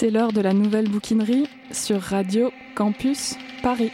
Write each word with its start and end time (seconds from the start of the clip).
C'est 0.00 0.08
l'heure 0.08 0.32
de 0.32 0.40
la 0.40 0.54
nouvelle 0.54 0.88
bouquinerie 0.88 1.46
sur 1.72 2.00
Radio 2.00 2.50
Campus 2.74 3.34
Paris. 3.62 3.90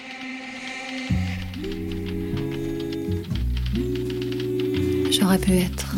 J'aurais 5.11 5.38
pu 5.38 5.50
être. 5.55 5.96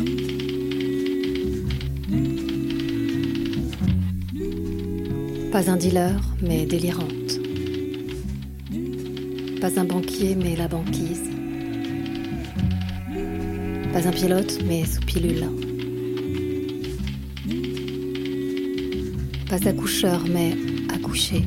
Pas 5.53 5.71
un 5.71 5.77
dealer, 5.77 6.19
mais 6.41 6.65
délirante. 6.65 7.39
Pas 9.61 9.79
un 9.79 9.85
banquier, 9.85 10.35
mais 10.37 10.57
la 10.57 10.69
banquise. 10.69 11.29
Pas 13.93 14.09
un 14.09 14.13
pilote, 14.13 14.59
mais 14.65 14.87
sous 14.87 15.03
pilule. 15.03 15.68
Pas 19.49 19.67
accoucheur, 19.67 20.21
mais 20.31 20.55
accouché. 20.95 21.43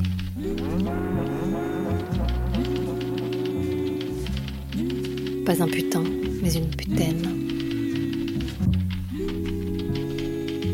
Pas 5.46 5.62
un 5.62 5.68
putain, 5.68 6.02
mais 6.42 6.52
une 6.52 6.68
putaine. 6.68 7.28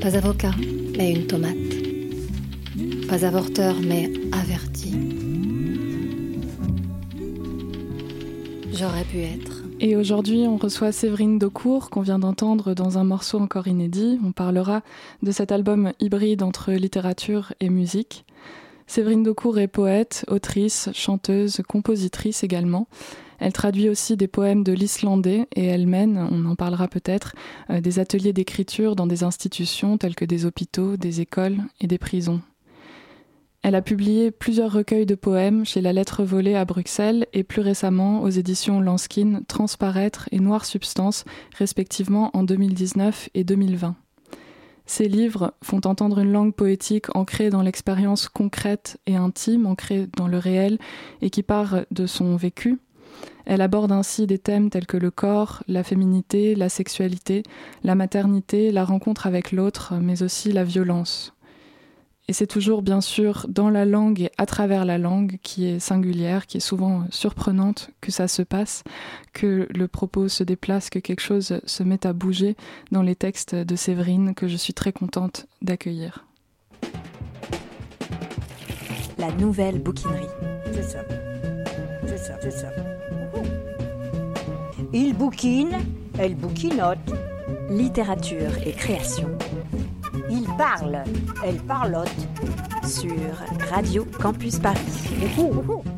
Pas 0.00 0.16
avocat, 0.16 0.54
mais 0.96 1.12
une 1.12 1.26
tomate. 1.26 1.54
Pas 3.08 3.24
avorteur, 3.26 3.76
mais 3.86 4.10
averti. 4.32 4.94
J'aurais 8.72 9.04
pu 9.04 9.18
être. 9.18 9.57
Et 9.80 9.94
aujourd'hui, 9.94 10.44
on 10.48 10.56
reçoit 10.56 10.90
Séverine 10.90 11.38
Daucourt, 11.38 11.88
qu'on 11.88 12.00
vient 12.00 12.18
d'entendre 12.18 12.74
dans 12.74 12.98
un 12.98 13.04
morceau 13.04 13.38
encore 13.38 13.68
inédit. 13.68 14.18
On 14.24 14.32
parlera 14.32 14.82
de 15.22 15.30
cet 15.30 15.52
album 15.52 15.92
hybride 16.00 16.42
entre 16.42 16.72
littérature 16.72 17.52
et 17.60 17.70
musique. 17.70 18.24
Séverine 18.88 19.22
Daucourt 19.22 19.60
est 19.60 19.68
poète, 19.68 20.24
autrice, 20.26 20.90
chanteuse, 20.94 21.62
compositrice 21.68 22.42
également. 22.42 22.88
Elle 23.38 23.52
traduit 23.52 23.88
aussi 23.88 24.16
des 24.16 24.26
poèmes 24.26 24.64
de 24.64 24.72
l'islandais 24.72 25.46
et 25.54 25.66
elle 25.66 25.86
mène, 25.86 26.26
on 26.28 26.44
en 26.46 26.56
parlera 26.56 26.88
peut-être, 26.88 27.36
euh, 27.70 27.80
des 27.80 28.00
ateliers 28.00 28.32
d'écriture 28.32 28.96
dans 28.96 29.06
des 29.06 29.22
institutions 29.22 29.96
telles 29.96 30.16
que 30.16 30.24
des 30.24 30.44
hôpitaux, 30.44 30.96
des 30.96 31.20
écoles 31.20 31.58
et 31.80 31.86
des 31.86 31.98
prisons. 31.98 32.40
Elle 33.62 33.74
a 33.74 33.82
publié 33.82 34.30
plusieurs 34.30 34.72
recueils 34.72 35.04
de 35.04 35.16
poèmes 35.16 35.64
chez 35.66 35.80
La 35.80 35.92
Lettre 35.92 36.22
Volée 36.22 36.54
à 36.54 36.64
Bruxelles 36.64 37.26
et 37.32 37.42
plus 37.42 37.60
récemment 37.60 38.22
aux 38.22 38.28
éditions 38.28 38.80
Lanskin 38.80 39.42
Transparaître 39.48 40.28
et 40.30 40.38
Noire 40.38 40.64
Substance, 40.64 41.24
respectivement 41.56 42.30
en 42.34 42.44
2019 42.44 43.30
et 43.34 43.44
2020. 43.44 43.96
Ces 44.86 45.06
livres 45.06 45.52
font 45.62 45.80
entendre 45.84 46.20
une 46.20 46.32
langue 46.32 46.54
poétique 46.54 47.14
ancrée 47.14 47.50
dans 47.50 47.60
l'expérience 47.60 48.28
concrète 48.28 48.98
et 49.06 49.16
intime, 49.16 49.66
ancrée 49.66 50.08
dans 50.16 50.28
le 50.28 50.38
réel 50.38 50.78
et 51.20 51.28
qui 51.28 51.42
part 51.42 51.80
de 51.90 52.06
son 52.06 52.36
vécu. 52.36 52.78
Elle 53.44 53.60
aborde 53.60 53.92
ainsi 53.92 54.26
des 54.26 54.38
thèmes 54.38 54.70
tels 54.70 54.86
que 54.86 54.96
le 54.96 55.10
corps, 55.10 55.62
la 55.68 55.82
féminité, 55.82 56.54
la 56.54 56.68
sexualité, 56.68 57.42
la 57.82 57.94
maternité, 57.94 58.70
la 58.72 58.84
rencontre 58.84 59.26
avec 59.26 59.52
l'autre, 59.52 59.94
mais 60.00 60.22
aussi 60.22 60.52
la 60.52 60.64
violence. 60.64 61.34
Et 62.30 62.34
c'est 62.34 62.46
toujours 62.46 62.82
bien 62.82 63.00
sûr 63.00 63.46
dans 63.48 63.70
la 63.70 63.86
langue 63.86 64.20
et 64.20 64.30
à 64.36 64.44
travers 64.44 64.84
la 64.84 64.98
langue 64.98 65.38
qui 65.42 65.66
est 65.66 65.78
singulière, 65.78 66.46
qui 66.46 66.58
est 66.58 66.60
souvent 66.60 67.04
surprenante 67.10 67.90
que 68.02 68.12
ça 68.12 68.28
se 68.28 68.42
passe, 68.42 68.84
que 69.32 69.66
le 69.74 69.88
propos 69.88 70.28
se 70.28 70.44
déplace, 70.44 70.90
que 70.90 70.98
quelque 70.98 71.22
chose 71.22 71.58
se 71.64 71.82
met 71.82 72.06
à 72.06 72.12
bouger 72.12 72.54
dans 72.92 73.00
les 73.00 73.16
textes 73.16 73.54
de 73.54 73.76
Séverine 73.76 74.34
que 74.34 74.46
je 74.46 74.58
suis 74.58 74.74
très 74.74 74.92
contente 74.92 75.46
d'accueillir. 75.62 76.26
La 79.16 79.32
nouvelle 79.32 79.78
bouquinerie. 79.78 80.26
C'est 80.74 80.82
ça. 80.82 81.04
C'est 82.06 82.18
ça, 82.18 82.38
c'est 82.42 82.50
ça. 82.50 82.68
Il 84.92 85.14
bouquine, 85.14 85.78
elle 86.18 86.34
bouquinote. 86.34 86.98
Littérature 87.70 88.52
et 88.66 88.72
création 88.72 89.28
il 90.30 90.46
parle, 90.56 91.02
elle 91.44 91.56
parlote. 91.56 92.08
Sur 92.84 93.12
Radio 93.70 94.06
Campus 94.20 94.58
Paris. 94.58 95.97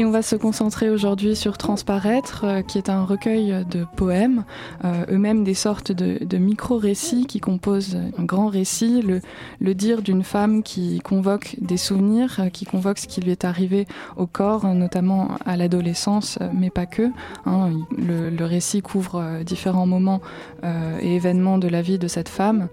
Et 0.00 0.04
on 0.04 0.12
va 0.12 0.22
se 0.22 0.36
concentrer 0.36 0.90
aujourd'hui 0.90 1.34
sur 1.34 1.58
Transparaître, 1.58 2.44
euh, 2.44 2.62
qui 2.62 2.78
est 2.78 2.88
un 2.88 3.02
recueil 3.02 3.66
de 3.68 3.84
poèmes, 3.96 4.44
euh, 4.84 5.04
eux-mêmes 5.10 5.42
des 5.42 5.54
sortes 5.54 5.90
de, 5.90 6.38
micro-récits 6.38 7.26
qui 7.26 7.40
composent 7.40 7.98
un 8.16 8.22
grand 8.22 8.46
récit, 8.46 9.02
le, 9.02 9.74
dire 9.74 10.00
d'une 10.00 10.22
femme 10.22 10.62
qui 10.62 11.00
convoque 11.00 11.56
des 11.60 11.76
souvenirs, 11.76 12.36
euh, 12.38 12.48
qui 12.48 12.64
convoque 12.64 12.98
ce 12.98 13.08
qui 13.08 13.20
lui 13.20 13.32
est 13.32 13.44
arrivé 13.44 13.88
au 14.16 14.28
corps, 14.28 14.72
notamment 14.72 15.30
à 15.44 15.56
l'adolescence, 15.56 16.38
mais 16.54 16.70
pas 16.70 16.86
que. 16.86 17.10
Hein. 17.44 17.70
Le, 17.98 18.44
récit 18.44 18.82
couvre 18.82 19.42
différents 19.44 19.86
moments 19.86 20.20
et 20.62 21.16
événements 21.16 21.58
de 21.58 21.68
la 21.68 21.82
vie 21.82 21.98
de 21.98 22.08
cette 22.08 22.28
femme 22.28 22.68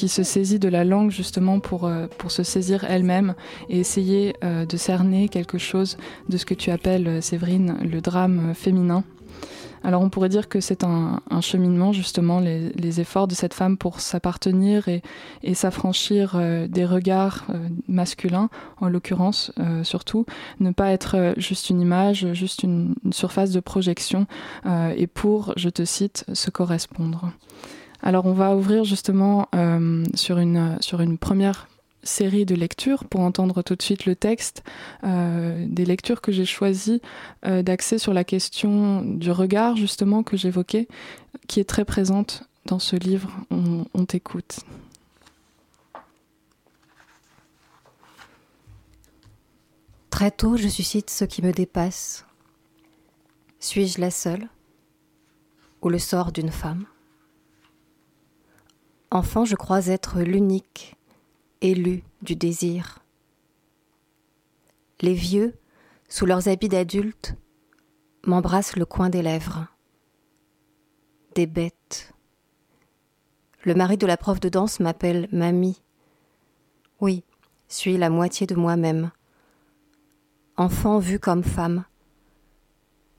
qui 0.00 0.08
se 0.08 0.22
saisit 0.22 0.58
de 0.58 0.70
la 0.70 0.82
langue 0.82 1.10
justement 1.10 1.60
pour, 1.60 1.84
euh, 1.84 2.06
pour 2.16 2.30
se 2.30 2.42
saisir 2.42 2.84
elle-même 2.84 3.34
et 3.68 3.80
essayer 3.80 4.34
euh, 4.42 4.64
de 4.64 4.78
cerner 4.78 5.28
quelque 5.28 5.58
chose 5.58 5.98
de 6.30 6.38
ce 6.38 6.46
que 6.46 6.54
tu 6.54 6.70
appelles, 6.70 7.06
euh, 7.06 7.20
Séverine, 7.20 7.76
le 7.82 8.00
drame 8.00 8.54
féminin. 8.54 9.04
Alors 9.84 10.00
on 10.00 10.08
pourrait 10.08 10.30
dire 10.30 10.48
que 10.48 10.60
c'est 10.60 10.84
un, 10.84 11.20
cheminement 11.42 11.92
justement, 11.92 12.40
les, 12.40 13.00
efforts 13.00 13.28
de 13.28 13.34
cette 13.34 13.52
femme 13.52 13.76
pour 13.76 14.00
s'appartenir 14.00 14.88
et, 14.88 15.02
et 15.42 15.52
s'affranchir 15.52 16.38
des 16.68 16.84
regards 16.84 17.46
masculins, 17.88 18.50
en 18.82 18.90
l'occurrence 18.90 19.52
surtout, 19.82 20.26
ne 20.60 20.70
pas 20.70 20.90
être 20.90 21.32
juste 21.38 21.70
une 21.70 21.80
image, 21.80 22.34
juste 22.34 22.62
une 22.62 22.94
surface 23.10 23.52
de 23.52 23.60
projection, 23.60 24.26
et 24.66 25.06
pour, 25.06 25.54
je 25.56 25.70
te 25.70 25.86
cite, 25.86 26.26
se 26.34 26.50
correspondre. 26.50 27.32
Alors 28.02 28.26
on 28.26 28.32
va 28.32 28.56
ouvrir 28.56 28.84
justement 28.84 29.48
euh, 29.54 30.04
sur, 30.14 30.38
une, 30.38 31.18
première 31.18 31.68
série 32.02 32.46
de 32.46 32.54
lectures 32.54 33.04
pour 33.04 33.20
entendre 33.20 33.62
tout 33.62 33.76
de 33.76 33.82
suite 33.82 34.06
le 34.06 34.16
texte, 34.16 34.62
euh, 35.04 35.66
des 35.68 35.84
lectures 35.84 36.22
que 36.22 36.32
j'ai 36.32 36.46
choisi 36.46 37.02
euh, 37.44 37.62
d'axer 37.62 37.98
sur 37.98 38.14
la 38.14 38.24
question 38.24 39.02
du 39.02 39.30
regard 39.30 39.76
justement 39.76 40.22
que 40.22 40.36
j'évoquais, 40.36 40.88
qui 41.46 41.60
est 41.60 41.68
très 41.68 41.84
présente 41.84 42.44
dans 42.66 42.78
ce 42.78 42.96
livre. 42.96 43.30
On 43.50 44.04
t'écoute. 44.04 44.60
Très 50.10 50.30
tôt, 50.30 50.56
je 50.56 50.68
suscite 50.68 51.08
ce 51.08 51.24
qui 51.24 51.42
me 51.42 51.52
dépasse. 51.52 52.26
Suis-je 53.58 54.00
la 54.00 54.10
seule 54.10 54.48
ou 55.82 55.88
le 55.88 55.98
sort 55.98 56.32
d'une 56.32 56.50
femme? 56.50 56.84
Enfant, 59.12 59.44
je 59.44 59.56
crois 59.56 59.88
être 59.88 60.20
l'unique 60.20 60.96
élu 61.60 62.04
du 62.22 62.36
désir. 62.36 63.00
Les 65.00 65.14
vieux, 65.14 65.58
sous 66.08 66.26
leurs 66.26 66.46
habits 66.46 66.68
d'adultes, 66.68 67.34
m'embrassent 68.24 68.76
le 68.76 68.86
coin 68.86 69.10
des 69.10 69.22
lèvres. 69.22 69.66
Des 71.34 71.46
bêtes. 71.46 72.12
Le 73.64 73.74
mari 73.74 73.96
de 73.96 74.06
la 74.06 74.16
prof 74.16 74.38
de 74.38 74.48
danse 74.48 74.78
m'appelle 74.78 75.28
mamie. 75.32 75.82
Oui, 77.00 77.24
suis 77.66 77.96
la 77.96 78.10
moitié 78.10 78.46
de 78.46 78.54
moi-même. 78.54 79.10
Enfant 80.56 81.00
vu 81.00 81.18
comme 81.18 81.42
femme. 81.42 81.84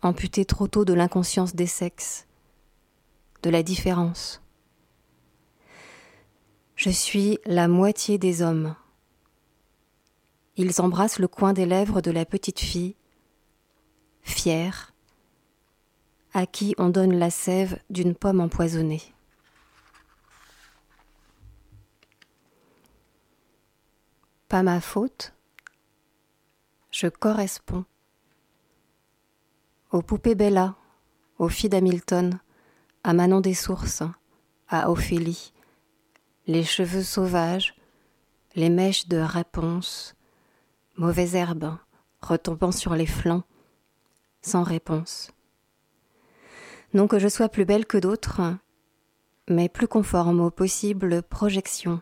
Amputé 0.02 0.46
trop 0.46 0.68
tôt 0.68 0.86
de 0.86 0.94
l'inconscience 0.94 1.54
des 1.54 1.68
sexes, 1.68 2.28
de 3.44 3.50
la 3.50 3.62
différence. 3.62 4.42
Je 6.84 6.90
suis 6.90 7.38
la 7.46 7.68
moitié 7.68 8.18
des 8.18 8.42
hommes. 8.42 8.76
Ils 10.56 10.82
embrassent 10.82 11.20
le 11.20 11.28
coin 11.28 11.54
des 11.54 11.68
lèvres 11.68 12.02
de 12.02 12.10
la 12.10 12.26
petite 12.26 12.60
fille, 12.60 12.96
fière, 14.24 14.92
à 16.34 16.48
qui 16.48 16.74
on 16.80 16.90
donne 16.90 17.20
la 17.20 17.30
sève 17.30 17.80
d'une 17.92 18.16
pomme 18.16 18.42
empoisonnée. 18.42 19.04
Pas 24.48 24.64
ma 24.64 24.82
faute, 24.82 25.36
je 26.90 27.10
corresponds 27.10 27.86
aux 29.92 30.02
poupées 30.02 30.34
Bella, 30.34 30.74
aux 31.38 31.50
filles 31.50 31.70
d'Hamilton, 31.70 32.40
à 33.04 33.14
Manon 33.14 33.40
des 33.40 33.54
Sources, 33.54 34.02
à 34.68 34.90
Ophélie, 34.90 35.54
les 36.48 36.64
cheveux 36.64 37.04
sauvages, 37.04 37.76
les 38.56 38.70
mèches 38.70 39.08
de 39.08 39.18
réponse, 39.18 40.16
mauvaises 40.98 41.36
herbes 41.36 41.78
retombant 42.22 42.72
sur 42.72 42.96
les 42.96 43.06
flancs, 43.06 43.44
sans 44.42 44.64
réponse. 44.64 45.32
Non 46.94 47.08
que 47.08 47.20
je 47.20 47.28
sois 47.28 47.50
plus 47.50 47.66
belle 47.66 47.86
que 47.86 47.98
d'autres, 47.98 48.42
mais 49.50 49.70
plus 49.70 49.88
conforme 49.88 50.40
aux 50.40 50.52
possibles 50.52 51.24
projections. 51.24 52.02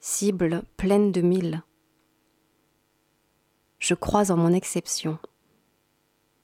cible 0.00 0.62
pleine 0.76 1.12
de 1.12 1.20
mille. 1.20 1.62
Je 3.78 3.94
crois 3.94 4.30
en 4.30 4.36
mon 4.36 4.52
exception. 4.52 5.18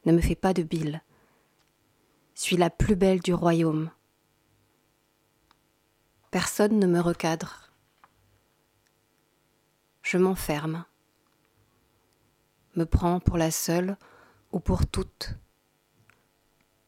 Ne 0.06 0.12
me 0.12 0.20
fais 0.20 0.36
pas 0.36 0.54
de 0.54 0.62
bile. 0.62 1.02
Suis 2.34 2.56
la 2.56 2.70
plus 2.70 2.96
belle 2.96 3.20
du 3.20 3.34
royaume. 3.34 3.90
Personne 6.30 6.78
ne 6.78 6.86
me 6.86 7.00
recadre. 7.00 7.70
Je 10.02 10.18
m'enferme. 10.18 10.84
Me 12.76 12.84
prends 12.84 13.18
pour 13.18 13.38
la 13.38 13.50
seule 13.50 13.96
ou 14.52 14.60
pour 14.60 14.86
toutes. 14.86 15.30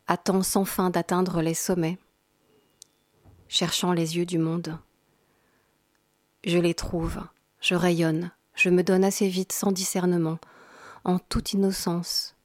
Attends 0.06 0.42
sans 0.42 0.66
fin 0.66 0.90
d'atteindre 0.90 1.40
les 1.40 1.54
sommets, 1.54 1.98
cherchant 3.48 3.94
les 3.94 4.18
yeux 4.18 4.26
du 4.26 4.36
monde. 4.36 4.78
Je 6.44 6.58
les 6.58 6.74
trouve, 6.74 7.22
je 7.62 7.74
rayonne, 7.74 8.32
je 8.54 8.68
me 8.68 8.82
donne 8.82 9.04
assez 9.04 9.28
vite 9.28 9.52
sans 9.52 9.72
discernement, 9.72 10.38
en 11.04 11.18
toute 11.18 11.54
innocence, 11.54 12.36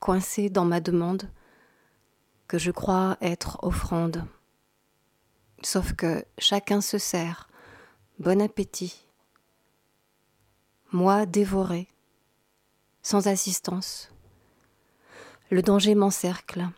coincé 0.00 0.50
dans 0.50 0.66
ma 0.66 0.80
demande, 0.80 1.30
que 2.46 2.58
je 2.58 2.72
crois 2.72 3.16
être 3.22 3.58
offrande. 3.62 4.26
Sauf 5.62 5.92
que 5.94 6.24
chacun 6.38 6.80
se 6.80 6.98
sert, 6.98 7.48
bon 8.18 8.40
appétit. 8.40 9.06
Moi 10.92 11.26
dévoré, 11.26 11.88
sans 13.02 13.26
assistance. 13.26 14.10
Le 15.50 15.62
danger 15.62 15.94
m'encercle. 15.94 16.68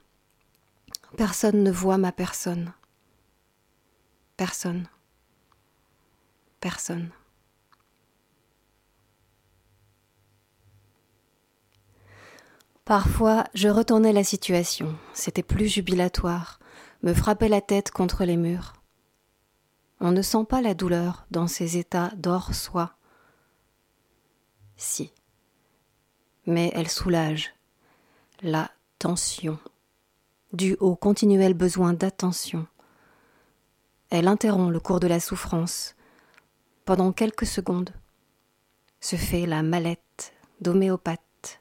Personne 1.17 1.62
ne 1.62 1.71
voit 1.71 1.99
ma 1.99 2.12
personne. 2.12 2.73
Personne 4.37 4.88
personne. 6.61 7.11
Parfois, 12.85 13.44
je 13.55 13.69
retournais 13.69 14.12
la 14.12 14.25
situation, 14.25 14.97
c'était 15.12 15.43
plus 15.43 15.69
jubilatoire, 15.69 16.59
me 17.02 17.14
frappait 17.14 17.49
la 17.49 17.61
tête 17.61 17.91
contre 17.91 18.25
les 18.25 18.37
murs. 18.37 18.75
On 20.00 20.12
ne 20.12 20.23
sent 20.23 20.44
pas 20.49 20.61
la 20.61 20.75
douleur 20.75 21.26
dans 21.31 21.47
ces 21.47 21.76
états 21.76 22.11
d'or 22.17 22.55
soi. 22.55 22.94
Si. 24.76 25.12
Mais 26.47 26.70
elle 26.75 26.88
soulage 26.88 27.52
la 28.43 28.70
tension, 28.99 29.58
due 30.52 30.76
au 30.81 30.97
continuel 30.97 31.55
besoin 31.55 31.93
d'attention. 31.93 32.67
Elle 34.08 34.26
interrompt 34.26 34.73
le 34.73 34.81
cours 34.81 35.00
de 35.00 35.06
la 35.06 35.20
souffrance, 35.20 35.94
pendant 36.85 37.12
quelques 37.12 37.46
secondes, 37.46 37.91
se 39.00 39.17
fait 39.17 39.46
la 39.46 39.62
mallette 39.62 40.32
d'homéopathe, 40.61 41.61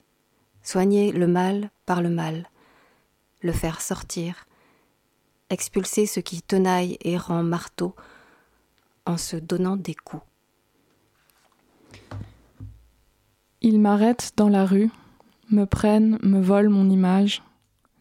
soigner 0.63 1.11
le 1.11 1.27
mal 1.27 1.69
par 1.85 2.01
le 2.01 2.09
mal, 2.09 2.49
le 3.41 3.51
faire 3.51 3.81
sortir, 3.81 4.47
expulser 5.49 6.05
ce 6.05 6.19
qui 6.19 6.41
tenaille 6.41 6.97
et 7.01 7.17
rend 7.17 7.43
marteau 7.43 7.95
en 9.05 9.17
se 9.17 9.35
donnant 9.35 9.75
des 9.75 9.95
coups. 9.95 10.23
Ils 13.61 13.79
m'arrêtent 13.79 14.33
dans 14.37 14.49
la 14.49 14.65
rue, 14.65 14.89
me 15.49 15.65
prennent, 15.65 16.17
me 16.23 16.39
volent 16.39 16.71
mon 16.71 16.89
image, 16.89 17.41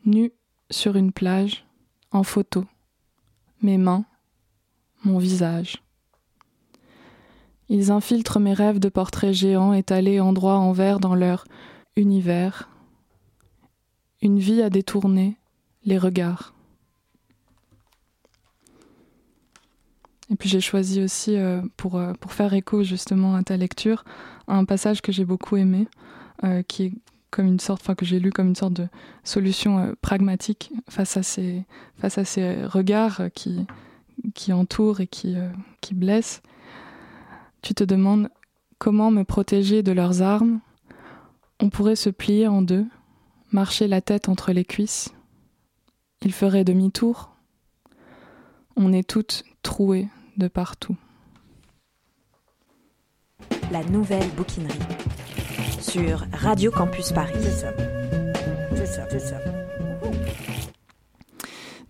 nue 0.05 0.33
sur 0.71 0.97
une 0.97 1.13
plage, 1.13 1.65
en 2.13 2.23
photo, 2.23 2.65
mes 3.63 3.79
mains, 3.79 4.05
mon 5.05 5.19
visage. 5.19 5.83
Ils 7.69 7.91
infiltrent 7.91 8.41
mes 8.41 8.55
rêves 8.55 8.79
de 8.79 8.89
portraits 8.89 9.33
géants 9.33 9.73
étalés 9.73 10.21
endroit 10.21 10.57
en 10.57 10.73
dans 11.01 11.15
leur 11.15 11.45
univers. 11.97 12.71
Une 14.23 14.39
vie 14.39 14.63
à 14.63 14.71
détourner, 14.71 15.37
les 15.85 15.99
regards. 15.99 16.55
Et 20.31 20.37
puis 20.37 20.49
j'ai 20.49 20.61
choisi 20.61 21.03
aussi, 21.03 21.37
euh, 21.37 21.63
pour, 21.77 21.97
euh, 21.97 22.13
pour 22.15 22.33
faire 22.33 22.53
écho 22.53 22.83
justement 22.83 23.35
à 23.35 23.43
ta 23.43 23.57
lecture, 23.57 24.05
un 24.47 24.65
passage 24.65 25.01
que 25.01 25.13
j'ai 25.13 25.25
beaucoup 25.25 25.57
aimé, 25.57 25.89
euh, 26.45 26.63
qui 26.63 26.85
est 26.85 26.93
comme 27.31 27.47
une 27.47 27.61
sorte, 27.61 27.83
enfin 27.83 27.95
que 27.95 28.07
j'ai 28.07 28.21
lu 28.21 28.31
comme 28.31 28.49
une 28.49 28.57
sorte 28.57 28.73
de 28.73 28.89
solution 29.23 29.95
pragmatique 30.01 30.73
face 30.89 31.17
à 31.19 31.23
ces, 31.23 31.65
face 31.99 32.17
à 32.17 32.25
ces 32.25 32.65
regards 32.65 33.23
qui, 33.35 33.67
qui 34.35 34.53
entourent 34.55 35.01
et 35.01 35.07
qui, 35.07 35.37
qui 35.83 35.95
blessent 35.95 36.41
tu 37.63 37.75
te 37.75 37.85
demandes 37.85 38.29
comment 38.79 39.11
me 39.11 39.25
protéger 39.25 39.83
de 39.83 39.93
leurs 39.93 40.23
armes, 40.23 40.61
on 41.61 41.71
pourrait 41.71 41.97
se 41.97 42.11
plier 42.11 42.47
en 42.47 42.63
deux, 42.63 42.87
marcher 43.51 43.89
la 43.89 44.01
tête 44.01 44.29
entre 44.29 44.53
les 44.53 44.65
cuisses. 44.65 45.13
Il 46.23 46.33
ferait 46.33 46.65
demi-tour. 46.65 47.31
On 48.77 48.93
est 48.93 49.09
toutes 49.09 49.45
trouées 49.63 50.09
de 50.39 50.49
partout. 50.49 50.97
La 53.71 53.85
nouvelle 53.85 54.29
bouquinerie 54.31 54.79
sur 55.81 56.25
Radio 56.33 56.71
Campus 56.71 57.13
Paris. 57.13 57.35
C'est 57.41 57.51
ça. 57.51 57.73
C'est 58.75 58.87
ça, 58.87 59.07
c'est 59.11 59.21
ça. 59.21 59.39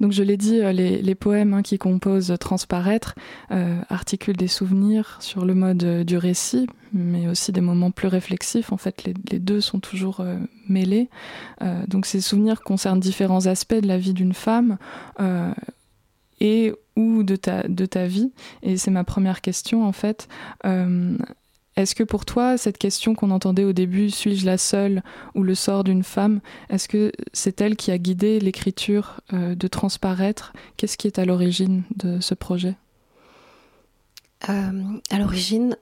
Donc 0.00 0.12
je 0.12 0.22
l'ai 0.22 0.36
dit, 0.36 0.60
euh, 0.60 0.72
les, 0.72 1.14
poèmes 1.14 1.54
hein, 1.54 1.62
qui 1.62 1.78
composent 1.78 2.34
Transparaître 2.38 3.14
euh, 3.50 3.80
articulent 3.88 4.36
des 4.36 4.48
souvenirs 4.48 5.18
sur 5.20 5.44
le 5.44 5.54
mode 5.54 5.82
euh, 5.82 6.04
du 6.04 6.16
récit, 6.16 6.68
mais 6.92 7.26
aussi 7.28 7.52
des 7.52 7.60
moments 7.60 7.90
plus 7.90 8.08
réflexifs. 8.08 8.72
En 8.72 8.76
fait, 8.76 9.04
les, 9.04 9.38
deux 9.38 9.60
sont 9.60 9.80
toujours 9.80 10.24
mêlés. 10.68 11.08
donc 11.86 12.06
ces 12.06 12.20
souvenirs 12.20 12.62
concernent 12.62 13.00
différents 13.00 13.46
aspects 13.46 13.74
de 13.74 13.86
la 13.86 13.98
vie 13.98 14.14
d'une 14.14 14.32
femme 14.32 14.78
et 16.40 16.72
ou 16.98 17.22
de 17.22 17.36
ta, 17.36 17.66
de 17.66 17.86
ta 17.86 18.06
vie. 18.06 18.32
Et 18.62 18.76
c'est 18.76 18.90
ma 18.90 19.04
première 19.04 19.40
question 19.40 19.86
en 19.86 19.92
fait. 19.92 20.28
Est-ce 21.78 21.94
que 21.94 22.02
pour 22.02 22.24
toi, 22.24 22.58
cette 22.58 22.76
question 22.76 23.14
qu'on 23.14 23.30
entendait 23.30 23.62
au 23.62 23.72
début, 23.72 24.10
suis-je 24.10 24.44
la 24.44 24.58
seule 24.58 25.04
ou 25.36 25.44
le 25.44 25.54
sort 25.54 25.84
d'une 25.84 26.02
femme, 26.02 26.40
est-ce 26.70 26.88
que 26.88 27.12
c'est 27.32 27.60
elle 27.60 27.76
qui 27.76 27.92
a 27.92 27.98
guidé 27.98 28.40
l'écriture 28.40 29.20
euh, 29.32 29.54
de 29.54 29.68
Transparaître? 29.68 30.52
Qu'est-ce 30.76 30.98
qui 30.98 31.06
est 31.06 31.20
à 31.20 31.24
l'origine 31.24 31.84
de 31.94 32.18
ce 32.18 32.34
projet? 32.34 32.74
Euh, 34.48 34.98
À 35.08 35.18
l'origine, 35.20 35.76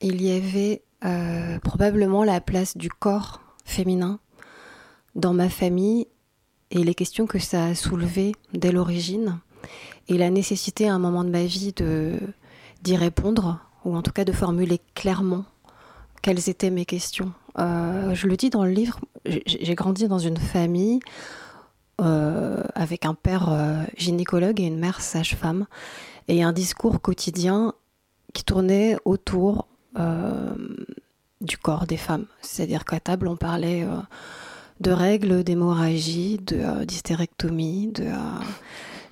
il 0.00 0.22
y 0.22 0.30
avait 0.30 0.82
euh, 1.04 1.58
probablement 1.58 2.22
la 2.22 2.40
place 2.40 2.76
du 2.76 2.88
corps 2.88 3.40
féminin 3.64 4.20
dans 5.16 5.34
ma 5.34 5.48
famille 5.48 6.06
et 6.70 6.84
les 6.84 6.94
questions 6.94 7.26
que 7.26 7.40
ça 7.40 7.64
a 7.64 7.74
soulevées 7.74 8.30
dès 8.52 8.70
l'origine 8.70 9.40
et 10.08 10.18
la 10.18 10.30
nécessité 10.30 10.88
à 10.88 10.94
un 10.94 10.98
moment 10.98 11.24
de 11.24 11.30
ma 11.30 11.44
vie 11.44 11.72
de 11.72 12.18
d'y 12.82 12.96
répondre 12.96 13.58
ou 13.84 13.96
en 13.96 14.02
tout 14.02 14.12
cas 14.12 14.24
de 14.24 14.32
formuler 14.32 14.80
clairement 14.94 15.44
quelles 16.22 16.48
étaient 16.48 16.70
mes 16.70 16.84
questions. 16.84 17.32
Euh, 17.58 18.14
je 18.14 18.26
le 18.26 18.36
dis 18.36 18.50
dans 18.50 18.64
le 18.64 18.70
livre, 18.70 19.00
j'ai 19.24 19.74
grandi 19.74 20.08
dans 20.08 20.18
une 20.18 20.36
famille 20.36 21.00
euh, 22.00 22.62
avec 22.74 23.06
un 23.06 23.14
père 23.14 23.48
euh, 23.48 23.82
gynécologue 23.96 24.60
et 24.60 24.64
une 24.64 24.78
mère 24.78 25.00
sage-femme, 25.00 25.66
et 26.28 26.42
un 26.42 26.52
discours 26.52 27.00
quotidien 27.00 27.72
qui 28.34 28.44
tournait 28.44 28.96
autour 29.04 29.68
du 31.40 31.56
corps 31.56 31.86
des 31.86 31.96
femmes. 31.96 32.26
C'est-à-dire 32.42 32.84
qu'à 32.84 33.00
table, 33.00 33.28
on 33.28 33.36
parlait 33.36 33.86
de 34.80 34.90
règles 34.90 35.42
d'hémorragie, 35.42 36.38
d'hystérectomie, 36.38 37.92
de, 37.94 38.10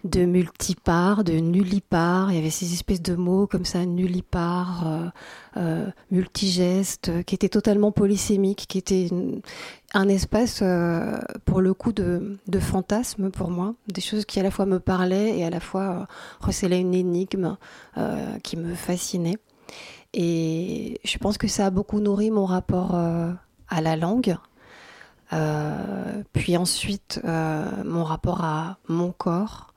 de 0.04 0.26
multipare, 0.26 1.24
de 1.24 1.32
nullipare. 1.32 2.30
Il 2.30 2.36
y 2.36 2.38
avait 2.38 2.50
ces 2.50 2.72
espèces 2.74 3.00
de 3.00 3.14
mots 3.14 3.46
comme 3.46 3.64
ça, 3.64 3.84
nullipare, 3.86 4.86
euh, 4.86 5.08
euh, 5.56 5.86
multigeste, 6.10 7.24
qui 7.24 7.34
étaient 7.34 7.48
totalement 7.48 7.90
polysémiques, 7.90 8.66
qui 8.68 8.76
étaient 8.76 9.08
un 9.94 10.08
espace, 10.08 10.60
euh, 10.62 11.16
pour 11.46 11.62
le 11.62 11.72
coup, 11.72 11.92
de, 11.92 12.38
de 12.46 12.58
fantasme 12.58 13.30
pour 13.30 13.50
moi. 13.50 13.74
Des 13.88 14.02
choses 14.02 14.26
qui 14.26 14.38
à 14.38 14.42
la 14.42 14.50
fois 14.50 14.66
me 14.66 14.78
parlaient 14.78 15.38
et 15.38 15.44
à 15.44 15.50
la 15.50 15.60
fois 15.60 16.06
recelaient 16.40 16.80
une 16.80 16.94
énigme 16.94 17.56
qui 18.42 18.56
me 18.56 18.74
fascinait. 18.74 19.38
Et 20.12 21.00
je 21.04 21.18
pense 21.18 21.38
que 21.38 21.48
ça 21.48 21.66
a 21.66 21.70
beaucoup 21.70 22.00
nourri 22.00 22.30
mon 22.30 22.44
rapport 22.44 22.94
à 22.94 23.80
la 23.80 23.96
langue. 23.96 24.36
puis 26.32 26.56
ensuite, 26.56 27.20
mon 27.24 28.04
rapport 28.04 28.44
à 28.44 28.78
mon 28.88 29.10
corps, 29.12 29.73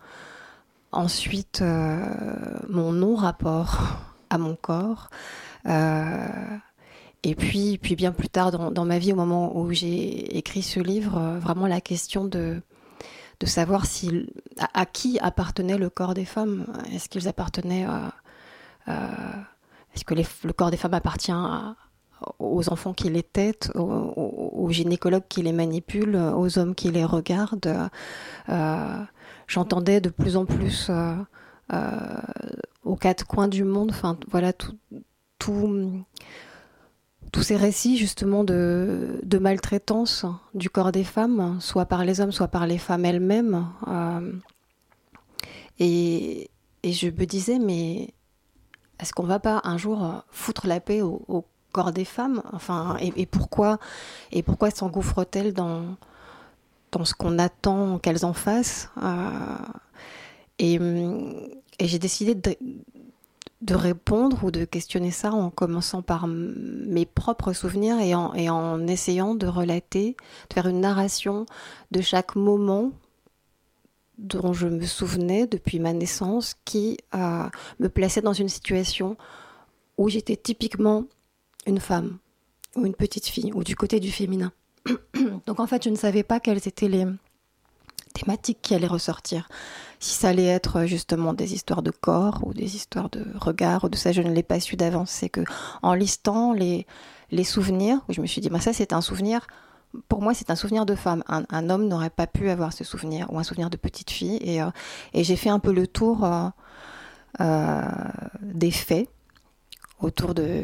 Ensuite, 0.98 1.62
euh, 1.62 2.04
mon 2.68 2.92
non-rapport 2.92 4.00
à 4.32 4.39
mon 4.39 4.56
corps. 4.56 5.12
Euh, 5.68 6.25
et 7.22 7.36
puis, 7.36 7.77
puis 7.77 7.96
bien 7.96 8.12
plus 8.12 8.30
tard 8.30 8.51
dans, 8.51 8.86
ma 8.86 8.98
vie, 8.98 9.13
au 9.13 9.16
moment 9.16 9.56
où 9.56 9.72
j'ai 9.72 10.36
écrit 10.39 10.63
ce 10.63 10.80
livre, 10.80 11.20
euh, 11.20 11.38
vraiment 11.38 11.68
la 11.68 11.82
question 11.82 12.25
de, 12.25 12.63
de 13.39 13.46
savoir 13.46 13.86
si, 13.86 14.25
à, 14.74 14.88
qui 14.88 15.20
appartenait 15.20 15.77
le 15.77 15.92
corps 15.92 16.16
des 16.16 16.25
femmes. 16.25 16.66
Est-ce 16.92 17.10
qu'ils 17.10 17.27
appartenaient 17.27 17.86
est-ce 18.88 20.04
que 20.04 20.16
le 20.16 20.54
corps 20.54 20.72
des 20.72 20.77
femmes 20.77 20.96
appartient 20.96 21.32
aux 22.39 22.70
enfants 22.70 22.94
qui 22.94 23.12
les 23.12 23.22
têtent, 23.22 23.72
aux, 23.75 24.68
gynécologues 24.72 25.27
qui 25.30 25.44
les 25.44 25.54
manipulent, 25.54 26.16
aux 26.16 26.58
hommes 26.58 26.74
qui 26.74 26.89
les 26.89 27.06
regardent. 27.06 27.92
J'entendais 29.48 30.01
de 30.01 30.10
plus 30.10 30.38
en 30.38 30.46
plus 30.46 30.92
aux 32.84 32.96
quatre 32.96 33.25
coins 33.25 33.48
du 33.48 33.63
monde, 33.63 33.89
enfin 33.92 34.18
voilà, 34.30 34.54
tous 37.32 37.44
ces 37.44 37.56
récits 37.56 37.98
justement 37.98 38.44
de, 38.44 39.38
maltraitance 39.39 40.25
du 40.54 40.70
corps 40.70 40.92
des 40.92 41.04
femmes, 41.04 41.58
soit 41.60 41.86
par 41.86 42.06
les 42.06 42.22
hommes, 42.22 42.32
soit 42.32 42.48
par 42.48 42.66
les 42.68 42.77
femmes 42.77 43.06
elles-mêmes. 43.06 43.68
Euh, 43.88 44.32
et, 45.80 46.50
je 46.84 47.08
me 47.08 47.25
disais, 47.25 47.60
mais 47.60 48.13
est-ce 49.00 49.13
qu'on 49.13 49.25
va 49.25 49.39
pas 49.39 49.62
un 49.66 49.77
jour 49.77 50.24
foutre 50.32 50.68
la 50.68 50.80
paix 50.80 51.01
au, 51.01 51.46
corps 51.74 51.92
des 51.92 52.06
femmes? 52.06 52.42
Enfin, 52.54 52.98
et, 53.00 53.25
pourquoi 53.25 53.77
et 54.32 54.42
pourquoi 54.42 54.72
s'engouffre-t-elle 54.72 55.54
dans 55.54 55.98
dans 56.91 57.06
ce 57.06 57.13
qu'on 57.13 57.39
attend 57.39 58.00
qu'elles 58.00 58.25
en 58.25 58.34
fassent 58.34 58.89
euh, 59.01 59.58
Et, 60.60 60.79
j'ai 61.79 62.00
décidé 62.00 62.34
de, 62.34 63.75
répondre 63.75 64.44
ou 64.44 64.51
de 64.51 64.65
questionner 64.65 65.12
ça 65.12 65.32
en 65.32 65.50
commençant 65.50 66.01
par 66.01 66.27
mes 66.27 67.06
propres 67.06 67.53
souvenirs 67.53 68.00
et 68.00 68.15
en, 68.15 68.34
et 68.34 68.50
en 68.50 68.88
essayant 68.88 69.36
de 69.36 69.48
relater, 69.48 70.15
de 70.50 70.53
faire 70.53 70.67
une 70.67 70.82
narration 70.82 71.46
de 71.91 72.01
chaque 72.01 72.36
moment 72.36 72.91
dont 74.17 74.53
je 74.53 74.67
me 74.67 74.86
souvenais 74.86 75.46
depuis 75.46 75.79
ma 75.79 75.94
naissance 75.94 76.56
qui 76.65 76.98
euh, 77.13 77.44
me 77.79 77.88
plaçait 77.88 78.22
dans 78.22 78.34
une 78.34 78.50
situation 78.50 79.15
où 79.98 80.10
j'étais 80.10 80.36
typiquement 80.36 81.06
une 81.65 81.79
femme 81.79 82.17
ou 82.75 82.86
une 82.86 82.96
petite 82.96 83.27
fille 83.27 83.51
ou 83.53 83.63
du 83.63 83.75
côté 83.75 84.00
du 84.00 84.12
féminin. 84.12 84.51
Donc 85.46 85.60
en 85.60 85.67
fait, 85.67 85.84
je 85.84 85.89
ne 85.89 85.96
savais 85.96 86.24
pas 86.24 86.39
quelles 86.39 86.67
étaient 86.67 86.89
les 86.89 87.06
thématiques 88.13 88.60
qui 88.62 88.74
allaient 88.74 88.88
ressortir 88.88 89.48
si 90.00 90.13
ça 90.13 90.29
allait 90.29 90.46
être 90.46 90.86
justement 90.86 91.34
des 91.34 91.53
histoires 91.53 91.82
de 91.82 91.91
corps 91.91 92.41
ou 92.44 92.53
des 92.53 92.75
histoires 92.75 93.10
de 93.10 93.25
regard 93.36 93.84
ou 93.84 93.89
de 93.89 93.96
ça, 93.96 94.12
je 94.12 94.22
ne 94.22 94.32
l'ai 94.32 94.44
pas 94.44 94.60
su 94.60 94.75
d'avance. 94.75 95.10
C'est 95.10 95.29
que 95.29 95.41
en 95.82 95.94
listant 95.94 96.53
les, 96.53 96.86
les 97.32 97.44
souvenirs, 97.44 98.00
je 98.10 98.22
me 98.22 98.27
suis 98.27 98.41
dit, 98.41 98.50
bah, 98.50 98.60
ça 98.60 98.74
c'est 98.74 98.94
un 98.94 99.01
souvenir, 99.01 99.48
pour 100.08 100.22
moi 100.22 100.34
c'est 100.34 100.51
un 100.51 100.56
souvenir 100.56 100.86
de 100.86 100.96
femme. 100.96 101.24
Un, 101.27 101.70
homme 101.70 101.88
n'aurait 101.88 102.12
pas 102.12 102.27
pu 102.27 102.50
avoir 102.50 102.74
ce 102.74 102.84
souvenir 102.84 103.32
ou 103.32 103.39
un 103.39 103.44
souvenir 103.44 103.70
de 103.70 103.77
petite 103.77 104.12
fille. 104.12 104.38
Et, 104.41 104.62
euh, 104.62 104.70
j'ai 105.13 105.36
fait 105.36 105.50
un 105.50 105.60
peu 105.60 105.74
le 105.74 105.88
tour 105.88 106.24
euh, 106.24 106.50
euh, 107.41 107.82
des 108.41 108.72
faits 108.72 109.10
autour 110.00 110.36
de 110.36 110.63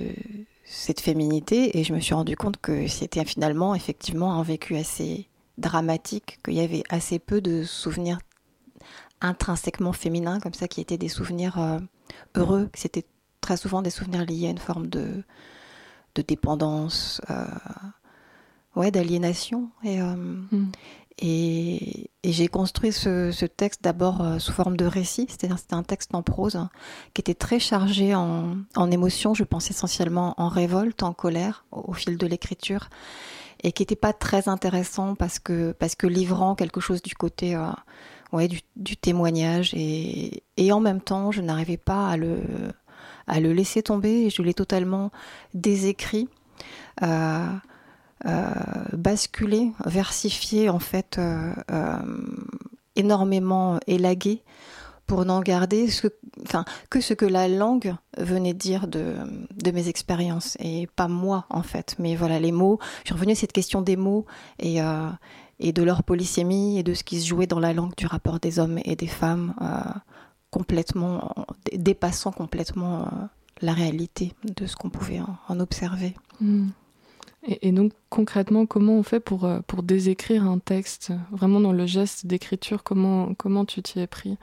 cette 0.73 1.01
féminité 1.01 1.77
et 1.77 1.83
je 1.83 1.93
me 1.93 1.99
suis 1.99 2.15
rendu 2.15 2.35
compte 2.35 2.57
que 2.57 2.87
c'était 2.87 3.23
finalement 3.25 3.75
effectivement 3.75 4.33
un 4.33 4.43
vécu 4.43 4.75
assez 4.75 5.29
dramatique, 5.59 6.39
qu'il 6.43 6.55
y 6.55 6.61
avait 6.61 6.83
assez 6.89 7.19
peu 7.19 7.41
de 7.41 7.63
souvenirs 7.63 8.17
intrinsèquement 9.21 9.93
féminins, 9.93 10.39
comme 10.39 10.55
ça, 10.55 10.67
qui 10.67 10.81
étaient 10.81 10.97
des 10.97 11.09
souvenirs 11.09 11.59
euh, 11.59 11.79
heureux, 12.35 12.69
que 12.73 12.79
c'était 12.79 13.05
très 13.39 13.55
souvent 13.55 13.81
des 13.81 13.91
souvenirs 13.91 14.25
liés 14.25 14.47
à 14.47 14.49
une 14.49 14.57
forme 14.57 14.87
de, 14.87 15.23
de 16.15 16.21
dépendance, 16.21 17.21
euh, 17.29 17.45
ouais, 18.75 18.89
d'aliénation. 18.89 19.69
Euh, 19.85 20.15
mm. 20.15 20.71
Et, 21.19 22.09
j'ai 22.23 22.47
construit 22.47 22.91
ce, 22.91 23.45
texte 23.45 23.83
d'abord 23.83 24.39
sous 24.39 24.53
forme 24.53 24.77
de 24.77 24.85
récit, 24.85 25.25
c'est-à-dire 25.29 25.59
c'était 25.59 25.75
un 25.75 25.83
texte 25.83 26.15
en 26.15 26.23
prose 26.23 26.55
hein, 26.55 26.69
qui 27.13 27.21
était 27.21 27.33
très 27.33 27.59
chargé 27.59 28.15
en, 28.15 28.55
en 28.75 28.91
émotions, 28.91 29.33
je 29.33 29.43
pense 29.43 29.69
essentiellement 29.69 30.33
en 30.37 30.47
révolte, 30.47 31.03
en 31.03 31.13
colère 31.13 31.65
au, 31.71 31.93
fil 31.93 32.17
de 32.17 32.25
l'écriture 32.25 32.89
et 33.61 33.73
qui 33.73 33.81
n'était 33.81 33.97
pas 33.97 34.13
très 34.13 34.47
intéressant 34.47 35.15
parce 35.15 35.39
que, 35.39 35.73
parce 35.73 35.95
que 35.95 36.07
livrant 36.07 36.55
quelque 36.55 36.79
chose 36.79 37.01
du 37.01 37.13
côté 37.13 37.57
ouais, 38.33 38.49
du, 38.75 38.97
témoignage. 38.97 39.73
Et, 39.73 40.43
et, 40.57 40.71
en 40.71 40.79
même 40.79 41.01
temps, 41.01 41.31
je 41.31 41.41
n'arrivais 41.41 41.77
pas 41.77 42.09
à 42.09 42.17
le, 42.17 42.41
à 43.27 43.39
le 43.39 43.53
laisser 43.53 43.83
tomber 43.83 44.29
je 44.29 44.41
l'ai 44.41 44.53
totalement 44.53 45.11
désécrit, 45.53 46.27
euh, 47.01 47.05
euh, 47.05 47.47
basculé, 48.93 49.71
versifié, 49.85 50.69
en 50.69 50.79
fait, 50.79 51.17
euh, 51.17 51.53
euh 51.71 51.97
énormément 52.95 53.79
élagué 53.87 54.43
pour 55.07 55.25
n'en 55.25 55.41
garder 55.41 55.89
ce, 55.89 56.07
enfin, 56.43 56.63
que 56.89 57.01
ce 57.01 57.13
que 57.13 57.25
la 57.25 57.47
langue 57.47 57.95
venait 58.17 58.53
dire 58.53 58.87
de, 58.87 59.15
mes 59.73 59.87
expériences 59.89 60.57
et 60.59 60.87
pas 60.95 61.07
moi 61.07 61.45
en 61.49 61.63
fait. 61.63 61.95
Mais 61.99 62.15
voilà, 62.15 62.39
les 62.39 62.51
mots, 62.51 62.79
je 62.99 63.07
suis 63.07 63.13
revenue 63.13 63.33
à 63.33 63.35
cette 63.35 63.51
question 63.51 63.81
des 63.81 63.95
mots 63.95 64.25
et, 64.59 64.81
euh, 64.81 65.09
et 65.59 65.71
de 65.73 65.83
leur 65.83 66.03
polysémie 66.03 66.77
et 66.77 66.83
de 66.83 66.93
ce 66.93 67.03
qui 67.03 67.19
se 67.19 67.27
jouait 67.27 67.47
dans 67.47 67.59
la 67.59 67.73
langue 67.73 67.95
du 67.95 68.05
rapport 68.05 68.39
des 68.39 68.59
hommes 68.59 68.79
et 68.85 68.95
des 68.95 69.07
femmes, 69.07 69.53
euh, 69.61 69.99
complètement 70.51 71.33
dépassant 71.73 72.31
complètement 72.31 73.01
euh, 73.01 73.05
la 73.61 73.73
réalité 73.73 74.33
de 74.43 74.65
ce 74.67 74.75
qu'on 74.75 74.89
pouvait 74.89 75.21
en, 75.47 75.59
observer. 75.59 76.13
Hmm. 76.39 76.69
Et, 77.45 77.71
donc 77.71 77.91
concrètement, 78.09 78.65
comment 78.65 78.93
on 78.93 79.03
fait 79.03 79.19
pour, 79.19 79.45
euh, 79.45 79.59
pour 79.67 79.83
désécrire 79.83 80.45
un 80.45 80.59
texte, 80.59 81.11
vraiment 81.31 81.59
dans 81.59 81.73
le 81.73 81.85
geste 81.85 82.25
d'écriture, 82.25 82.83
comment, 82.83 83.33
comment 83.33 83.65
tu 83.65 83.81
t'y 83.81 83.99
es 83.99 84.07
pris? 84.07 84.37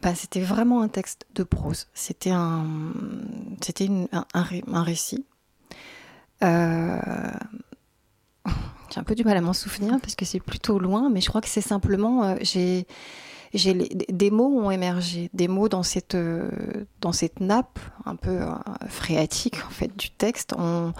Bah, 0.00 0.14
c'était 0.14 0.40
vraiment 0.40 0.82
un 0.82 0.88
texte 0.88 1.26
de 1.34 1.42
prose. 1.42 1.88
C'était 1.94 2.30
un, 2.30 2.66
c'était 3.60 3.88
un, 4.12 4.24
un, 4.34 4.82
récit. 4.82 5.24
Euh, 6.44 6.98
j'ai 8.90 9.00
un 9.00 9.04
peu 9.04 9.14
du 9.14 9.24
mal 9.24 9.36
à 9.36 9.40
m'en 9.40 9.52
souvenir 9.52 9.98
parce 10.00 10.14
que 10.14 10.24
c'est 10.24 10.40
plutôt 10.40 10.78
loin, 10.78 11.10
mais 11.10 11.20
je 11.20 11.28
crois 11.28 11.40
que 11.40 11.48
c'est 11.48 11.60
simplement 11.60 12.24
euh, 12.24 12.36
j'ai 12.40 12.86
j'ai 13.54 13.74
des 13.74 14.30
mots 14.30 14.60
ont 14.60 14.70
émergé, 14.70 15.28
des 15.34 15.46
mots 15.46 15.68
dans 15.68 15.82
cette 15.82 16.16
dans 17.02 17.12
cette 17.12 17.40
nappe 17.40 17.78
un 18.06 18.16
peu 18.16 18.40
phréatique 18.88 19.58
en 19.66 19.70
fait 19.70 19.94
du 19.94 20.10
texte 20.10 20.54
ont 20.56 20.94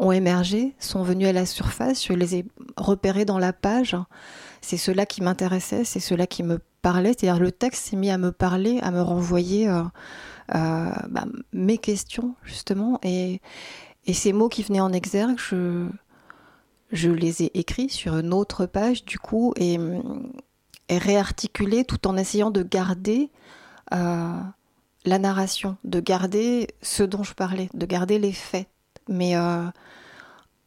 ont 0.00 0.12
émergé, 0.12 0.74
sont 0.80 1.02
venus 1.02 1.28
à 1.28 1.32
la 1.32 1.46
surface, 1.46 2.06
je 2.06 2.12
les 2.12 2.36
ai 2.36 2.44
repérés 2.76 3.24
dans 3.24 3.38
la 3.38 3.52
page. 3.52 3.96
C'est 4.62 4.76
cela 4.76 5.06
qui 5.06 5.22
m'intéressait, 5.22 5.84
c'est 5.84 6.00
cela 6.00 6.26
qui 6.26 6.42
me 6.42 6.58
parlait, 6.82 7.14
c'est-à-dire 7.16 7.40
le 7.40 7.52
texte 7.52 7.90
s'est 7.90 7.96
mis 7.96 8.10
à 8.10 8.18
me 8.18 8.32
parler, 8.32 8.80
à 8.82 8.90
me 8.90 9.02
renvoyer 9.02 9.68
euh, 9.68 9.82
euh, 10.54 10.90
bah, 11.08 11.26
mes 11.52 11.78
questions 11.78 12.34
justement. 12.42 12.98
Et 13.04 13.40
ces 14.12 14.32
mots 14.32 14.48
qui 14.48 14.62
venaient 14.62 14.80
en 14.80 14.92
exergue, 14.92 15.38
je 15.38 17.10
les 17.10 17.42
ai 17.42 17.58
écrits 17.58 17.90
sur 17.90 18.18
une 18.18 18.32
autre 18.32 18.66
page 18.66 19.04
du 19.04 19.18
coup 19.18 19.52
et, 19.56 19.78
et 20.88 20.98
réarticulés 20.98 21.84
tout 21.84 22.08
en 22.08 22.16
essayant 22.16 22.50
de 22.50 22.62
garder 22.62 23.30
euh, 23.92 24.40
la 25.04 25.18
narration, 25.18 25.76
de 25.84 26.00
garder 26.00 26.68
ce 26.82 27.02
dont 27.02 27.22
je 27.22 27.34
parlais, 27.34 27.68
de 27.74 27.86
garder 27.86 28.18
les 28.18 28.32
faits, 28.32 28.68
mais 29.10 29.36
euh, 29.36 29.66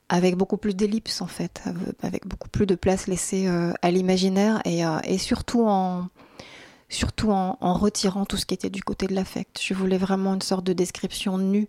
avec 0.09 0.35
beaucoup 0.35 0.57
plus 0.57 0.75
d'ellipses 0.75 1.21
en 1.21 1.27
fait, 1.27 1.63
avec 2.01 2.27
beaucoup 2.27 2.49
plus 2.49 2.65
de 2.65 2.75
place 2.75 3.07
laissée 3.07 3.47
euh, 3.47 3.73
à 3.81 3.89
l'imaginaire 3.89 4.61
et, 4.65 4.85
euh, 4.85 4.99
et, 5.03 5.17
surtout 5.17 5.65
en 5.65 6.09
surtout 6.89 7.31
en, 7.31 7.57
en, 7.59 7.73
retirant 7.73 8.25
tout 8.25 8.37
ce 8.37 8.45
qui 8.45 8.53
était 8.53 8.69
du 8.69 8.83
côté 8.83 9.07
de 9.07 9.15
l'affect. 9.15 9.59
Je 9.59 9.73
voulais 9.73 9.97
vraiment 9.97 10.35
une 10.35 10.41
sorte 10.41 10.63
de 10.63 10.73
description 10.73 11.39
nue 11.39 11.67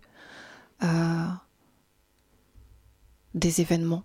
euh, 0.83 1.25
des 3.33 3.61
événements. 3.61 4.03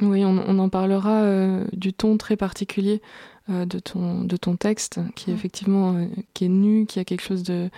Oui, 0.00 0.24
on, 0.24 0.38
on 0.46 0.58
en 0.58 0.68
parlera 0.68 1.22
euh, 1.22 1.66
du 1.72 1.92
ton 1.92 2.16
très 2.16 2.36
particulier 2.36 3.02
euh, 3.50 3.66
de, 3.66 3.78
ton, 3.78 4.24
de 4.24 4.36
ton 4.36 4.56
texte, 4.56 5.00
qui 5.14 5.30
est 5.30 5.34
effectivement 5.34 5.94
euh, 5.94 6.06
qui 6.34 6.46
est 6.46 6.48
nu, 6.48 6.86
qui 6.86 7.00
a 7.00 7.04
quelque 7.04 7.22
chose 7.22 7.42
de, 7.42 7.68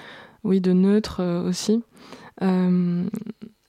oui, 0.45 0.61
de 0.61 0.73
neutre 0.73 1.23
aussi. 1.49 1.83
Euh, 2.43 3.09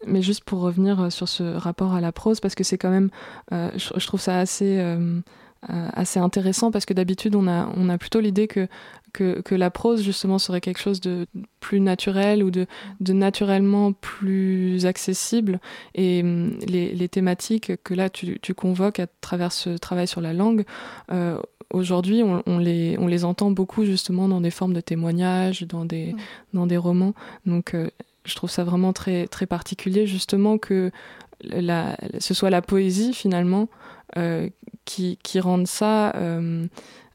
mais 0.07 0.21
juste 0.21 0.43
pour 0.43 0.59
revenir 0.61 1.11
sur 1.11 1.27
ce 1.27 1.43
rapport 1.55 1.93
à 1.93 2.01
la 2.01 2.11
prose, 2.11 2.39
parce 2.39 2.55
que 2.55 2.63
c'est 2.63 2.77
quand 2.77 2.91
même, 2.91 3.09
je, 3.51 3.89
je, 3.95 4.07
trouve 4.07 4.21
ça 4.21 4.39
assez 4.39 4.81
euh, 5.69 5.87
assez 5.93 6.19
intéressant 6.19 6.71
parce 6.71 6.85
que 6.85 6.93
d'habitude 6.93 7.35
on 7.35 7.47
a, 7.47 7.71
on 7.77 7.87
a 7.87 7.97
plutôt 7.97 8.19
l'idée 8.19 8.47
que, 8.47 8.67
que, 9.13 9.39
que, 9.39 9.55
la 9.55 9.71
prose 9.71 10.01
justement 10.01 10.37
serait 10.37 10.59
quelque 10.59 10.79
chose 10.79 10.99
de 10.99 11.25
plus 11.61 11.79
naturel 11.79 12.43
ou 12.43 12.51
de, 12.51 12.65
de 12.99 13.13
naturellement 13.13 13.93
plus 13.93 14.85
accessible 14.85 15.61
et 15.95 16.21
les, 16.67 16.93
les 16.93 17.07
thématiques 17.07 17.81
que 17.81 17.93
là 17.93 18.09
tu, 18.09 18.39
tu 18.41 18.53
convoques 18.53 18.99
à 18.99 19.07
travers 19.21 19.53
ce 19.53 19.77
travail 19.77 20.05
sur 20.05 20.19
la 20.19 20.33
langue 20.33 20.65
euh, 21.13 21.39
aujourd'hui 21.69 22.23
on, 22.23 22.43
on, 22.45 22.57
les, 22.57 22.97
on 22.99 23.07
les 23.07 23.23
entend 23.23 23.49
beaucoup 23.49 23.85
justement 23.85 24.27
dans 24.27 24.41
des 24.41 24.51
formes 24.51 24.73
de 24.73 24.81
témoignages, 24.81 25.63
dans 25.63 25.85
des, 25.85 26.11
mmh. 26.11 26.17
dans 26.55 26.67
des 26.67 26.77
romans 26.77 27.13
donc 27.45 27.73
euh, 27.73 27.89
je 28.25 28.35
trouve 28.35 28.49
ça 28.49 28.63
vraiment 28.63 28.93
très, 28.93 29.27
très 29.27 29.45
particulier 29.45 30.07
justement 30.07 30.57
que 30.57 30.91
la, 31.41 31.97
ce 32.19 32.33
soit 32.33 32.49
la 32.49 32.61
poésie 32.61 33.13
finalement 33.13 33.67
qui, 34.85 35.17
qui 35.23 35.39
rende 35.39 35.67
ça 35.67 36.13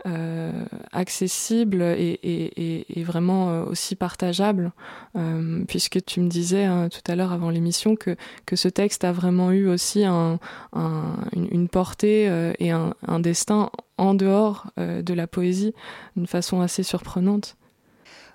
euh, 0.07 0.65
accessible 0.93 1.83
et, 1.83 2.21
et, 2.23 3.01
et, 3.01 3.03
vraiment 3.03 3.51
euh, 3.51 3.65
aussi 3.65 3.97
partageable, 3.97 4.71
euh, 5.17 5.65
puisque 5.67 6.05
tu 6.05 6.21
me 6.21 6.29
disais 6.29 6.65
hein, 6.65 6.89
tout 6.89 7.01
à 7.11 7.17
l'heure 7.17 7.33
avant 7.33 7.51
l'émission 7.51 7.97
que, 7.97 8.15
que 8.47 8.55
ce 8.55 8.69
texte 8.69 9.03
a 9.03 9.11
vraiment 9.11 9.51
eu 9.51 9.67
aussi 9.67 10.05
un, 10.05 10.39
un, 10.73 11.17
une, 11.33 11.69
portée 11.69 12.31
et 12.61 12.71
un, 12.71 12.95
un, 13.09 13.19
destin 13.19 13.71
en 13.97 14.15
dehors 14.15 14.69
de 14.77 15.15
la 15.15 15.27
poésie, 15.27 15.75
d'une 16.15 16.29
façon 16.29 16.61
assez 16.61 16.85
surprenante. 16.85 17.57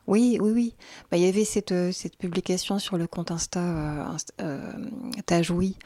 Oui, 0.07 0.37
oui, 0.41 0.51
oui. 0.51 0.75
Bah, 1.09 1.17
il 1.17 1.23
y 1.23 1.27
avait 1.27 1.45
cette, 1.45 1.73
cette 1.91 2.17
publication 2.17 2.79
sur 2.79 2.97
le 2.97 3.07
compte 3.07 3.31
Insta 3.31 3.61
euh, 4.41 4.71
Tajoui, 5.25 5.77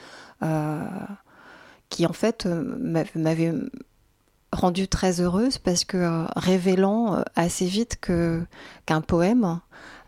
qui 1.89 2.05
en 2.05 2.13
fait 2.13 2.45
m'avait 2.45 3.53
rendue 4.51 4.87
très 4.87 5.21
heureuse 5.21 5.57
parce 5.57 5.83
que 5.83 5.97
euh, 5.97 6.25
révélant 6.35 7.15
euh, 7.15 7.21
assez 7.35 7.65
vite 7.65 7.99
qu'un 7.99 9.01
poème, 9.01 9.59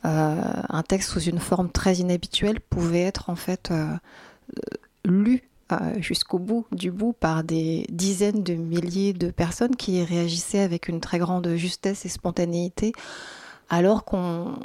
euh, 0.06 0.42
un 0.70 0.84
texte 0.84 1.12
sous 1.12 1.22
une 1.22 1.40
forme 1.40 1.70
très 1.72 1.96
inhabituelle, 1.96 2.60
pouvait 2.60 3.04
être 3.04 3.30
en 3.30 3.36
fait 3.36 3.72
lu 5.06 5.44
jusqu'au 5.98 6.40
bout 6.40 6.66
du 6.72 6.90
bout 6.90 7.14
par 7.14 7.44
des 7.44 7.86
dizaines 7.90 8.44
de 8.44 8.56
milliers 8.56 9.14
de 9.14 9.30
personnes 9.30 9.76
qui 9.76 10.04
réagissaient 10.04 10.62
avec 10.62 10.88
une 10.88 11.00
très 11.00 11.20
grande 11.20 11.56
justesse 11.56 12.06
et 12.06 12.10
spontanéité, 12.10 12.92
alors 13.70 14.06
qu'on 14.06 14.56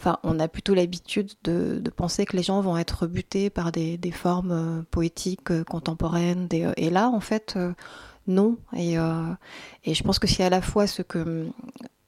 Enfin, 0.00 0.20
on 0.22 0.38
a 0.38 0.46
plutôt 0.46 0.74
l'habitude 0.74 1.32
de, 1.42 1.80
de, 1.80 1.90
penser 1.90 2.24
que 2.24 2.36
les 2.36 2.44
gens 2.44 2.60
vont 2.60 2.78
être 2.78 3.08
butés 3.08 3.50
par 3.50 3.72
des, 3.72 3.98
des 3.98 4.12
formes 4.12 4.84
poétiques 4.92 5.64
contemporaines. 5.64 6.46
Des, 6.46 6.72
et 6.76 6.88
là, 6.88 7.08
en 7.08 7.18
fait, 7.18 7.58
non. 8.28 8.58
Et, 8.76 8.98
euh, 8.98 9.32
et 9.84 9.94
je 9.94 10.04
pense 10.04 10.20
que 10.20 10.28
c'est 10.28 10.44
à 10.44 10.50
la 10.50 10.62
fois 10.62 10.86
ce 10.86 11.02
que 11.02 11.48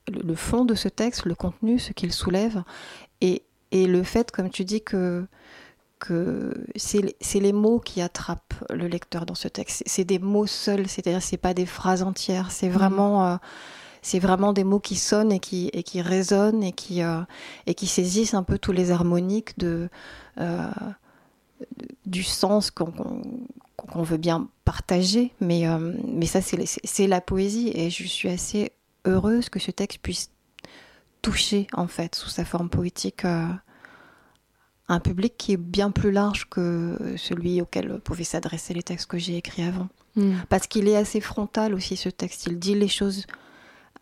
le 0.08 0.34
fond 0.34 0.64
de 0.64 0.74
ce 0.74 0.88
texte, 0.88 1.24
le 1.24 1.34
contenu, 1.34 1.78
ce 1.78 1.92
qu'il 1.92 2.12
soulève, 2.12 2.62
et, 3.20 3.42
et, 3.72 3.86
le 3.86 4.02
fait, 4.02 4.30
comme 4.30 4.50
tu 4.50 4.64
dis, 4.64 4.82
que, 4.82 5.26
que 5.98 6.52
c'est 6.76 7.40
les 7.40 7.52
mots 7.52 7.80
qui 7.80 8.00
attrapent 8.02 8.64
le 8.70 8.86
lecteur 8.86 9.26
dans 9.26 9.34
ce 9.34 9.48
texte. 9.48 9.82
C'est 9.86 10.04
des 10.04 10.18
mots 10.18 10.46
seuls, 10.46 10.88
c'est-à-dire 10.88 11.22
c'est 11.22 11.36
pas 11.36 11.54
des 11.54 11.66
phrases 11.66 12.02
entières, 12.02 12.50
c'est 12.50 12.68
vraiment, 12.68 13.20
mmh. 13.20 13.32
euh, 13.32 13.36
c'est 14.02 14.18
vraiment 14.18 14.52
des 14.52 14.64
mots 14.64 14.80
qui 14.80 14.96
sonnent 14.96 15.32
et 15.32 15.40
qui, 15.40 15.70
et 15.72 15.82
qui 15.82 16.00
résonnent 16.00 16.62
et 16.62 16.72
qui, 16.72 17.02
euh, 17.02 17.20
et 17.66 17.74
qui 17.74 17.86
saisissent 17.86 18.34
un 18.34 18.42
peu 18.42 18.58
tous 18.58 18.72
les 18.72 18.90
harmoniques 18.90 19.58
de, 19.58 19.88
du 22.06 22.22
sens 22.22 22.70
qu'on 22.70 22.92
qu'on 23.90 24.02
veut 24.02 24.16
bien 24.16 24.48
partager, 24.64 25.32
mais, 25.40 25.66
euh, 25.66 25.94
mais 26.06 26.26
ça, 26.26 26.40
c'est 26.40 27.06
la 27.06 27.20
poésie, 27.20 27.72
et 27.74 27.90
je 27.90 28.06
suis 28.06 28.28
assez 28.28 28.72
heureuse 29.04 29.48
que 29.48 29.58
ce 29.58 29.70
texte 29.70 29.98
puisse 30.00 30.30
toucher, 31.22 31.66
en 31.72 31.86
fait, 31.86 32.14
sous 32.14 32.28
sa 32.28 32.44
forme 32.44 32.70
poétique, 32.70 33.24
euh, 33.24 33.46
un 34.88 35.00
public 35.00 35.34
qui 35.36 35.52
est 35.52 35.56
bien 35.56 35.90
plus 35.90 36.10
large 36.10 36.48
que 36.48 37.14
celui 37.16 37.60
auquel 37.60 38.00
pouvaient 38.00 38.24
s'adresser 38.24 38.74
les 38.74 38.82
textes 38.82 39.06
que 39.06 39.18
j'ai 39.18 39.36
écrits 39.36 39.62
avant. 39.62 39.88
Mm. 40.16 40.32
Parce 40.48 40.66
qu'il 40.66 40.88
est 40.88 40.96
assez 40.96 41.20
frontal 41.20 41.74
aussi, 41.74 41.96
ce 41.96 42.08
texte. 42.08 42.46
Il 42.46 42.58
dit 42.58 42.74
les 42.74 42.88
choses. 42.88 43.26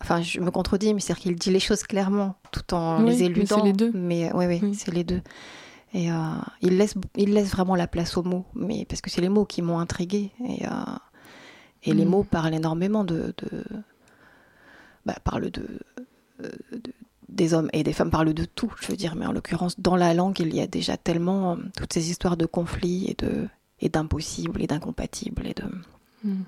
Enfin, 0.01 0.21
je 0.21 0.39
me 0.39 0.49
contredis, 0.49 0.93
mais 0.93 1.01
c'est-à-dire 1.01 1.23
qu'il 1.23 1.35
dit 1.35 1.51
les 1.51 1.59
choses 1.59 1.83
clairement, 1.83 2.35
tout 2.51 2.73
en 2.73 3.01
les 3.01 3.23
éludant. 3.23 3.57
Mais 3.57 3.61
c'est 3.61 3.65
les 3.65 3.73
deux. 3.73 3.91
Mais 3.93 4.31
oui, 4.33 4.45
oui, 4.45 4.75
c'est 4.75 4.93
les 4.93 5.03
deux. 5.03 5.21
Et 5.93 6.11
euh, 6.11 6.15
il, 6.61 6.77
laisse, 6.77 6.95
il 7.15 7.33
laisse 7.33 7.49
vraiment 7.49 7.75
la 7.75 7.87
place 7.87 8.15
aux 8.15 8.23
mots, 8.23 8.45
mais 8.53 8.85
parce 8.85 9.01
que 9.01 9.09
c'est 9.09 9.21
les 9.21 9.29
mots 9.29 9.45
qui 9.45 9.61
m'ont 9.61 9.79
intriguée. 9.79 10.31
Et, 10.47 10.65
euh, 10.65 10.69
et 11.83 11.93
les 11.93 12.05
mm. 12.05 12.09
mots 12.09 12.23
parlent 12.23 12.53
énormément 12.53 13.03
de. 13.03 13.33
de 13.37 13.63
bah, 15.05 15.15
parlent 15.23 15.49
de, 15.49 15.65
de, 16.39 16.93
des 17.27 17.53
hommes 17.53 17.69
et 17.73 17.83
des 17.83 17.93
femmes, 17.93 18.11
parlent 18.11 18.33
de 18.33 18.45
tout, 18.45 18.71
je 18.81 18.87
veux 18.87 18.97
dire. 18.97 19.15
Mais 19.15 19.25
en 19.25 19.31
l'occurrence, 19.31 19.79
dans 19.79 19.95
la 19.95 20.13
langue, 20.13 20.39
il 20.39 20.53
y 20.53 20.61
a 20.61 20.67
déjà 20.67 20.97
tellement 20.97 21.53
euh, 21.53 21.55
toutes 21.75 21.93
ces 21.93 22.09
histoires 22.09 22.37
de 22.37 22.45
conflits 22.45 23.15
et 23.79 23.89
d'impossibles 23.89 24.61
et 24.61 24.67
d'incompatibles 24.67 25.47
et 25.47 25.53
de. 25.53 25.63
Mm. 26.23 26.43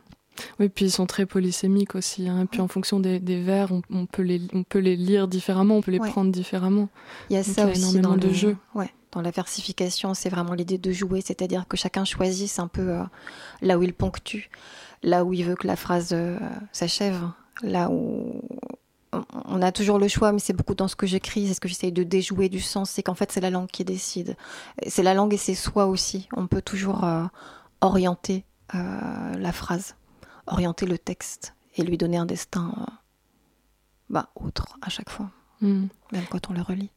Oui, 0.60 0.69
puis 0.69 0.86
ils 0.86 0.91
sont 0.91 1.06
très 1.06 1.25
polysémiques 1.25 1.95
aussi. 1.95 2.27
Hein. 2.30 2.41
Et 2.43 2.45
puis 2.45 2.62
en 2.62 2.67
fonction 2.67 2.99
des, 2.99 3.19
des 3.19 3.41
vers, 3.41 3.71
on, 3.71 3.82
on, 3.91 4.06
peut 4.06 4.21
les, 4.23 4.41
on 4.54 4.63
peut 4.63 4.80
les 4.80 4.95
lire 4.95 5.27
différemment, 5.27 5.77
on 5.77 5.82
peut 5.82 5.91
les 5.91 5.99
ouais. 5.99 6.10
prendre 6.10 6.32
différemment. 6.32 6.89
Il 7.30 7.34
y 7.36 7.39
a 7.39 7.43
Donc, 7.43 7.56
ça 7.56 7.62
il 7.62 7.65
y 7.65 7.67
a 7.67 7.71
aussi 7.71 7.82
énormément 7.82 8.10
dans 8.10 8.17
de 8.17 8.27
le 8.27 8.34
jeux. 8.34 8.58
Ouais, 8.75 8.91
dans 9.12 9.21
la 9.21 9.32
versification, 9.32 10.13
c'est 10.13 10.30
vraiment 10.30 10.54
l'idée 10.54 10.77
de 10.77 10.91
jouer, 10.91 11.21
c'est-à-dire 11.21 11.67
que 11.67 11.77
chacun 11.77 12.06
choisisse 12.06 12.60
un 12.60 12.67
peu 12.67 12.89
euh, 12.89 13.04
là 13.62 13.77
où 13.77 13.84
il 13.84 13.93
ponctue, 13.93 14.49
là 15.04 15.23
où 15.25 15.34
il 15.34 15.43
veut 15.45 15.56
que 15.56 15.67
la 15.67 15.75
phrase 15.75 16.10
euh, 16.13 16.38
s'achève, 16.71 17.19
là 17.63 17.89
où 17.89 18.41
on- 19.45 19.62
a 19.62 19.71
toujours 19.73 19.99
le 19.99 20.08
choix, 20.08 20.32
mais 20.32 20.39
c'est 20.39 20.54
beaucoup 20.54 20.73
dans 20.73 20.88
ce 20.88 20.95
que 20.95 21.06
j'écris, 21.06 21.47
c'est 21.47 21.54
ce 21.54 21.60
que 21.60 21.67
j'essaye 21.67 21.91
de 21.91 22.04
déjouer 22.04 22.47
du 22.49 22.62
sens, 22.62 22.89
c'est 22.89 23.04
qu'en 23.04 23.13
fait 23.13 23.32
c'est 23.32 23.41
la 23.41 23.49
langue 23.49 23.67
qui 23.67 23.84
décide. 23.84 24.38
C'est 24.88 25.04
la 25.04 25.13
langue 25.13 25.34
et 25.34 25.38
c'est 25.38 25.54
soi 25.56 25.86
aussi. 25.88 26.30
On 26.36 26.47
peut 26.47 26.62
toujours 26.62 27.04
euh, 27.04 27.25
orienter 27.82 28.45
euh, 28.73 29.34
la 29.38 29.51
phrase, 29.51 29.95
orienter 30.47 30.86
le 30.86 30.97
texte 30.97 31.54
et 31.75 31.84
lui 31.84 31.97
donner 31.97 32.17
un 32.17 32.25
destin 32.25 32.73
euh, 32.77 32.91
bah, 34.10 34.30
autre 34.36 34.77
à 34.82 34.89
chaque 34.89 35.10
fois, 35.10 35.30
Mm. 35.62 35.86
même 36.12 36.25
quand 36.30 36.49
on 36.49 36.54
le 36.54 36.62
relit. 36.62 36.89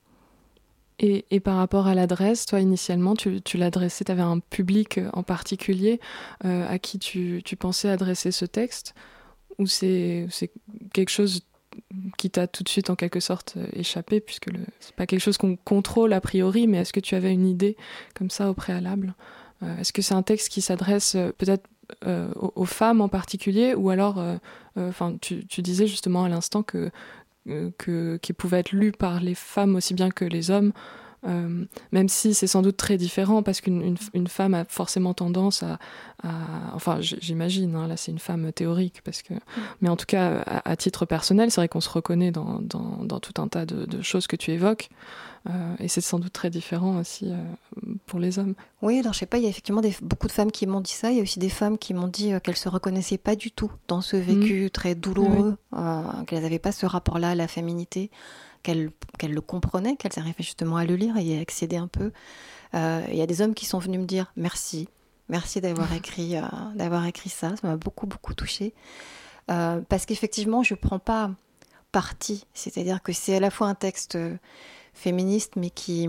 Et, 1.01 1.25
et 1.31 1.41
par 1.41 1.57
rapport 1.57 1.87
à 1.87 1.95
l'adresse, 1.95 2.47
toi 2.47 2.61
initialement, 2.61 3.15
tu, 3.15 3.43
tu 3.43 3.57
l'adressais, 3.59 4.05
tu 4.05 4.13
avais 4.13 4.23
un 4.23 4.39
public 4.39 4.99
euh, 4.99 5.11
en 5.13 5.23
particulier 5.23 6.01
euh, 6.45 6.67
à 6.69 6.79
qui 6.79 6.99
tu, 6.99 7.43
tu 7.45 7.57
pensais 7.57 7.89
adresser 7.91 8.31
ce 8.33 8.45
texte 8.47 8.95
Ou 9.59 9.67
c'est 9.67 10.29
quelque 10.93 11.11
chose 11.11 11.43
qui 12.17 12.31
t'a 12.31 12.47
tout 12.47 12.63
de 12.63 12.69
suite 12.69 12.89
en 12.91 12.95
quelque 12.97 13.19
sorte 13.21 13.55
euh, 13.57 13.67
échappé, 13.73 14.21
puisque 14.21 14.47
le- 14.47 14.65
c'est 14.81 14.95
pas 14.95 15.07
quelque 15.07 15.21
chose 15.21 15.37
qu'on 15.37 15.57
contrôle 15.57 16.13
a 16.13 16.21
priori, 16.21 16.67
mais 16.69 16.79
est-ce 16.79 16.93
que 16.93 17.01
tu 17.01 17.17
avais 17.17 17.33
une 17.33 17.47
idée 17.49 17.77
comme 18.15 18.31
ça 18.31 18.49
au 18.49 18.55
préalable? 18.55 19.15
Euh, 19.65 19.77
Est-ce 19.79 19.93
que 19.93 20.01
c'est 20.01 20.15
un 20.15 20.23
texte 20.23 20.49
qui 20.49 20.61
s'adresse 20.63 21.17
peut-être 21.39 21.67
euh, 22.07 22.29
aux, 22.37 22.53
aux 22.57 22.65
femmes 22.65 23.01
en 23.01 23.09
particulier, 23.09 23.75
ou 23.75 23.91
alors, 23.91 24.19
euh, 24.19 24.37
euh, 24.77 24.89
enfin, 24.89 25.17
tu, 25.21 25.47
tu 25.47 25.63
disais 25.63 25.87
justement 25.87 26.25
à 26.25 26.29
l'instant 26.29 26.63
que 26.63 26.91
que, 27.77 28.17
qui 28.23 28.33
pouvait 28.33 28.61
être 28.61 28.73
lu 28.73 28.91
par 28.91 29.21
les 29.21 29.35
femmes 29.35 29.77
aussi 29.77 29.93
bien 29.93 30.11
que 30.11 30.25
les 30.25 30.51
hommes, 30.51 30.73
euh, 31.27 31.65
même 31.93 32.09
si 32.09 32.35
c'est 32.35 32.47
sans 32.47 32.63
doute 32.63 32.77
très 32.77 32.97
différent, 32.97 33.43
parce 33.43 33.61
qu'une 33.61 33.83
une, 33.83 33.97
une 34.13 34.27
femme 34.27 34.55
a 34.55 34.65
forcément 34.65 35.15
tendance 35.15 35.63
à... 35.63 35.79
à- 36.23 36.75
enfin, 36.75 36.99
j'imagine, 37.01 37.75
hein, 37.77 37.87
là 37.89 37.97
c'est 37.97 38.13
une 38.13 38.19
femme 38.19 38.53
théorique, 38.53 39.01
parce 39.05 39.23
que, 39.23 39.35
mais 39.81 39.89
en 39.89 39.97
tout 39.97 40.07
cas, 40.07 40.43
à, 40.47 40.71
à 40.71 40.77
titre 40.77 41.07
personnel, 41.07 41.51
c'est 41.51 41.61
vrai 41.61 41.69
qu'on 41.69 41.81
se 41.81 41.89
reconnaît 41.91 42.31
dans, 42.31 42.61
dans, 42.61 43.05
dans 43.05 43.21
tout 43.21 43.41
un 43.41 43.49
tas 43.49 43.67
de, 43.67 43.87
de 43.87 44.03
choses 44.03 44.27
que 44.27 44.37
tu 44.37 44.51
évoques, 44.53 44.89
euh, 45.49 45.75
et 45.79 45.89
c'est 45.89 46.01
sans 46.01 46.19
doute 46.19 46.33
très 46.33 46.49
différent 46.49 46.99
aussi 46.99 47.31
euh, 47.31 47.37
pour 48.07 48.19
les 48.19 48.39
hommes. 48.39 48.55
Oui, 48.81 48.99
alors 49.01 49.13
je 49.13 49.19
sais 49.19 49.27
pas, 49.27 49.37
il 49.37 49.43
y 49.45 49.47
a 49.47 49.51
effectivement 49.51 49.83
des, 49.83 49.95
beaucoup 50.03 50.27
de 50.27 50.33
femmes 50.33 50.51
qui 50.51 50.67
m'ont 50.67 50.81
dit 50.81 50.93
ça. 50.93 51.11
Il 51.11 51.17
y 51.17 51.21
a 51.21 51.23
aussi 51.23 51.39
des 51.39 51.51
femmes 51.51 51.77
qui 51.77 51.93
m'ont 51.93 52.09
dit 52.09 52.33
qu'elles 52.43 52.57
se 52.57 52.69
reconnaissaient 52.69 53.19
pas 53.19 53.37
du 53.37 53.51
tout 53.51 53.71
dans 53.89 54.01
ce 54.01 54.17
vécu 54.17 54.71
très 54.71 54.95
douloureux, 54.95 55.57
qu'elles 56.27 56.43
n'avaient 56.43 56.59
pas 56.59 56.73
ce 56.73 56.87
rapport-là 56.87 57.31
à 57.31 57.35
la 57.35 57.47
féminité, 57.47 58.11
qu'elles 58.65 58.91
le 59.23 59.41
comprenaient, 59.41 59.97
qu'elles 59.97 60.19
arrivaient 60.19 60.43
justement 60.43 60.77
à 60.77 60.85
le 60.85 60.97
lire 60.97 61.17
et 61.17 61.23
y 61.23 61.41
accéder 61.41 61.77
un 61.77 61.87
peu. 61.87 62.11
Euh, 62.75 63.05
Il 63.11 63.17
y 63.17 63.23
a 63.23 63.27
des 63.27 63.41
hommes 63.41 63.55
qui 63.55 63.67
sont 63.67 63.79
venus 63.79 64.01
me 64.01 64.07
dire 64.07 64.33
merci, 64.37 64.89
merci 65.29 65.61
d'avoir 65.61 65.93
écrit, 66.01 66.37
euh, 66.37 66.43
d'avoir 66.75 67.07
écrit 67.07 67.31
ça. 67.31 67.55
Ça 67.57 67.69
m'a 67.69 67.77
beaucoup 67.77 68.07
beaucoup 68.07 68.35
touchée 68.35 68.75
Euh, 69.51 69.83
parce 69.91 70.07
qu'effectivement, 70.07 70.63
je 70.63 70.75
prends 70.75 70.99
pas 70.99 71.31
parti. 71.93 72.47
C'est-à-dire 72.55 73.03
que 73.03 73.13
c'est 73.13 73.37
à 73.37 73.41
la 73.41 73.51
fois 73.51 73.69
un 73.69 73.75
texte 73.75 74.19
féministe, 74.95 75.53
mais 75.57 75.69
qui 75.71 76.09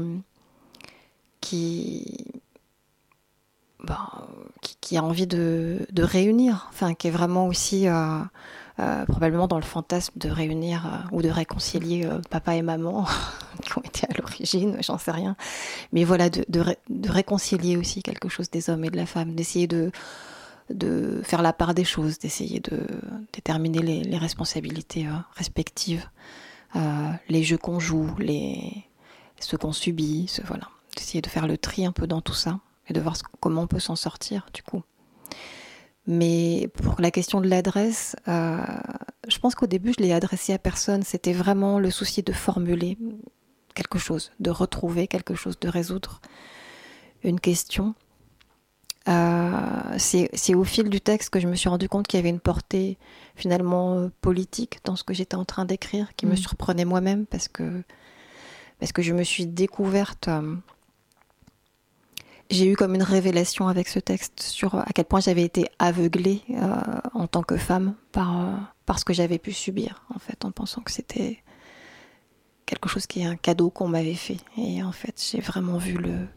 qui, 1.42 2.26
ben, 3.86 4.08
qui, 4.82 4.98
a 4.98 5.04
envie 5.04 5.28
de, 5.28 5.86
réunir, 5.98 6.68
enfin 6.70 6.94
qui 6.94 7.08
est 7.08 7.12
vraiment 7.12 7.48
aussi 7.48 7.88
euh, 7.88 8.20
euh, 8.80 9.06
probablement 9.06 9.48
dans 9.48 9.58
le 9.58 9.64
fantasme 9.64 10.14
de 10.18 10.30
réunir 10.30 10.86
euh, 10.86 11.16
ou 11.16 11.22
de 11.22 11.30
réconcilier 11.30 12.08
papa 12.30 12.56
et 12.56 12.62
maman 12.62 13.06
qui 13.64 13.78
ont 13.78 13.82
été 13.82 14.08
à 14.10 14.14
l'origine, 14.18 14.78
j'en 14.82 14.98
sais 14.98 15.12
rien, 15.12 15.36
mais 15.94 16.04
voilà 16.04 16.30
de, 16.30 16.46
de, 16.50 16.60
ré- 16.60 16.80
de 16.90 17.10
réconcilier 17.10 17.78
aussi 17.78 18.04
quelque 18.04 18.30
chose 18.30 18.50
des 18.50 18.70
hommes 18.70 18.84
et 18.86 18.90
de 18.90 18.98
la 18.98 19.06
femme, 19.06 19.34
d'essayer 19.36 19.68
de 19.68 19.92
faire 21.24 21.42
la 21.42 21.54
part 21.54 21.74
des 21.74 21.86
choses, 21.86 22.20
d'essayer 22.20 22.60
de 22.60 22.86
déterminer 23.34 23.80
les, 23.80 24.04
les 24.04 24.18
responsabilités 24.18 25.08
respectives, 25.36 26.10
les 27.30 27.44
jeux 27.44 27.58
qu'on 27.58 27.80
joue, 27.80 28.10
les 28.18 28.86
ce 29.40 29.56
qu'on 29.56 29.74
subit, 29.74 30.28
ce, 30.28 30.42
voilà. 30.42 30.70
D'essayer 30.96 31.22
de 31.22 31.28
faire 31.28 31.48
le 31.48 31.58
tri 31.58 31.86
un 31.86 31.92
peu 31.92 32.08
dans 32.08 32.22
tout 32.22 32.34
ça 32.34 32.60
et 32.88 32.94
de 32.94 33.02
voir 33.02 33.16
comment 33.40 33.64
on 33.64 33.68
peut 33.68 33.80
s'en 33.80 33.96
sortir 33.96 34.48
du 34.54 34.62
coup. 34.64 34.84
Mais 36.08 36.70
pour 36.84 37.02
la 37.02 37.10
question 37.10 37.42
de 37.42 37.48
l'adresse, 37.48 38.16
euh, 38.28 38.58
je 39.28 39.40
pense 39.40 39.56
qu'au 39.56 39.66
début 39.66 39.94
je 39.98 40.04
l'ai 40.04 40.14
adressé 40.14 40.54
à 40.54 40.60
personne. 40.60 41.02
C'était 41.04 41.34
vraiment 41.34 41.80
le 41.80 41.90
souci 41.90 42.22
de 42.22 42.32
formuler 42.32 42.98
quelque 43.74 43.98
chose, 43.98 44.32
de 44.40 44.52
retrouver 44.52 45.08
quelque 45.08 45.34
chose, 45.36 45.60
de 45.60 45.68
résoudre 45.68 46.22
une 47.24 47.40
question. 47.40 47.96
Euh, 49.08 49.52
c'est 49.98 50.56
au 50.56 50.64
fil 50.64 50.90
du 50.90 51.00
texte 51.02 51.30
que 51.32 51.40
je 51.40 51.48
me 51.48 51.56
suis 51.56 51.70
rendu 51.70 51.88
compte 51.90 52.08
qu'il 52.08 52.18
y 52.20 52.22
avait 52.22 52.30
une 52.30 52.40
portée 52.40 52.98
finalement 53.36 53.96
euh, 53.96 54.10
politique 54.22 54.80
dans 54.84 54.96
ce 54.96 55.04
que 55.04 55.14
j'étais 55.14 55.36
en 55.36 55.46
train 55.46 55.66
d'écrire, 55.66 56.16
qui 56.16 56.26
me 56.26 56.34
Mm. 56.34 56.38
surprenait 56.38 56.86
moi-même 56.86 57.26
parce 57.28 57.48
que, 57.48 57.84
parce 58.80 58.92
que 58.92 59.02
je 59.02 59.14
me 59.14 59.24
suis 59.24 59.46
découverte. 59.48 60.28
euh, 60.28 60.56
j'ai 62.50 62.68
eu 62.68 62.76
comme 62.76 62.96
une 62.96 63.04
révélation 63.04 63.68
avec 63.68 63.88
ce 63.88 64.00
texte 64.00 64.42
sur 64.42 64.76
à 64.76 64.88
quel 64.94 65.06
point 65.06 65.20
j'avais 65.20 65.44
été 65.44 65.68
aveuglée 65.80 66.42
euh, 66.52 66.76
en 67.14 67.28
tant 67.28 67.44
que 67.44 67.58
femme 67.58 67.96
par, 68.12 68.40
euh, 68.40 68.54
par 68.86 69.00
ce 69.00 69.06
que 69.06 69.14
j'avais 69.14 69.40
pu 69.40 69.52
subir, 69.52 70.04
en 70.14 70.20
fait, 70.20 70.46
en 70.46 70.52
pensant 70.52 70.82
que 70.82 70.92
c'était 70.92 71.44
quelque 72.66 72.90
chose 72.90 73.08
qui 73.08 73.22
est 73.22 73.26
un 73.26 73.36
cadeau 73.36 73.70
qu'on 73.70 73.88
m'avait 73.88 74.16
fait. 74.16 74.38
Et 74.58 74.84
en 74.84 74.92
fait, 74.92 75.22
j'ai 75.32 75.42
vraiment 75.42 75.78
vu 75.78 75.98
le, 75.98 76.28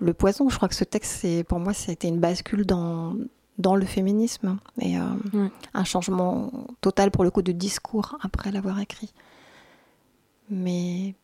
le 0.00 0.14
poison. 0.14 0.48
Je 0.48 0.56
crois 0.56 0.68
que 0.68 0.74
ce 0.74 0.84
texte, 0.84 1.12
c'est, 1.20 1.44
pour 1.44 1.58
moi, 1.58 1.72
été 1.88 2.08
une 2.08 2.20
bascule 2.20 2.66
dans, 2.66 3.14
dans 3.58 3.76
le 3.76 3.84
féminisme 3.86 4.58
et 4.80 4.98
euh, 4.98 5.48
un 5.74 5.84
changement 5.84 6.50
total 6.80 7.10
pour 7.10 7.24
le 7.24 7.30
coup 7.30 7.42
de 7.42 7.52
discours 7.52 8.18
après 8.22 8.50
l'avoir 8.50 8.80
écrit. 8.80 9.12
Mais 10.50 11.14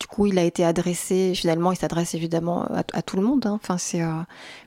du 0.00 0.06
coup, 0.06 0.26
il 0.26 0.38
a 0.38 0.44
été 0.44 0.64
adressé, 0.64 1.34
finalement, 1.34 1.72
il 1.72 1.76
s'adresse 1.76 2.14
évidemment 2.14 2.66
à, 2.72 3.02
tout 3.02 3.16
le 3.16 3.22
monde. 3.22 3.44
hein. 3.46 3.60
Enfin, 3.62 3.76
euh, 3.94 4.22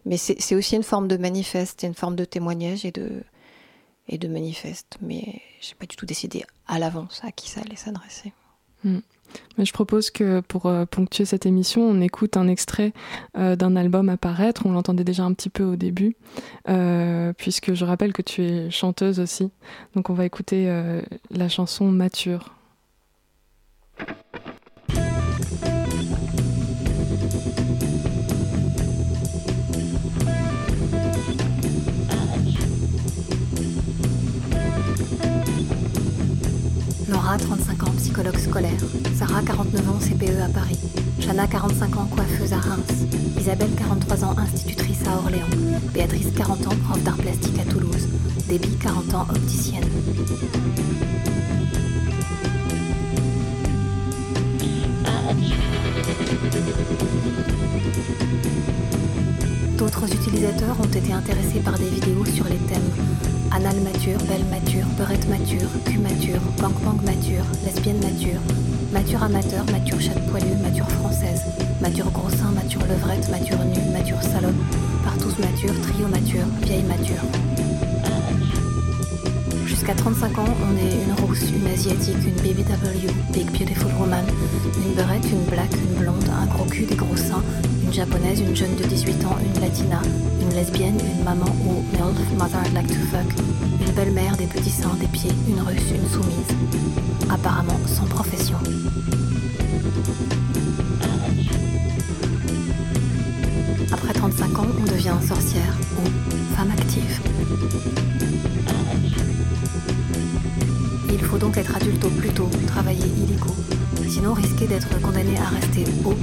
mais 0.06 0.18
c'est, 0.18 0.56
aussi 0.56 0.76
une 0.76 0.84
forme 0.84 1.08
de 1.08 1.18
manifeste, 1.18 1.82
une 1.84 1.96
forme 1.96 2.16
de 2.16 2.24
témoignage 2.24 2.86
et 2.86 2.92
de, 2.92 3.24
et 4.08 4.20
de 4.20 4.28
manifeste. 4.28 4.98
Mais 5.02 5.42
j'ai 5.60 5.74
pas 5.74 5.88
du 5.88 5.96
tout 5.96 6.06
décidé 6.06 6.44
à 6.68 6.78
l'avance 6.78 7.20
à 7.24 7.32
qui 7.32 7.50
ça 7.50 7.62
allait 7.62 7.76
s'adresser. 7.76 8.32
Mais 9.58 9.66
je 9.66 9.74
propose 9.74 10.12
que 10.12 10.42
pour 10.42 10.68
euh, 10.68 10.86
ponctuer 10.86 11.26
cette 11.26 11.48
émission, 11.48 11.82
on 11.82 12.00
écoute 12.02 12.38
un 12.38 12.48
extrait 12.48 12.94
euh, 13.36 13.56
d'un 13.56 13.76
album 13.76 14.10
à 14.10 14.18
paraître. 14.18 14.68
On 14.68 14.72
l'entendait 14.72 15.04
déjà 15.04 15.24
un 15.24 15.34
petit 15.34 15.50
peu 15.50 15.64
au 15.64 15.76
début, 15.76 16.16
puisque 17.38 17.74
je 17.74 17.86
rappelle 17.86 18.14
que 18.14 18.22
tu 18.22 18.44
es 18.44 18.70
chanteuse 18.70 19.20
aussi. 19.20 19.50
Donc 19.96 20.12
on 20.12 20.14
va 20.14 20.26
écouter 20.26 20.68
la 21.32 21.50
chanson 21.50 21.90
Mature. 21.90 22.54
Laura, 37.34 37.46
35 37.46 37.84
ans, 37.84 37.92
psychologue 37.98 38.38
scolaire. 38.38 38.80
Sarah, 39.18 39.42
49 39.42 39.90
ans, 39.90 40.00
CPE 40.00 40.40
à 40.40 40.50
Paris. 40.50 40.80
Chana, 41.20 41.48
45 41.48 41.98
ans, 41.98 42.06
coiffeuse 42.06 42.54
à 42.54 42.58
Reims. 42.58 43.08
Isabelle, 43.40 43.72
43 43.76 44.24
ans, 44.26 44.36
institutrice 44.38 45.00
à 45.08 45.18
Orléans. 45.18 45.48
Béatrice, 45.94 46.28
40 46.36 46.68
ans, 46.68 46.76
prof 46.88 47.02
d'art 47.04 47.18
plastique 47.18 47.58
à 47.60 47.72
Toulouse. 47.72 48.08
Déby, 48.48 48.78
40 48.78 49.14
ans, 49.16 49.26
opticienne. 49.30 49.84
D'autres 59.78 60.14
utilisateurs 60.14 60.80
ont 60.80 60.98
été 60.98 61.14
intéressés 61.14 61.60
par 61.60 61.80
des 61.80 61.90
vidéos 61.90 62.26
sur 62.26 62.46
les 62.46 62.58
thèmes 62.58 63.33
anal 63.54 63.80
mature, 63.82 64.18
belle 64.28 64.46
mature, 64.50 64.86
beurette 64.98 65.28
mature, 65.30 65.70
cul 65.86 66.00
mature, 66.00 66.42
gangbang 66.60 67.00
mature, 67.06 67.46
lesbienne 67.64 68.00
mature, 68.02 68.42
mature 68.92 69.22
amateur, 69.24 69.64
mature 69.72 70.02
chatte 70.02 70.26
poilue, 70.32 70.58
mature 70.62 70.90
française, 70.90 71.44
mature 71.80 72.10
gros 72.12 72.30
sein, 72.30 72.52
mature 72.52 72.82
levrette, 72.82 73.30
mature 73.30 73.64
nue, 73.66 73.92
mature 73.92 74.22
salope, 74.22 74.56
partouze 75.04 75.38
mature, 75.38 75.74
trio 75.82 76.08
mature, 76.08 76.46
vieille 76.64 76.84
mature. 76.84 77.22
Jusqu'à 79.68 79.94
35 79.94 80.40
ans, 80.40 80.46
on 80.46 80.78
est 80.78 81.04
une 81.06 81.26
rousse, 81.26 81.44
une 81.56 81.68
asiatique, 81.68 82.18
une 82.26 82.42
BBW, 82.42 83.12
Big 83.34 83.52
Beautiful 83.52 83.92
Woman, 84.00 84.26
une 84.84 84.94
beurette, 84.96 85.26
une 85.32 85.44
black, 85.44 85.72
une 85.74 86.02
blonde, 86.02 86.26
un 86.42 86.46
gros 86.48 86.66
cul, 86.66 86.86
des 86.86 86.96
gros 86.96 87.18
seins, 87.18 87.44
une 87.94 88.00
japonaise, 88.00 88.40
une 88.40 88.56
jeune 88.56 88.76
de 88.76 88.84
18 88.86 89.24
ans, 89.26 89.38
une 89.44 89.62
latina, 89.62 90.02
une 90.42 90.56
lesbienne, 90.56 90.98
une 91.00 91.24
maman 91.24 91.46
ou 91.66 91.84
MILF, 91.92 92.40
Mother 92.40 92.60
I'd 92.66 92.74
Like 92.74 92.88
to 92.88 92.94
Fuck, 93.12 93.28
une 93.86 93.94
belle-mère, 93.94 94.36
des 94.36 94.48
petits 94.48 94.72
seins, 94.72 94.96
des 95.00 95.06
pieds, 95.08 95.32
une 95.48 95.62
russe, 95.62 95.92
une 95.92 96.10
soumise. 96.10 96.48
Apparemment 97.30 97.80
sans 97.86 98.06
profession. 98.06 98.58
Après 103.92 104.14
35 104.14 104.60
ans, 104.60 104.68
on 104.80 104.92
devient 104.92 105.28
sorcière 105.28 105.78
ou 105.98 106.56
femme 106.56 106.72
active. 106.72 107.22
Il 111.12 111.20
faut 111.20 111.38
donc 111.38 111.58
être 111.58 111.76
adulte 111.76 112.04
au 112.06 112.10
plus 112.10 112.30
tôt, 112.30 112.50
travailler 112.66 113.06
illico, 113.06 113.54
sinon 114.08 114.34
risquer 114.34 114.66
d'être 114.66 115.00
condamné 115.02 115.38
à 115.38 115.50
rester 115.50 115.86
au 116.06 116.14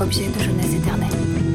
objet 0.00 0.28
de 0.28 0.42
jeunesse 0.42 0.74
éternelle. 0.74 1.45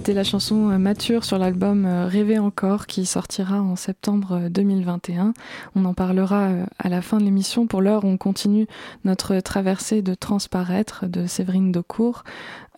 C'était 0.00 0.14
la 0.14 0.24
chanson 0.24 0.70
euh, 0.70 0.78
Mature 0.78 1.24
sur 1.24 1.36
l'album 1.36 1.84
euh, 1.84 2.06
Rêver 2.06 2.38
encore 2.38 2.86
qui 2.86 3.04
sortira 3.04 3.60
en 3.60 3.76
septembre 3.76 4.44
euh, 4.46 4.48
2021. 4.48 5.34
On 5.76 5.84
en 5.84 5.92
parlera 5.92 6.44
euh, 6.48 6.64
à 6.78 6.88
la 6.88 7.02
fin 7.02 7.18
de 7.18 7.24
l'émission. 7.24 7.66
Pour 7.66 7.82
l'heure, 7.82 8.06
on 8.06 8.16
continue 8.16 8.66
notre 9.04 9.38
traversée 9.40 10.00
de 10.00 10.14
Transparaître 10.14 11.04
de 11.06 11.26
Séverine 11.26 11.70
Daucourt. 11.70 12.24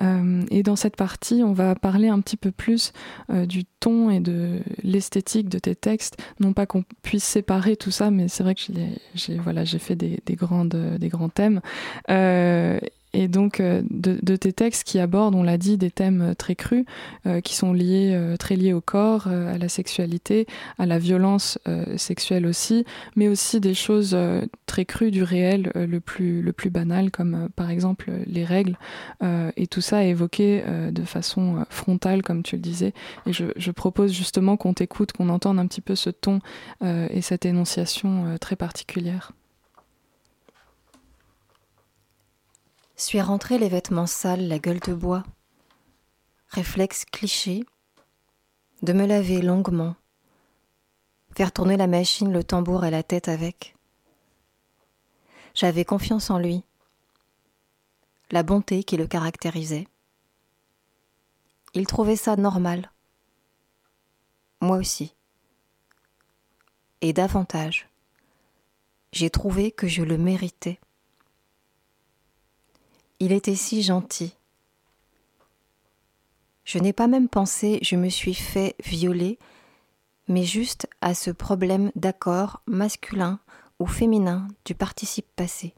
Euh, 0.00 0.42
et 0.50 0.64
dans 0.64 0.74
cette 0.74 0.96
partie, 0.96 1.44
on 1.44 1.52
va 1.52 1.76
parler 1.76 2.08
un 2.08 2.20
petit 2.20 2.37
peu 2.37 2.50
plus 2.50 2.92
euh, 3.30 3.46
du 3.46 3.62
ton 3.78 4.11
et 4.11 4.18
de 4.18 4.58
l'esthétique 4.82 5.48
de 5.48 5.61
tes 5.61 5.76
textes. 5.76 6.20
Non 6.40 6.52
pas 6.52 6.66
qu'on 6.66 6.82
puisse 7.02 7.22
séparer 7.22 7.76
tout 7.76 7.92
ça, 7.92 8.11
mais 8.11 8.26
c'est 8.26 8.42
vrai 8.42 8.56
que 8.56 8.62
j'ai- 9.14 9.38
voilà, 9.38 9.64
fait 9.64 9.94
des, 9.94 10.20
des, 10.26 10.35
grands 10.35 10.66
thèmes. 11.28 11.61
Euh, 12.11 12.80
et 13.14 13.29
donc 13.29 13.61
euh, 13.61 13.83
de, 13.90 14.37
tes 14.37 14.53
textes 14.53 14.85
qui 14.85 14.98
abordent, 14.98 15.35
on 15.35 15.42
l'a 15.42 15.59
dit, 15.59 15.77
des 15.77 15.90
thèmes 15.90 16.22
euh, 16.22 16.35
très 16.35 16.55
crus, 16.55 16.85
euh, 17.27 17.40
qui 17.40 17.55
sont 17.55 17.72
liés, 17.72 18.18
très 18.38 18.57
liés 18.57 18.72
au 18.72 18.81
corps, 18.81 19.29
à 19.29 19.59
la 19.59 19.68
sexualité, 19.68 20.46
à 20.79 20.87
la 20.87 20.98
violence 20.98 21.59
sexuelle 21.96 22.46
aussi, 22.46 22.85
mais 23.16 23.29
aussi 23.29 23.61
des 23.61 23.75
choses 23.75 24.16
très 24.66 24.85
crues 24.85 25.11
du 25.11 25.22
réel, 25.22 25.70
le 25.75 26.01
plus 26.01 26.42
le 26.42 26.53
plus 26.53 26.70
banal, 26.70 27.11
comme 27.11 27.48
par 27.55 27.70
exemple 27.70 28.11
les 28.27 28.44
règles. 28.44 28.77
Et 29.57 29.66
tout 29.66 29.81
ça 29.81 30.05
évoqué 30.05 30.62
de 30.90 31.03
façon 31.03 31.64
frontale, 31.70 32.22
comme 32.22 32.42
tu 32.42 32.57
le 32.57 32.62
disais. 32.62 32.92
Et 33.27 33.33
je, 33.33 33.46
je 33.57 33.70
propose 33.70 34.12
justement 34.12 34.57
qu'on 34.57 34.75
t'écoute, 34.75 35.12
qu'on 35.12 35.29
entende 35.29 35.59
un 35.59 35.66
petit 35.66 35.81
peu 35.81 35.94
ce 35.94 36.11
ton 36.11 36.40
et 36.83 37.20
cette 37.20 37.46
énonciation 37.46 38.37
très 38.40 38.57
particulière. 38.57 39.33
Suis 43.02 43.20
rentré 43.20 43.58
les 43.58 43.68
vêtements 43.68 44.06
sales, 44.06 44.46
la 44.46 44.60
gueule 44.60 44.78
de 44.78 44.94
bois. 44.94 45.24
Réflexe 46.50 47.04
cliché 47.04 47.64
de 48.82 48.92
me 48.92 49.06
laver 49.06 49.42
longuement, 49.42 49.96
faire 51.34 51.50
tourner 51.50 51.76
la 51.76 51.88
machine, 51.88 52.32
le 52.32 52.44
tambour 52.44 52.84
et 52.84 52.92
la 52.92 53.02
tête 53.02 53.26
avec. 53.26 53.74
J'avais 55.52 55.84
confiance 55.84 56.30
en 56.30 56.38
lui, 56.38 56.62
la 58.30 58.44
bonté 58.44 58.84
qui 58.84 58.96
le 58.96 59.08
caractérisait. 59.08 59.88
Il 61.74 61.88
trouvait 61.88 62.14
ça 62.14 62.36
normal. 62.36 62.92
Moi 64.60 64.76
aussi. 64.76 65.12
Et 67.00 67.12
davantage. 67.12 67.88
j'ai 69.10 69.28
trouvé 69.28 69.72
que 69.72 69.88
je 69.88 70.04
le 70.04 70.18
méritais. 70.18 70.78
Il 73.24 73.30
était 73.30 73.54
si 73.54 73.85
gentil. 73.85 74.35
Je 76.64 76.80
n'ai 76.80 76.92
pas 76.92 77.06
même 77.06 77.28
pensé 77.28 77.78
je 77.80 77.94
me 77.94 78.08
suis 78.08 78.35
fait 78.35 78.74
violer, 78.85 79.38
mais 80.26 80.42
juste 80.42 80.88
à 81.00 81.14
ce 81.14 81.30
problème 81.30 81.92
d'accord 81.94 82.62
masculin 82.66 83.38
ou 83.78 83.87
féminin 83.87 84.48
du 84.64 84.74
participe 84.74 85.28
passé. 85.37 85.72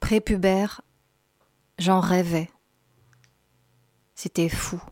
Prépubère, 0.00 0.80
j'en 1.78 2.00
rêvais. 2.00 2.50
C'était 4.14 4.48
fou. 4.48 4.82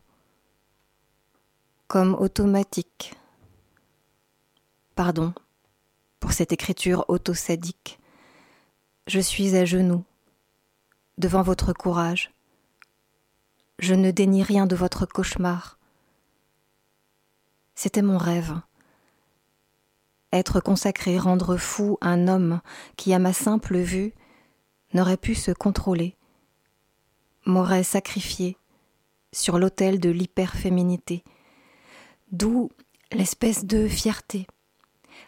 Comme 1.88 2.12
automatique. 2.12 3.14
Pardon 4.95 5.33
pour 6.27 6.33
cette 6.33 6.53
écriture 6.53 7.05
autosadique. 7.07 8.01
Je 9.07 9.21
suis 9.21 9.55
à 9.55 9.65
genoux, 9.65 10.03
devant 11.19 11.43
votre 11.43 11.73
courage. 11.73 12.33
Je 13.79 13.95
ne 13.95 14.11
dénie 14.11 14.43
rien 14.43 14.67
de 14.67 14.75
votre 14.75 15.07
cauchemar. 15.07 15.79
C'était 17.77 18.03
mon 18.03 18.19
rêve. 18.19 18.61
Être 20.33 20.59
consacré, 20.59 21.17
rendre 21.17 21.57
fou 21.57 21.97
un 22.01 22.27
homme 22.27 22.61
qui, 22.97 23.15
à 23.15 23.21
ma 23.21 23.33
simple 23.33 23.79
vue, 23.79 24.12
n'aurait 24.95 25.17
pu 25.19 25.37
se 25.37 25.53
contrôler, 25.53 26.17
m'aurait 27.45 27.85
sacrifié 27.85 28.57
sur 29.33 29.61
l'autel 29.61 30.01
de 30.01 30.11
l'hyperféminité, 30.11 31.23
d'où 32.33 32.73
l'espèce 33.12 33.65
de 33.65 33.87
fierté 33.87 34.49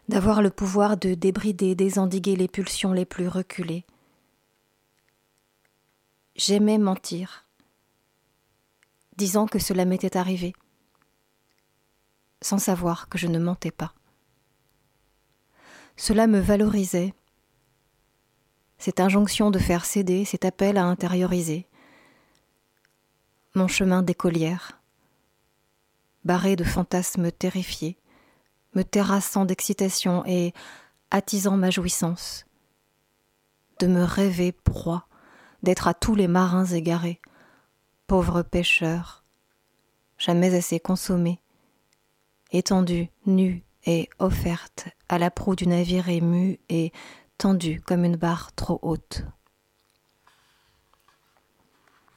d'avoir 0.09 0.41
le 0.41 0.51
pouvoir 0.51 0.97
de 0.97 1.15
débrider, 1.15 1.75
désendiguer 1.75 2.35
les 2.35 2.49
pulsions 2.49 2.93
les 2.93 3.05
plus 3.05 3.29
reculées. 3.29 3.85
J'aimais 6.35 6.79
mentir, 6.79 7.47
disant 9.17 9.47
que 9.47 9.59
cela 9.59 9.85
m'était 9.85 10.17
arrivé, 10.17 10.55
sans 12.41 12.59
savoir 12.59 13.09
que 13.09 13.19
je 13.19 13.27
ne 13.27 13.39
mentais 13.39 13.71
pas. 13.71 13.93
Cela 15.97 16.27
me 16.27 16.39
valorisait. 16.39 17.13
Cette 18.79 19.01
injonction 19.01 19.51
de 19.51 19.59
faire 19.59 19.85
céder, 19.85 20.25
cet 20.25 20.45
appel 20.45 20.79
à 20.79 20.85
intérioriser. 20.85 21.67
Mon 23.57 23.67
chemin 23.67 24.03
d'écolière, 24.03 24.81
barré 26.25 26.55
de 26.55 26.63
fantasmes 26.63 27.33
terrifiés, 27.33 27.99
terrassant 28.85 29.45
d'excitation 29.45 30.25
et 30.27 30.53
attisant 31.11 31.57
ma 31.57 31.71
jouissance, 31.71 32.47
de 33.79 33.87
me 33.87 34.03
rêver 34.03 34.53
proie, 34.53 35.07
d'être 35.63 35.89
à 35.89 35.95
tous 35.95 36.15
les 36.15 36.29
marins 36.29 36.67
égarés, 36.67 37.21
pauvres 38.07 38.43
pêcheurs, 38.43 39.25
jamais 40.19 40.55
assez 40.55 40.81
consommés, 40.81 41.41
étendus, 42.53 43.09
nus 43.27 43.63
et 43.87 44.09
offerte 44.19 44.89
à 45.09 45.19
la 45.19 45.31
proue 45.31 45.57
du 45.57 45.67
navire 45.67 46.09
ému 46.09 46.59
et 46.69 46.93
tendue 47.39 47.81
comme 47.81 48.05
une 48.05 48.17
barre 48.17 48.53
trop 48.55 48.79
haute. 48.83 49.25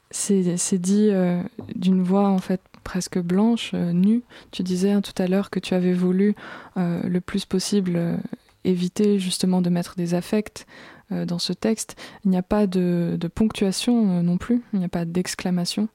C'est 0.09 0.77
dit 0.77 1.09
euh, 1.11 1.41
d'une 1.75 2.03
voix 2.03 2.27
en 2.27 2.39
fait 2.39 2.61
presque 2.83 3.19
blanche, 3.19 3.71
euh, 3.73 3.91
nue. 3.93 4.23
Tu 4.51 4.63
disais 4.63 4.91
hein, 4.91 5.01
tout 5.01 5.19
à 5.21 5.27
l'heure 5.27 5.49
que 5.49 5.59
tu 5.59 5.73
avais 5.73 5.93
voulu 5.93 6.35
euh, 6.77 7.01
le 7.03 7.21
plus 7.21 7.45
possible 7.45 7.93
euh, 7.95 8.17
éviter 8.63 9.19
justement 9.19 9.61
de 9.61 9.69
mettre 9.69 9.95
des 9.95 10.13
affects 10.13 10.65
dans 11.27 11.39
ce 11.39 11.51
texte. 11.51 11.97
Il 12.23 12.31
n'y 12.31 12.37
a 12.37 12.41
pas 12.41 12.67
de, 12.67 13.17
ponctuation 13.35 14.23
non 14.23 14.37
plus, 14.37 14.61
il 14.71 14.79
n'y 14.79 14.85
a 14.85 14.87
pas 14.87 15.03
d'exclamation. 15.03 15.89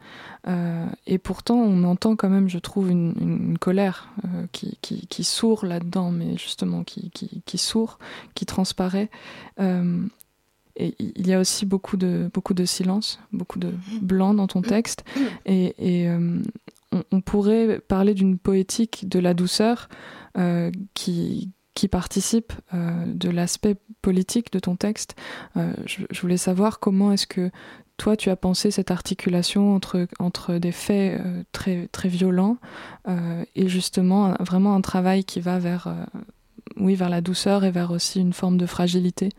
et 1.07 1.17
pourtant, 1.17 1.55
on 1.55 1.85
entend 1.85 2.17
quand 2.17 2.29
même, 2.29 2.51
je 2.51 2.59
trouve, 2.59 2.91
une, 2.91 3.57
colère 3.59 4.11
qui, 4.53 4.77
qui, 4.83 5.25
sourd 5.25 5.65
là-dedans, 5.65 6.11
mais 6.11 6.37
justement 6.37 6.85
qui, 6.85 7.11
qui, 7.13 7.41
qui 7.47 7.57
sourd, 7.57 7.99
qui 8.35 8.45
transparaît. 8.45 9.09
Et 10.79 10.95
il 10.99 11.27
y 11.27 11.33
a 11.33 11.41
aussi 11.41 11.65
beaucoup 11.65 11.97
de, 11.97 12.31
beaucoup 12.33 12.55
de 12.55 12.65
silence, 12.67 13.19
beaucoup 13.33 13.59
de 13.59 13.73
blanc 14.03 14.35
dans 14.35 14.47
ton 14.47 14.61
texte. 14.63 15.05
Et, 15.47 16.09
on, 16.93 17.21
pourrait 17.21 17.81
parler 17.81 18.15
d'une 18.15 18.39
poétique 18.39 19.09
de 19.09 19.19
la 19.19 19.35
douceur 19.35 19.89
euh, 20.39 20.71
qui, 20.95 21.53
qui 21.75 21.89
participe 21.89 22.53
euh, 22.75 23.05
de 23.07 23.31
l'aspect 23.31 23.77
politique 24.03 24.53
de 24.53 24.59
ton 24.59 24.77
texte. 24.77 25.15
Euh, 25.57 25.73
je, 25.87 26.21
voulais 26.21 26.37
savoir 26.37 26.79
comment 26.79 27.13
est-ce 27.13 27.27
que 27.27 27.51
toi 27.97 28.17
tu 28.17 28.31
as 28.31 28.37
pensé 28.37 28.71
cette 28.71 28.91
articulation 28.91 29.75
entre, 29.75 30.07
entre 30.19 30.59
des 30.59 30.73
faits 30.73 31.21
très, 31.53 31.89
très 31.89 32.11
violents 32.11 32.59
et 33.55 33.69
justement 33.69 34.35
vraiment 34.41 34.75
un 34.75 34.83
travail 34.83 35.25
qui 35.25 35.41
va 35.41 35.59
vers, 35.59 36.07
oui, 36.77 36.95
vers 36.95 37.09
la 37.09 37.23
douceur 37.23 37.65
et 37.65 37.71
vers 37.71 37.91
aussi 37.93 38.21
une 38.21 38.35
forme 38.35 38.59
de 38.59 38.67
fragilité? 38.67 39.31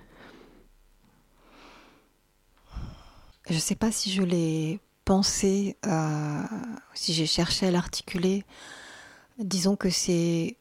Je 3.48 3.54
ne 3.54 3.60
sais 3.60 3.76
pas 3.76 3.92
si 3.92 4.12
je 4.12 4.24
l'ai 4.24 4.80
pensé, 5.08 5.78
euh, 5.86 6.44
si 6.94 7.14
j'ai 7.14 7.26
cherché 7.26 7.66
à 7.66 7.72
l'articuler, 7.72 8.44
disons 9.40 9.78
que 9.78 9.90
c'est 9.90 10.58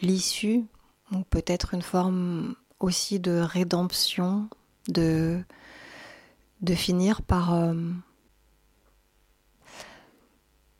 l'issue, 0.00 0.64
ou 1.12 1.24
peut-être 1.28 1.74
une 1.74 1.82
forme 1.82 2.54
aussi 2.80 3.20
de 3.20 3.32
rédemption, 3.32 4.48
de, 4.88 5.42
de 6.62 6.74
finir 6.74 7.20
par, 7.20 7.52
euh, 7.52 7.74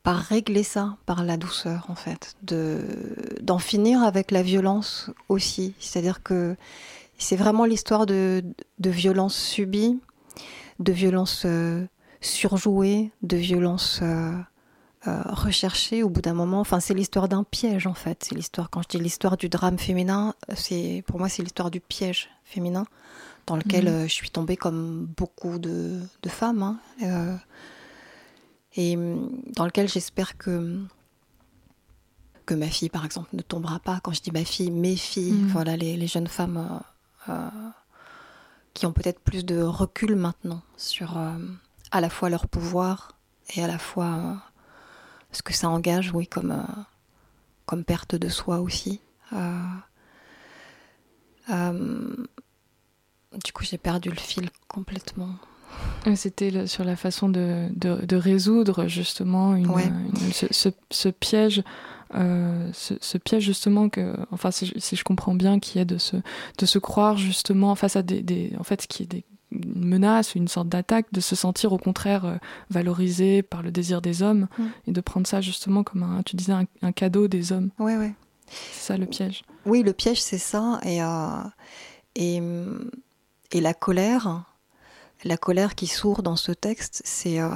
par 0.03 0.17
régler 0.17 0.63
ça, 0.63 0.97
par 1.05 1.23
la 1.23 1.37
douceur 1.37 1.85
en 1.91 1.95
fait, 1.95 2.35
de, 2.45 2.81
d'en 3.43 3.59
finir 3.59 4.03
avec 4.03 4.31
la 4.31 4.43
violence 4.43 5.11
aussi. 5.29 5.75
C'est-à-dire 5.81 6.23
que 6.23 6.57
c'est 7.19 7.37
vraiment 7.37 7.67
l'histoire 7.67 8.07
de, 8.07 8.43
de 8.79 8.91
violence 8.91 9.37
subie, 9.37 10.01
de 10.79 10.93
violence 10.93 11.43
euh, 11.45 11.87
surjouée, 12.25 13.11
de 13.23 13.37
violence 13.37 14.01
euh, 14.03 14.33
euh, 15.07 15.23
recherchée 15.27 16.03
au 16.03 16.09
bout 16.09 16.23
d'un 16.23 16.35
moment. 16.35 16.61
Enfin, 16.61 16.81
c'est 16.81 16.95
l'histoire 16.95 17.29
d'un 17.29 17.45
piège 17.45 17.87
en 17.87 17.95
fait. 17.95 18.25
C'est 18.25 18.35
l'histoire, 18.35 18.71
quand 18.71 18.83
je 18.83 18.89
dis 18.89 19.03
l'histoire 19.03 19.37
du 19.37 19.49
drame 19.49 19.79
féminin, 19.79 20.35
c'est 20.55 21.05
pour 21.07 21.19
moi 21.19 21.29
c'est 21.29 21.43
l'histoire 21.43 21.71
du 21.71 21.81
piège 21.81 22.31
féminin 22.45 22.87
dans 23.47 23.57
lequel 23.57 23.85
mhm. 23.85 23.91
euh, 23.91 24.03
je 24.09 24.13
suis 24.13 24.31
tombée 24.31 24.57
comme 24.57 25.07
beaucoup 25.17 25.59
de, 25.59 26.01
femmes. 26.29 26.63
Hein, 26.63 27.39
et 28.77 28.97
dans 29.55 29.67
lequel 29.67 29.89
j'espère 29.89 30.37
que 30.37 30.81
que 32.47 32.55
ma 32.55 32.67
fille, 32.67 32.91
par 32.91 33.07
exemple, 33.07 33.31
ne 33.33 33.41
tombera 33.41 33.79
pas. 33.79 34.01
Quand 34.03 34.13
je 34.13 34.21
dis 34.21 34.31
ma 34.31 34.45
fille, 34.45 34.71
mes 34.71 34.97
filles, 34.97 35.33
mhm. 35.33 35.49
voilà, 35.49 35.77
les, 35.79 35.97
les, 35.97 36.07
jeunes 36.07 36.27
femmes 36.27 36.81
qui 38.75 38.85
ont 38.85 38.93
peut-être 38.93 39.21
plus 39.21 39.47
de 39.47 39.63
recul 39.63 40.15
maintenant 40.17 40.61
sur 40.77 41.17
à 41.95 42.01
la 42.01 42.11
fois 42.11 42.29
leur 42.29 42.49
pouvoir 42.49 43.17
et 43.55 43.63
à 43.63 43.69
la 43.69 43.79
fois 43.79 44.07
euh, 44.07 44.35
ce 45.31 45.43
que 45.43 45.53
ça 45.53 45.69
engage, 45.69 46.11
oui, 46.13 46.27
comme, 46.27 46.51
euh, 46.51 46.83
comme 47.67 47.85
perte 47.85 48.17
de 48.17 48.29
soi 48.29 48.61
aussi. 48.61 49.01
Euh, 49.33 49.61
du 53.45 53.53
coup, 53.53 53.63
j'ai 53.63 53.79
perdu 53.79 54.11
le 54.11 54.17
fil 54.17 54.51
complètement. 54.67 55.31
C'était 56.17 56.67
sur 56.67 56.85
la 56.85 56.97
façon 56.97 57.29
de, 57.29 57.69
de, 57.77 58.17
résoudre 58.17 58.89
justement 58.89 59.55
une, 59.55 59.73
ce, 60.33 60.71
ce, 60.91 61.09
piège. 61.09 61.63
ce, 62.13 63.19
piège 63.19 63.43
justement 63.45 63.89
que 63.89 64.17
enfin 64.31 64.51
si, 64.53 64.73
si 64.77 64.95
je 64.95 65.03
comprends 65.03 65.35
bien 65.35 65.59
qui 65.59 65.81
est 65.81 65.85
de 65.85 65.99
se 65.99 66.17
de 66.59 66.67
se 66.67 66.79
croire 66.79 67.17
justement 67.17 67.75
face 67.75 67.97
à 67.97 68.03
des, 68.03 68.23
des 68.23 68.53
en 68.57 68.63
fait 68.63 68.87
qui 68.87 69.03
est 69.03 69.07
des, 69.07 69.25
une 69.55 69.87
menace, 69.87 70.35
une 70.35 70.49
sorte 70.49 70.69
d'attaque, 70.69 71.07
de 71.13 71.21
se 71.21 71.37
sentir 71.37 71.73
au 71.73 71.79
contraire 71.79 72.25
euh, 72.25 72.37
valorisé 72.71 73.43
par 73.43 73.63
le 73.63 73.71
désir 73.71 74.03
des 74.03 74.23
hommes 74.23 74.49
mm. 74.59 74.67
et 74.89 74.93
de 74.93 75.01
prendre 75.01 75.27
ça 75.27 75.41
justement 75.41 75.83
comme 75.83 76.03
un, 76.03 76.23
tu 76.23 76.37
disais, 76.37 76.53
un, 76.53 76.93
cadeau 76.93 77.29
des 77.29 77.53
hommes. 77.53 77.71
Ouais, 77.79 77.97
ouais. 77.97 78.15
C'est 78.49 78.93
ça 78.93 78.97
le 78.97 79.07
piège. 79.07 79.45
Oui, 79.67 79.83
le 79.83 79.93
piège, 79.93 80.23
c'est 80.23 80.39
ça. 80.39 80.81
Et, 80.85 81.03
euh, 81.03 81.43
et, 82.15 82.41
et, 83.53 83.61
la 83.61 83.75
colère, 83.75 84.45
la 85.25 85.37
colère 85.37 85.75
qui 85.75 85.87
sourd 85.87 86.23
dans 86.23 86.37
ce 86.37 86.53
texte, 86.53 87.03
c'est 87.05 87.41
euh, 87.41 87.51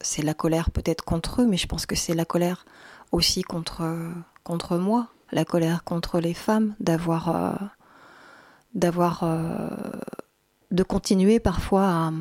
c'est 0.00 0.22
la 0.22 0.34
colère 0.34 0.70
peut-être 0.70 1.04
contre 1.04 1.42
eux, 1.42 1.46
mais 1.46 1.56
je 1.56 1.66
pense 1.66 1.86
que 1.86 1.96
c'est 1.96 2.14
la 2.14 2.24
colère 2.24 2.66
aussi 3.12 3.42
contre, 3.42 4.12
contre 4.42 4.76
moi, 4.76 5.08
la 5.32 5.44
colère 5.44 5.84
contre 5.84 6.20
les 6.20 6.34
femmes 6.34 6.74
d'avoir 6.80 7.72
d'avoir 8.74 9.24
de 10.74 10.82
continuer 10.82 11.40
parfois 11.40 11.86
à 11.86 12.12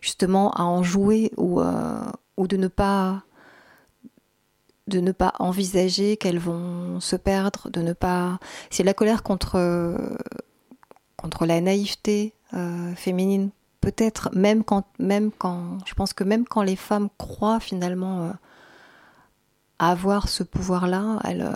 justement 0.00 0.50
à 0.52 0.62
en 0.62 0.82
jouer 0.82 1.32
ou, 1.36 1.60
euh, 1.60 2.04
ou 2.36 2.46
de 2.46 2.56
ne 2.56 2.68
pas 2.68 3.22
de 4.88 5.00
ne 5.00 5.12
pas 5.12 5.32
envisager 5.38 6.16
qu'elles 6.16 6.40
vont 6.40 7.00
se 7.00 7.16
perdre, 7.16 7.70
de 7.70 7.80
ne 7.80 7.92
pas. 7.92 8.38
C'est 8.68 8.82
la 8.82 8.94
colère 8.94 9.22
contre, 9.22 9.56
la 11.40 11.60
naïveté 11.60 12.34
euh, 12.52 12.94
féminine, 12.96 13.50
peut-être, 13.80 14.30
même 14.34 14.64
quand, 14.64 14.84
même 14.98 15.30
quand. 15.30 15.78
Je 15.86 15.94
pense 15.94 16.12
que 16.12 16.24
même 16.24 16.44
quand 16.44 16.62
les 16.62 16.76
femmes 16.76 17.08
croient 17.16 17.60
finalement 17.60 18.24
euh, 18.24 18.32
avoir 19.78 20.28
ce 20.28 20.42
pouvoir-là, 20.42 21.20
elles, 21.24 21.48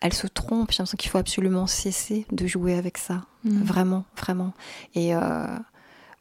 elles 0.00 0.12
se 0.12 0.26
trompent. 0.26 0.70
J'ai 0.70 0.78
l'impression 0.78 0.96
qu'il 0.96 1.10
faut 1.10 1.18
absolument 1.18 1.66
cesser 1.66 2.26
de 2.30 2.46
jouer 2.46 2.74
avec 2.74 2.98
ça. 2.98 3.24
Mm. 3.44 3.62
Vraiment, 3.62 4.04
vraiment. 4.16 4.52
Et 4.94 5.14
euh, 5.14 5.46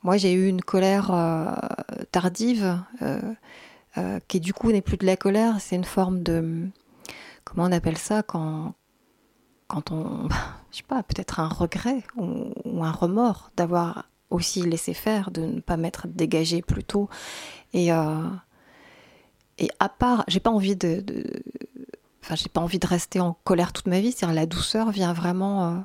moi, 0.04 0.18
j'ai 0.18 0.34
eu 0.34 0.48
une 0.48 0.62
colère 0.62 1.12
euh, 1.12 1.52
tardive, 2.12 2.80
euh, 3.02 4.20
qui 4.28 4.40
du 4.40 4.54
coup 4.54 4.72
n'est 4.72 4.82
plus 4.82 4.98
de 4.98 5.06
la 5.06 5.18
colère, 5.18 5.60
c'est 5.60 5.76
une 5.76 5.84
forme 5.84 6.22
de. 6.24 6.68
Comment 7.44 7.64
on 7.64 7.72
appelle 7.72 7.98
ça 7.98 8.24
quand, 8.24 8.74
quand 9.68 9.92
on. 9.92 10.28
Je 10.72 10.78
sais 10.78 10.84
pas, 10.84 11.02
peut-être 11.02 11.40
un 11.40 11.48
regret 11.48 12.04
ou, 12.18 12.52
ou 12.66 12.84
un 12.84 12.92
remords 12.92 13.52
d'avoir 13.58 14.10
aussi 14.30 14.62
laissé 14.62 14.94
faire, 14.94 15.32
de 15.32 15.42
ne 15.42 15.60
pas 15.62 15.78
m'être 15.78 16.08
dégagé 16.08 16.62
plus 16.62 16.84
tôt. 16.84 17.10
Et, 17.74 17.88
et 19.58 19.70
à 19.80 19.90
part, 19.90 20.24
j'ai 20.28 20.40
pas 20.40 20.52
envie 20.52 20.76
de. 20.76 21.02
de- 21.02 21.44
Enfin, 22.28 22.36
j'ai 22.36 22.50
pas 22.50 22.60
envie 22.60 22.78
de 22.80 22.86
rester 22.88 23.22
en 23.22 23.38
colère 23.46 23.72
toute 23.72 23.88
ma 23.88 24.02
vie. 24.02 24.12
C'est-à-dire, 24.12 24.36
la 24.36 24.46
douceur 24.46 24.92
vient 24.92 25.14
vraiment 25.14 25.72
euh, 25.72 25.80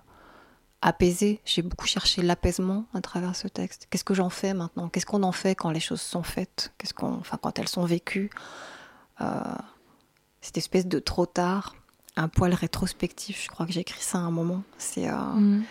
apaiser. 0.80 1.40
J'ai 1.44 1.62
beaucoup 1.62 1.86
cherché 1.86 2.20
l'apaisement 2.20 2.84
à 2.94 3.00
travers 3.00 3.36
ce 3.36 3.46
texte. 3.46 3.86
Qu'est-ce 3.90 4.02
que 4.02 4.14
j'en 4.14 4.28
fais 4.28 4.52
maintenant? 4.52 4.88
Qu'est-ce 4.88 5.06
qu'on 5.06 5.22
en 5.22 5.30
fait 5.30 5.54
quand 5.54 5.70
les 5.70 5.78
choses 5.78 6.00
sont 6.00 6.24
faites? 6.24 6.72
Qu'est-ce 6.78 6.94
qu'on, 6.94 7.12
enfin, 7.14 7.38
quand 7.40 7.60
elles 7.60 7.68
sont 7.68 7.84
vécues? 7.84 8.28
Euh, 9.20 9.40
Cette 10.40 10.58
espèce 10.58 10.86
de 10.88 10.98
trop 10.98 11.26
tard, 11.26 11.76
un 12.16 12.26
poil 12.26 12.52
rétrospectif. 12.52 13.44
Je 13.44 13.48
crois 13.48 13.64
que 13.64 13.70
j'ai 13.72 13.82
écrit 13.82 14.02
ça 14.02 14.18
à 14.18 14.22
un 14.22 14.32
moment. 14.32 14.64
C'est, 14.78 15.08
euh, 15.08 15.14
Mm. 15.14 15.62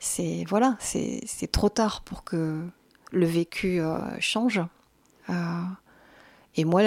c'est 0.00 0.44
voilà, 0.48 0.76
c'est 0.80 1.20
c'est 1.26 1.52
trop 1.52 1.68
tard 1.68 2.00
pour 2.00 2.24
que 2.24 2.66
le 3.12 3.26
vécu 3.26 3.82
change. 4.20 4.62
Et 6.56 6.64
moi, 6.64 6.82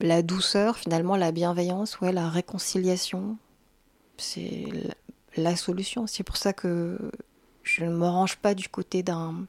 la, 0.00 0.22
douceur, 0.22 0.76
finalement, 0.76 1.16
la 1.16 1.32
bienveillance, 1.32 2.00
ouais, 2.00 2.12
la 2.12 2.28
réconciliation, 2.28 3.36
c'est 4.16 4.66
la, 5.36 5.56
solution. 5.56 6.06
C'est 6.06 6.22
pour 6.22 6.36
ça 6.36 6.52
que 6.52 6.98
je 7.62 7.84
ne 7.84 7.90
me 7.90 8.06
range 8.06 8.36
pas 8.36 8.54
du 8.54 8.68
côté 8.68 9.02
d'un 9.02 9.46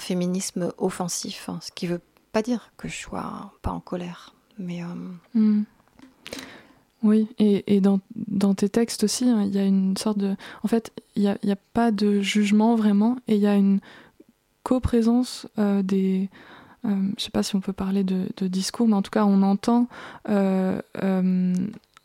féminisme 0.00 0.72
offensif, 0.78 1.48
hein, 1.48 1.58
ce 1.62 1.70
qui 1.72 1.86
veut 1.86 2.00
pas 2.32 2.42
dire 2.42 2.72
que 2.76 2.88
je 2.88 2.96
sois 2.96 3.52
pas 3.62 3.70
en 3.70 3.80
colère, 3.80 4.34
mais 4.58 4.82
euh, 4.82 4.86
Mm. 5.34 5.64
Oui, 7.02 7.28
et, 7.40 7.80
dans, 7.80 8.00
tes 8.54 8.68
textes 8.68 9.02
aussi, 9.04 9.28
hein, 9.28 9.42
il 9.42 9.54
y 9.54 9.58
a 9.58 9.64
une 9.64 9.96
sorte 9.96 10.18
de... 10.18 10.36
En 10.62 10.68
fait, 10.68 10.92
il 11.16 11.36
n'y 11.42 11.52
a 11.52 11.56
pas 11.72 11.90
de 11.90 12.20
jugement 12.20 12.76
vraiment, 12.76 13.16
et 13.26 13.34
il 13.34 13.40
y 13.40 13.46
a 13.46 13.56
une 13.56 13.80
coprésence 14.62 15.48
euh, 15.58 15.82
des... 15.82 16.30
euh, 16.84 17.10
je 17.16 17.24
sais 17.24 17.30
pas 17.30 17.42
si 17.42 17.54
on 17.56 17.60
peut 17.60 17.72
parler 17.72 18.04
de, 18.04 18.28
de 18.36 18.48
discours, 18.48 18.88
mais 18.88 18.94
en 18.94 19.02
tout 19.02 19.10
cas, 19.10 19.24
on 19.24 19.42
entend, 19.42 19.88
euh, 20.28 20.80
euh, 21.02 21.54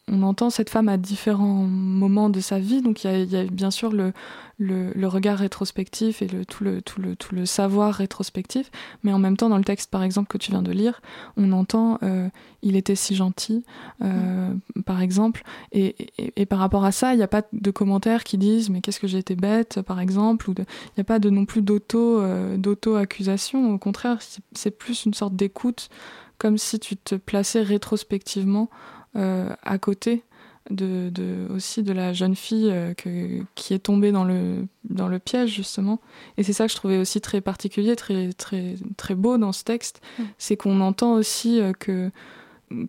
on 0.10 0.24
entend 0.24 0.50
cette 0.50 0.70
femme 0.70 0.88
à 0.90 0.98
différents 0.98 1.66
moments 1.66 2.30
de 2.30 2.40
sa 2.40 2.60
vie. 2.60 2.82
Donc, 2.82 3.04
il 3.04 3.08
y 3.08 3.14
a, 3.14 3.20
il 3.20 3.30
y 3.32 3.36
a 3.36 3.44
bien 3.44 3.72
sûr 3.72 3.92
le, 3.92 4.14
le, 4.58 4.92
le 4.94 5.08
regard 5.08 5.38
rétrospectif 5.38 6.22
et 6.22 6.28
le, 6.28 6.46
tout, 6.46 6.64
le, 6.64 6.82
tout, 6.82 7.02
le, 7.02 7.16
tout 7.16 7.36
le 7.36 7.46
savoir 7.46 7.94
rétrospectif, 7.94 8.72
mais 9.04 9.12
en 9.12 9.20
même 9.20 9.36
temps, 9.36 9.50
dans 9.50 9.58
le 9.58 9.64
texte, 9.66 9.92
par 9.92 10.04
exemple, 10.04 10.30
que 10.30 10.38
tu 10.38 10.52
viens 10.52 10.62
de 10.62 10.72
lire, 10.72 11.02
on 11.36 11.52
entend 11.52 12.00
euh, 12.04 12.30
il 12.64 12.76
était 12.76 12.96
si 12.96 13.16
gentil, 13.16 13.66
euh, 14.02 14.54
par 14.86 15.02
exemple. 15.02 15.44
Et, 15.74 15.96
et, 16.18 16.34
et 16.42 16.46
par 16.46 16.60
rapport 16.60 16.86
à 16.86 16.92
ça, 16.92 17.14
il 17.14 17.18
n'y 17.18 17.24
a 17.24 17.28
pas 17.28 17.44
de 17.52 17.72
commentaires 17.72 18.24
qui 18.24 18.38
disent 18.38 18.70
mais 18.70 18.82
qu'est-ce 18.82 19.00
que 19.00 19.08
j'ai 19.08 19.18
été 19.20 19.36
bête, 19.36 19.82
par 19.82 20.00
exemple. 20.00 20.50
Il 20.58 20.66
n'y 20.98 21.02
a 21.02 21.04
pas 21.04 21.20
de, 21.20 21.30
non 21.30 21.46
plus 21.46 21.62
d'auto, 21.62 22.22
euh, 22.22 22.56
d'auto-accusation. 22.58 23.74
Au 23.74 23.78
contraire, 23.78 24.20
c'est- 24.22 24.72
plus 24.72 25.06
une 25.06 25.14
sorte 25.14 25.36
d'écoute, 25.36 25.90
comme 26.38 26.58
si 26.58 26.78
tu 26.80 26.96
te 26.98 27.16
plaçais 27.16 27.62
rétrospectivement 27.64 28.70
à 29.18 29.78
côté. 29.78 30.24
De, 30.70 31.10
de- 31.14 31.48
aussi 31.56 31.82
de 31.82 31.94
la 31.94 32.12
jeune 32.12 32.36
fille 32.36 32.70
euh, 32.70 32.94
que, 32.94 33.40
qui 33.56 33.74
est 33.74 33.80
tombée 33.80 34.12
dans 34.12 34.26
le, 34.26 34.68
dans 34.90 35.08
le 35.08 35.18
piège 35.18 35.50
justement 35.56 36.02
et 36.36 36.44
c'est 36.44 36.52
ça 36.52 36.66
que 36.66 36.72
je 36.74 36.76
trouvais 36.76 36.98
aussi 36.98 37.22
très 37.22 37.40
particulier 37.40 37.96
très 37.96 38.34
très 38.34 38.76
très 38.98 39.16
beau 39.16 39.38
dans 39.38 39.54
ce 39.54 39.64
texte 39.64 40.02
Mm. 40.20 40.24
c'est 40.38 40.58
qu'on 40.58 40.82
entend 40.82 41.14
aussi 41.14 41.62
euh, 41.62 41.72
que 41.72 42.12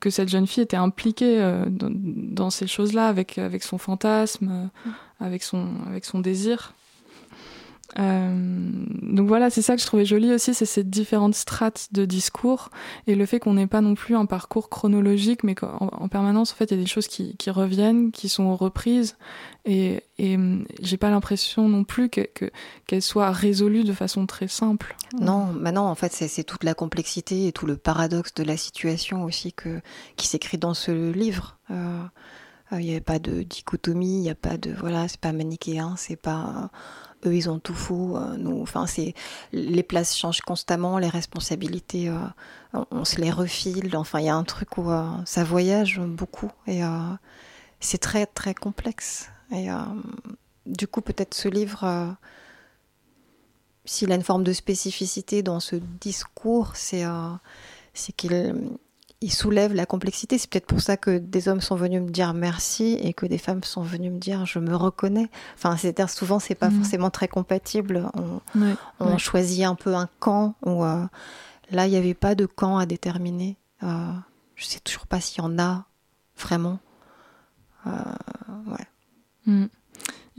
que 0.00 0.10
cette 0.10 0.28
jeune 0.28 0.48
fille 0.48 0.64
était 0.64 0.76
impliquée 0.76 1.40
euh, 1.40 1.66
dans, 1.70 1.92
dans 1.92 2.50
ces 2.50 2.66
choses-là 2.66 3.06
avec 3.06 3.38
avec 3.38 3.62
son 3.62 3.78
fantasme, 3.78 4.48
euh, 4.50 4.90
avec 5.24 5.44
son 5.44 5.68
avec 5.86 6.04
son 6.04 6.18
désir. 6.18 6.74
Euh, 7.98 8.84
donc 9.02 9.28
voilà, 9.28 9.48
c'est 9.48 9.62
ça 9.62 9.74
que 9.74 9.80
je 9.80 9.86
trouvais 9.86 10.04
joli 10.04 10.30
aussi, 10.32 10.52
c'est 10.52 10.66
ces 10.66 10.84
différentes 10.84 11.34
strates 11.34 11.88
de 11.92 12.04
discours 12.04 12.68
et 13.06 13.14
le 13.14 13.24
fait 13.24 13.40
qu'on 13.40 13.54
n'ait 13.54 13.66
pas 13.66 13.80
non 13.80 13.94
plus 13.94 14.14
un 14.14 14.26
parcours 14.26 14.68
chronologique, 14.68 15.42
mais 15.42 15.54
qu'en 15.54 15.88
en 15.90 16.08
permanence, 16.08 16.52
en 16.52 16.54
fait, 16.56 16.66
il 16.66 16.76
y 16.76 16.80
a 16.80 16.82
des 16.82 16.88
choses 16.88 17.08
qui, 17.08 17.36
qui 17.38 17.50
reviennent, 17.50 18.12
qui 18.12 18.28
sont 18.28 18.54
reprises 18.54 19.16
et, 19.64 20.02
et 20.18 20.34
hum, 20.36 20.66
j'ai 20.82 20.98
pas 20.98 21.08
l'impression 21.10 21.66
non 21.68 21.84
plus 21.84 22.10
que- 22.10 22.28
que- 22.34 22.50
qu'elles 22.86 23.02
soient 23.02 23.30
résolues 23.32 23.84
de 23.84 23.94
façon 23.94 24.26
très 24.26 24.48
simple. 24.48 24.94
Non, 25.18 25.46
bah 25.58 25.72
non, 25.72 25.82
en 25.82 25.94
fait, 25.94 26.12
c'est 26.12 26.44
toute 26.44 26.64
la 26.64 26.74
complexité 26.74 27.46
et 27.46 27.52
tout 27.52 27.64
le 27.66 27.78
paradoxe 27.78 28.34
de 28.34 28.44
la 28.44 28.58
situation 28.58 29.24
aussi 29.24 29.54
que, 29.54 29.80
qui 30.16 30.26
s'écrit 30.26 30.58
dans 30.58 30.74
ce 30.74 31.10
livre. 31.10 31.56
Euh, 31.70 32.02
euh, 32.72 32.80
Il 32.82 32.86
n'y 32.86 32.96
a 32.96 33.00
pas 33.00 33.18
de 33.18 33.42
dichotomie, 33.42 34.18
il 34.18 34.20
n'y 34.22 34.30
a 34.30 34.34
pas 34.34 34.58
de. 34.58 34.72
Voilà, 34.78 35.08
c'est 35.08 35.20
pas 35.20 35.32
manichéen, 35.32 35.94
c'est 35.96 36.16
pas. 36.20 36.70
Eux, 37.26 37.34
ils 37.34 37.50
ont 37.50 37.58
tout 37.58 37.74
faux. 37.74 38.16
euh, 38.16 38.36
nous, 38.36 38.60
enfin, 38.62 38.86
c'est. 38.86 39.14
Les 39.52 39.82
places 39.82 40.16
changent 40.16 40.40
constamment, 40.40 40.98
les 40.98 41.08
responsabilités, 41.08 42.08
euh, 42.08 42.18
on, 42.90 43.04
se 43.04 43.20
les 43.20 43.30
refile. 43.30 43.96
Enfin, 43.96 44.20
il 44.20 44.26
y 44.26 44.28
a 44.28 44.36
un 44.36 44.44
truc 44.44 44.78
où 44.78 44.90
euh, 44.90 45.08
ça 45.24 45.44
voyage 45.44 46.00
beaucoup 46.00 46.50
et 46.66 46.82
c'est 47.80 47.98
très, 47.98 48.26
très 48.26 48.54
complexe. 48.54 49.30
Et 49.52 49.68
du 50.66 50.86
coup, 50.86 51.00
peut-être 51.00 51.34
ce 51.34 51.48
livre. 51.48 52.16
s'il 53.84 54.12
a 54.12 54.14
une 54.14 54.22
forme 54.22 54.44
de 54.44 54.52
spécificité 54.52 55.42
dans 55.42 55.60
ce 55.60 55.76
discours, 55.76 56.76
c'est 56.76 57.04
euh, 57.04 57.30
c'est 57.94 58.12
qu'il 58.12 58.32
il 59.20 59.32
soulève 59.32 59.74
la 59.74 59.84
complexité. 59.86 60.38
C'est 60.38 60.48
peut-être 60.48 60.66
pour 60.66 60.80
ça 60.80 60.96
que 60.96 61.18
des 61.18 61.48
hommes 61.48 61.60
sont 61.60 61.74
venus 61.74 62.00
me 62.02 62.10
dire 62.10 62.34
merci 62.34 62.98
et 63.02 63.12
que 63.14 63.26
des 63.26 63.38
femmes 63.38 63.64
sont 63.64 63.82
venues 63.82 64.10
me 64.10 64.18
dire 64.18 64.46
je 64.46 64.58
me 64.60 64.74
reconnais. 64.76 65.28
Enfin, 65.56 65.76
c'est-à-dire 65.76 66.08
souvent 66.10 66.38
c'est 66.38 66.54
pas 66.54 66.70
Mhm. 66.70 66.76
forcément 66.82 67.10
très 67.10 67.26
compatible. 67.28 68.08
On, 69.00 69.18
choisit 69.18 69.64
un 69.64 69.74
peu 69.74 69.94
un 69.94 70.08
camp 70.20 70.54
où 70.64 70.84
euh, 70.84 71.04
là 71.70 71.86
il 71.86 71.90
n'y 71.90 71.96
avait 71.96 72.14
pas 72.14 72.34
de 72.34 72.46
camp 72.46 72.78
à 72.78 72.86
déterminer. 72.86 73.56
Euh, 73.82 74.12
je 74.54 74.64
sais 74.64 74.80
toujours 74.80 75.06
pas 75.06 75.20
s'il 75.20 75.42
y 75.42 75.46
en 75.46 75.58
a 75.58 75.84
vraiment. 76.38 76.78
Euh, 77.86 77.90
ouais. 78.66 78.86
Mm. 79.46 79.66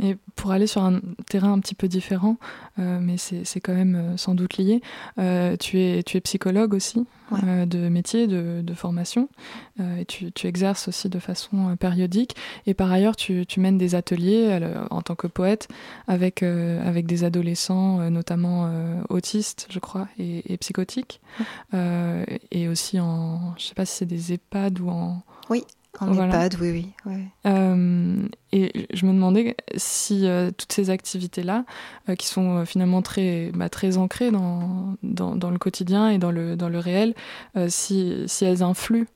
Et 0.01 0.17
pour 0.35 0.51
aller 0.51 0.67
sur 0.67 0.83
un 0.83 1.01
terrain 1.29 1.51
un 1.51 1.59
petit 1.59 1.75
peu 1.75 1.87
différent, 1.89 2.37
euh, 2.79 2.99
mais 3.01 3.17
c'est 3.17 3.59
quand 3.59 3.73
même 3.73 3.95
euh, 3.95 4.17
sans 4.17 4.33
doute 4.33 4.57
lié, 4.57 4.81
euh, 5.17 5.57
tu, 5.57 5.79
es, 5.79 6.03
tu 6.03 6.15
es 6.17 6.21
psychologue 6.21 6.73
aussi, 6.73 7.05
Ouais. 7.31 7.39
euh, 7.43 7.65
de 7.67 7.89
métier, 7.89 8.25
de, 8.25 8.61
de 8.63 8.73
formation, 8.73 9.29
et 9.79 10.05
tu, 10.05 10.31
tu 10.31 10.47
exerces 10.47 10.87
aussi 10.87 11.09
de 11.09 11.19
façon 11.19 11.75
périodique. 11.77 12.35
Et 12.65 12.73
par 12.73 12.91
ailleurs, 12.91 13.15
tu, 13.15 13.45
tu 13.45 13.59
mènes 13.59 13.77
des 13.77 13.93
ateliers 13.93 14.59
en 14.89 15.01
tant 15.03 15.13
que 15.13 15.27
poète 15.27 15.67
avec, 16.07 16.41
avec 16.41 17.05
des 17.05 17.23
adolescents, 17.23 18.09
notamment 18.09 18.71
autistes, 19.09 19.67
je 19.69 19.77
crois, 19.77 20.07
et, 20.17 20.51
et 20.51 20.57
psychotiques, 20.57 21.21
et 22.51 22.67
aussi 22.67 22.99
en, 22.99 23.53
je 23.59 23.65
sais 23.65 23.75
pas 23.75 23.85
si 23.85 23.97
c'est 23.97 24.05
des 24.07 24.33
EHPAD 24.33 24.79
ou 24.79 24.89
en, 24.89 25.21
En 25.99 26.11
Voilà. 26.11 26.45
EHPAD, 26.45 26.57
oui, 26.61 26.91
oui. 27.05 27.13
euh, 27.47 28.27
et 28.51 28.87
je 28.93 29.05
me 29.05 29.11
demandais 29.11 29.55
si 29.75 30.27
euh, 30.27 30.51
toutes 30.55 30.71
ces 30.71 30.91
activités-là, 30.91 31.65
euh, 32.07 32.15
qui 32.15 32.27
sont 32.27 32.65
finalement 32.65 33.01
très, 33.01 33.51
bah, 33.53 33.69
très 33.69 33.97
ancrées 33.97 34.31
dans, 34.31 34.95
dans, 35.03 35.35
dans 35.35 35.49
le 35.49 35.57
quotidien 35.57 36.09
et 36.09 36.17
dans 36.19 36.31
le, 36.31 36.55
dans 36.55 36.69
le 36.69 36.79
réel, 36.79 37.15
si, 37.67 38.23
si 38.27 38.45
elles 38.45 38.63
influent 38.63 39.07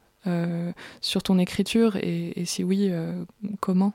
sur 1.01 1.21
ton 1.23 1.37
écriture 1.37 1.95
et, 1.97 2.33
et 2.39 2.45
si 2.45 2.63
oui, 2.63 2.91
comment? 3.59 3.93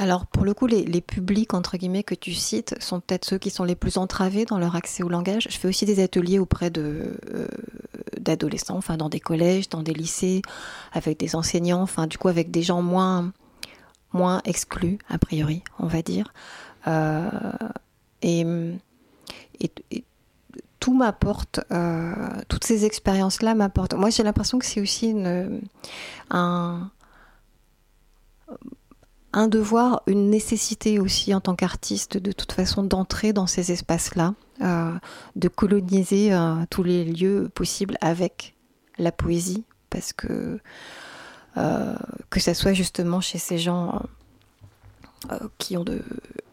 Alors, 0.00 0.26
pour 0.26 0.44
le 0.44 0.54
coup, 0.54 0.68
les, 0.68 1.00
publics, 1.00 1.54
entre 1.54 1.76
guillemets, 1.76 2.04
que 2.04 2.14
tu 2.14 2.32
cites 2.32 2.80
sont 2.80 3.00
peut-être 3.00 3.24
ceux 3.24 3.36
qui 3.36 3.50
sont 3.50 3.64
les 3.64 3.74
plus 3.74 3.98
entravés 3.98 4.44
dans 4.44 4.58
leur 4.58 4.76
accès 4.76 5.02
au 5.02 5.08
langage. 5.08 5.48
Je 5.50 5.58
fais 5.58 5.66
aussi 5.66 5.86
des 5.86 6.00
ateliers 6.00 6.38
auprès 6.38 6.70
de, 6.70 7.18
euh, 7.34 7.48
d'adolescents, 8.20 8.76
enfin, 8.76 8.96
dans 8.96 9.08
des 9.08 9.18
collèges, 9.18 9.68
dans 9.68 9.82
des 9.82 9.92
lycées, 9.92 10.42
avec 10.92 11.18
des 11.18 11.34
enseignants, 11.34 11.82
enfin, 11.82 12.06
du 12.06 12.16
coup, 12.16 12.28
avec 12.28 12.52
des 12.52 12.62
gens 12.62 12.80
moins, 12.80 13.32
moins 14.12 14.40
exclus, 14.44 14.98
a 15.08 15.18
priori, 15.18 15.64
on 15.80 15.88
va 15.88 16.02
dire. 16.02 16.32
Euh, 16.86 17.28
et, 18.22 18.46
et- 19.60 20.04
tout 20.78 20.94
m'apporte, 20.94 21.58
euh, 21.72 22.14
toutes 22.46 22.62
ces 22.62 22.84
expériences-là 22.84 23.56
m'apportent. 23.56 23.94
Moi, 23.94 24.10
j'ai 24.10 24.22
l'impression 24.22 24.60
que 24.60 24.64
c'est 24.64 24.80
aussi 24.80 25.10
une, 25.10 25.60
un, 26.30 26.88
un 29.32 29.48
devoir, 29.48 30.02
une 30.06 30.30
nécessité 30.30 30.98
aussi 30.98 31.34
en 31.34 31.40
tant 31.40 31.54
qu'artiste, 31.54 32.16
de 32.16 32.32
toute 32.32 32.52
façon, 32.52 32.82
d'entrer 32.82 33.32
dans 33.32 33.46
ces 33.46 33.72
espaces-là, 33.72 34.34
euh, 34.62 34.92
de 35.36 35.48
coloniser 35.48 36.32
euh, 36.32 36.64
tous 36.70 36.82
les 36.82 37.04
lieux 37.04 37.50
possibles 37.54 37.96
avec 38.00 38.54
la 38.98 39.12
poésie, 39.12 39.64
parce 39.90 40.12
que 40.12 40.58
que 42.30 42.38
ça 42.38 42.54
soit 42.54 42.72
justement 42.72 43.20
chez 43.20 43.38
ces 43.38 43.58
gens 43.58 44.02
qui 45.58 45.76
ont 45.76 45.82
de 45.82 46.04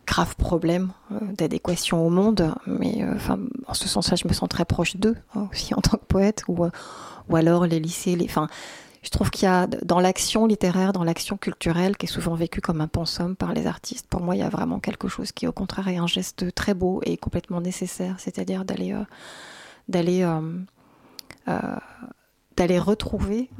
graves 0.06 0.36
problèmes 0.36 0.92
euh, 1.12 1.20
d'adéquation 1.38 2.06
au 2.06 2.10
monde, 2.10 2.54
mais 2.68 3.04
euh, 3.04 3.14
enfin, 3.16 3.40
en 3.68 3.74
ce 3.74 3.88
sens-là, 3.88 4.16
je 4.16 4.28
me 4.28 4.34
sens 4.34 4.48
très 4.50 4.66
proche 4.66 4.96
d'eux 4.98 5.16
hein, 5.36 5.48
aussi 5.52 5.74
en 5.74 5.82
tant 5.82 5.98
que 5.98 6.06
poète, 6.06 6.44
ou, 6.48 6.64
euh, 6.64 6.70
ou 7.30 7.36
alors 7.36 7.66
les 7.66 7.80
lycées, 7.80 8.16
les, 8.16 8.26
enfin, 8.26 8.48
je 9.06 9.12
trouve 9.12 9.30
qu'il 9.30 9.45
y 9.45 9.49
a 9.49 9.68
dans 9.68 9.99
l'action 9.99 10.47
littéraire, 10.47 10.91
dans 10.91 11.03
l'action 11.03 11.38
culturelle, 11.38 11.95
qui 11.95 12.08
est 12.08 12.10
souvent 12.10 12.34
vécue 12.34 12.60
comme 12.60 12.82
un 12.82 12.88
pensum 12.88 13.36
par 13.36 13.53
les 13.53 13.68
artistes, 13.68 14.08
pour 14.08 14.22
moi, 14.22 14.36
il 14.36 14.39
y 14.39 14.43
a 14.43 14.49
vraiment 14.49 14.80
quelque 14.80 15.08
chose 15.08 15.32
qui, 15.32 15.45
au 15.45 15.51
contraire, 15.51 15.88
est 15.88 15.97
un 15.97 16.08
geste 16.08 16.56
très 16.56 16.74
beau 16.74 17.01
et 17.06 17.16
complètement 17.16 17.62
nécessaire, 17.62 18.16
c'est-à-dire 18.18 18.66
d'aller 18.66 18.95
d'aller 19.88 20.28
d'aller 22.58 22.80
retrouver 22.80 23.51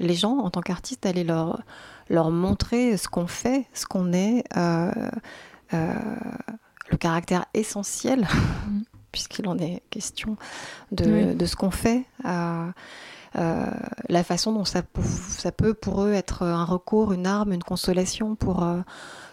les 0.00 0.14
gens 0.14 0.38
en 0.38 0.50
tant 0.50 0.62
qu'artiste, 0.62 1.04
d'aller 1.04 1.22
leur 1.22 1.62
leur 2.08 2.32
montrer 2.32 2.96
ce 2.96 3.06
qu'on 3.06 3.28
fait, 3.28 3.66
ce 3.72 3.86
qu'on 3.86 4.12
est, 4.12 4.44
euh, 4.56 4.90
le 6.90 6.96
caractère 6.98 7.46
essentiel, 7.54 8.26
puisqu'il 9.12 9.46
en 9.46 9.56
est 9.58 9.82
question 9.90 10.36
de, 10.90 11.32
de 11.34 11.46
ce 11.46 11.54
qu'on 11.54 11.70
fait. 11.70 12.04
Euh, 13.36 13.38
euh, 13.38 13.66
la 14.08 14.24
façon 14.24 14.52
dont 14.52 14.64
ça, 14.64 14.82
ça, 15.02 15.52
peut 15.52 15.74
pour 15.74 16.02
eux 16.02 16.12
être 16.12 16.42
un 16.42 16.64
recours, 16.64 17.12
une 17.12 17.26
arme, 17.26 17.52
une 17.52 17.62
consolation 17.62 18.34
pour 18.34 18.66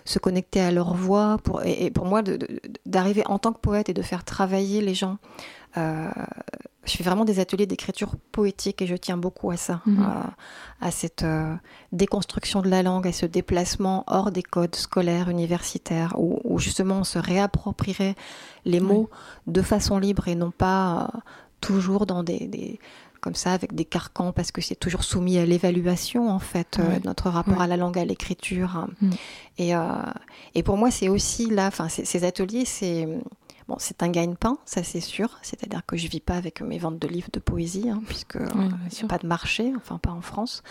se 0.05 0.19
connecter 0.19 0.61
à 0.61 0.71
leur 0.71 0.93
voix. 0.93 1.37
Pour, 1.43 1.61
et, 1.63 1.91
pour 1.91 2.05
moi, 2.05 2.21
d'arriver 2.85 3.23
en 3.25 3.39
tant 3.39 3.51
que 3.51 3.59
poète 3.59 3.89
et 3.89 3.93
de 3.93 4.01
faire 4.01 4.23
travailler 4.23 4.81
les 4.81 4.93
gens 4.93 5.17
je 6.89 6.97
fais 6.97 7.03
vraiment 7.03 7.25
des 7.25 7.39
ateliers 7.39 7.67
d'écriture 7.67 8.15
poétique 8.31 8.81
et 8.81 8.87
je 8.87 8.95
tiens 8.95 9.17
beaucoup 9.17 9.51
à 9.51 9.57
ça, 9.57 9.81
mhm. 9.85 10.05
à, 10.81 10.91
cette 10.91 11.23
euh, 11.23 11.53
déconstruction 11.91 12.61
de 12.61 12.69
la 12.69 12.83
langue, 12.83 13.07
à 13.07 13.11
ce 13.13 13.25
déplacement 13.25 14.03
hors 14.07 14.31
des 14.31 14.43
codes 14.43 14.75
scolaires, 14.75 15.29
universitaires, 15.29 16.15
où, 16.17 16.57
justement 16.59 16.99
on 16.99 17.03
se 17.03 17.19
réapproprierait 17.19 18.15
les 18.65 18.79
mots 18.79 19.09
de 19.47 19.61
façon 19.61 19.99
libre 19.99 20.27
et 20.27 20.35
non 20.35 20.51
pas 20.51 21.09
euh, 21.13 21.17
toujours 21.61 22.05
dans 22.05 22.23
des, 22.23 22.79
comme 23.19 23.35
ça 23.35 23.53
avec 23.53 23.73
des 23.73 23.85
carcans 23.85 24.31
parce 24.31 24.51
que 24.51 24.61
c'est 24.61 24.75
toujours 24.75 25.03
soumis 25.03 25.37
à 25.37 25.45
l'évaluation 25.45 26.29
en 26.29 26.39
fait 26.39 26.79
euh, 26.79 26.99
notre 27.03 27.29
rapport 27.29 27.61
à 27.61 27.67
la 27.67 27.77
langue 27.77 27.97
à 27.97 28.05
l'écriture 28.05 28.87
mm. 29.01 29.09
et, 29.57 29.71
et 30.55 30.63
pour 30.63 30.77
moi 30.77 30.91
c'est 30.91 31.09
aussi 31.09 31.49
là 31.49 31.67
enfin 31.67 31.89
ces 31.89 32.23
ateliers 32.23 32.65
c'est 32.65 33.07
Bon, 33.69 33.75
c'est 33.77 34.01
un 34.01 34.09
gagne-pain, 34.09 34.57
ça 34.65 34.81
c'est 34.81 34.99
sûr. 34.99 35.37
C'est-à-dire 35.43 35.85
que 35.85 35.95
je 35.95 36.07
vis 36.07 36.21
pas 36.21 36.33
avec 36.33 36.61
mes 36.61 36.79
ventes 36.79 36.97
de 36.97 37.07
livres 37.07 37.29
de 37.31 37.39
poésie, 37.39 37.87
hein, 37.87 38.01
puisque 38.07 38.37
n'y 38.37 39.03
a 39.03 39.07
pas 39.07 39.19
de 39.19 39.27
marché, 39.27 39.71
enfin 39.77 39.99
pas 39.99 40.09
en 40.09 40.21
France. 40.21 40.63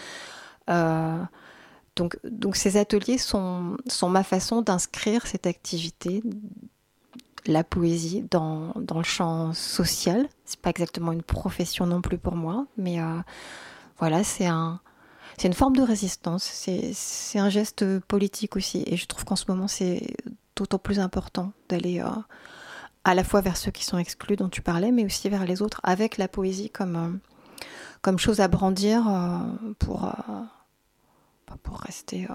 Euh, 0.69 1.23
donc, 1.95 2.19
donc 2.25 2.57
ces 2.57 2.77
ateliers 2.77 3.17
sont, 3.17 3.77
sont 3.87 4.09
ma 4.09 4.25
façon 4.25 4.63
d'inscrire 4.63 5.29
cette 5.29 5.47
activité, 5.47 6.25
la 7.49 7.65
poésie, 7.65 8.25
dans, 8.31 8.73
dans 8.77 8.99
le 8.99 9.05
champ 9.05 9.53
social. 9.55 10.29
C'est 10.45 10.61
pas 10.61 10.71
exactement 10.71 11.13
une 11.13 11.23
profession 11.23 11.87
non 11.87 12.03
plus 12.03 12.19
pour 12.19 12.37
moi, 12.37 12.67
mais 12.77 13.01
euh, 13.01 13.21
voilà, 13.99 14.23
c'est 14.23 14.47
un, 14.47 14.81
une 15.43 15.55
forme 15.55 15.75
de 15.75 15.83
résistance. 15.83 16.45
C'est 16.45 17.39
un 17.39 17.49
geste 17.49 18.01
politique 18.01 18.55
aussi, 18.55 18.85
et 18.87 18.97
je 18.97 19.07
trouve 19.07 19.25
qu'en 19.25 19.37
ce 19.37 19.47
moment 19.49 19.67
c'est 19.67 20.15
d'autant 20.57 20.79
plus 20.79 21.01
important 21.01 21.53
d'aller 21.69 22.01
euh, 22.01 22.11
à 23.05 23.15
la 23.15 23.25
fois 23.25 23.41
vers 23.41 23.57
ceux 23.57 23.71
qui 23.71 23.85
sont 23.85 23.99
exclus 23.99 24.37
dont 24.37 24.51
tu 24.51 24.61
parlais, 24.61 24.93
mais 24.93 25.07
aussi 25.07 25.29
vers 25.31 25.47
les 25.47 25.63
autres, 25.63 25.81
avec 25.85 26.19
la 26.19 26.29
poésie 26.29 26.69
comme, 26.69 26.97
euh, 26.97 27.65
comme 28.03 28.19
chose 28.19 28.41
à 28.41 28.49
brandir 28.49 29.05
pour, 29.79 30.01
bah, 30.03 31.57
pour 31.63 31.79
rester 31.79 32.29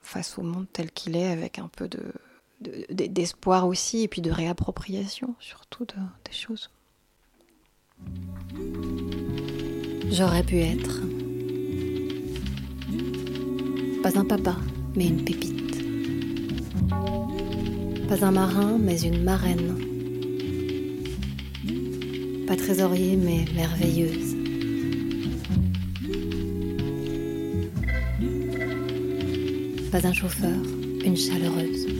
face 0.00 0.38
au 0.38 0.42
monde 0.42 0.66
tel 0.72 0.90
qu'il 0.90 1.14
est, 1.14 1.30
avec 1.30 1.58
un 1.58 1.68
peu 1.68 1.88
de, 1.88 2.14
d'espoir 2.60 3.66
aussi, 3.66 4.02
et 4.02 4.08
puis 4.08 4.20
de 4.20 4.30
réappropriation 4.30 5.34
surtout 5.40 5.84
de, 5.84 5.94
des 6.24 6.32
choses. 6.32 6.70
J'aurais 10.10 10.42
pu 10.42 10.56
être 10.58 11.02
pas 14.02 14.16
un 14.16 14.24
papa, 14.24 14.56
mais 14.94 15.08
une 15.08 15.24
pépite. 15.24 15.82
Pas 18.08 18.24
un 18.24 18.30
marin, 18.30 18.78
mais 18.78 19.00
une 19.02 19.22
marraine. 19.22 19.74
Pas 22.46 22.56
trésorier, 22.56 23.16
mais 23.16 23.44
merveilleuse. 23.54 24.36
Pas 29.90 30.06
un 30.06 30.12
chauffeur, 30.12 30.56
une 31.04 31.16
chaleureuse. 31.16 31.97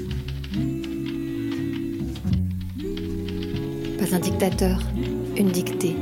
Pas 4.09 4.17
un 4.17 4.21
dictateur, 4.21 4.79
une 5.37 5.51
dictée. 5.51 5.95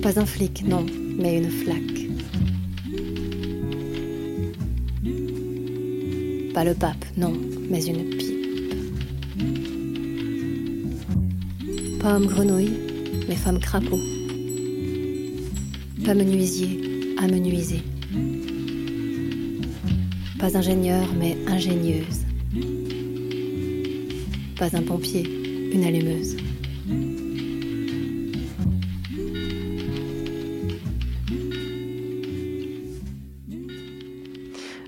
Pas 0.00 0.20
un 0.20 0.26
flic, 0.26 0.64
non, 0.64 0.86
mais 1.18 1.38
une 1.38 1.50
flaque. 1.50 1.80
Pas 6.54 6.64
le 6.64 6.74
pape, 6.74 7.04
non, 7.16 7.32
mais 7.68 7.84
une 7.84 8.04
pipe. 8.10 8.74
Pas 12.00 12.16
homme 12.16 12.26
grenouille, 12.26 12.78
mais 13.28 13.34
femme 13.34 13.58
crapaud. 13.58 13.98
Pas 16.04 16.14
menuisier, 16.14 16.80
amenuisé. 17.18 17.82
Pas 20.38 20.56
ingénieur, 20.56 21.06
mais 21.18 21.36
ingénieuse. 21.48 22.21
Pas 24.62 24.76
un 24.76 24.82
pompier, 24.82 25.24
une 25.72 25.82
allumeuse. 25.82 26.36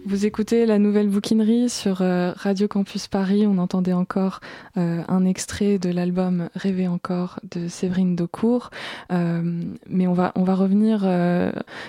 Vous 0.07 0.27
écoutez 0.27 0.65
la 0.65 0.79
nouvelle 0.79 1.09
bouquinerie 1.09 1.69
sur 1.69 2.03
euh, 2.03 2.33
Radio 2.37 2.69
Campus 2.69 3.09
Paris. 3.09 3.49
On 3.49 3.59
entendait 3.59 3.93
encore 3.93 4.39
euh, 4.77 5.03
un 5.09 5.25
extrait 5.25 5.81
de 5.81 5.91
l'album 5.91 6.51
Rêver 6.55 6.87
encore 6.87 7.41
de 7.51 7.67
Séverine 7.67 8.15
Daucourt. 8.15 8.71
Euh, 9.11 9.43
mais 9.89 10.07
on 10.07 10.13
va, 10.13 10.31
on 10.37 10.45
va 10.45 10.55
revenir 10.55 11.01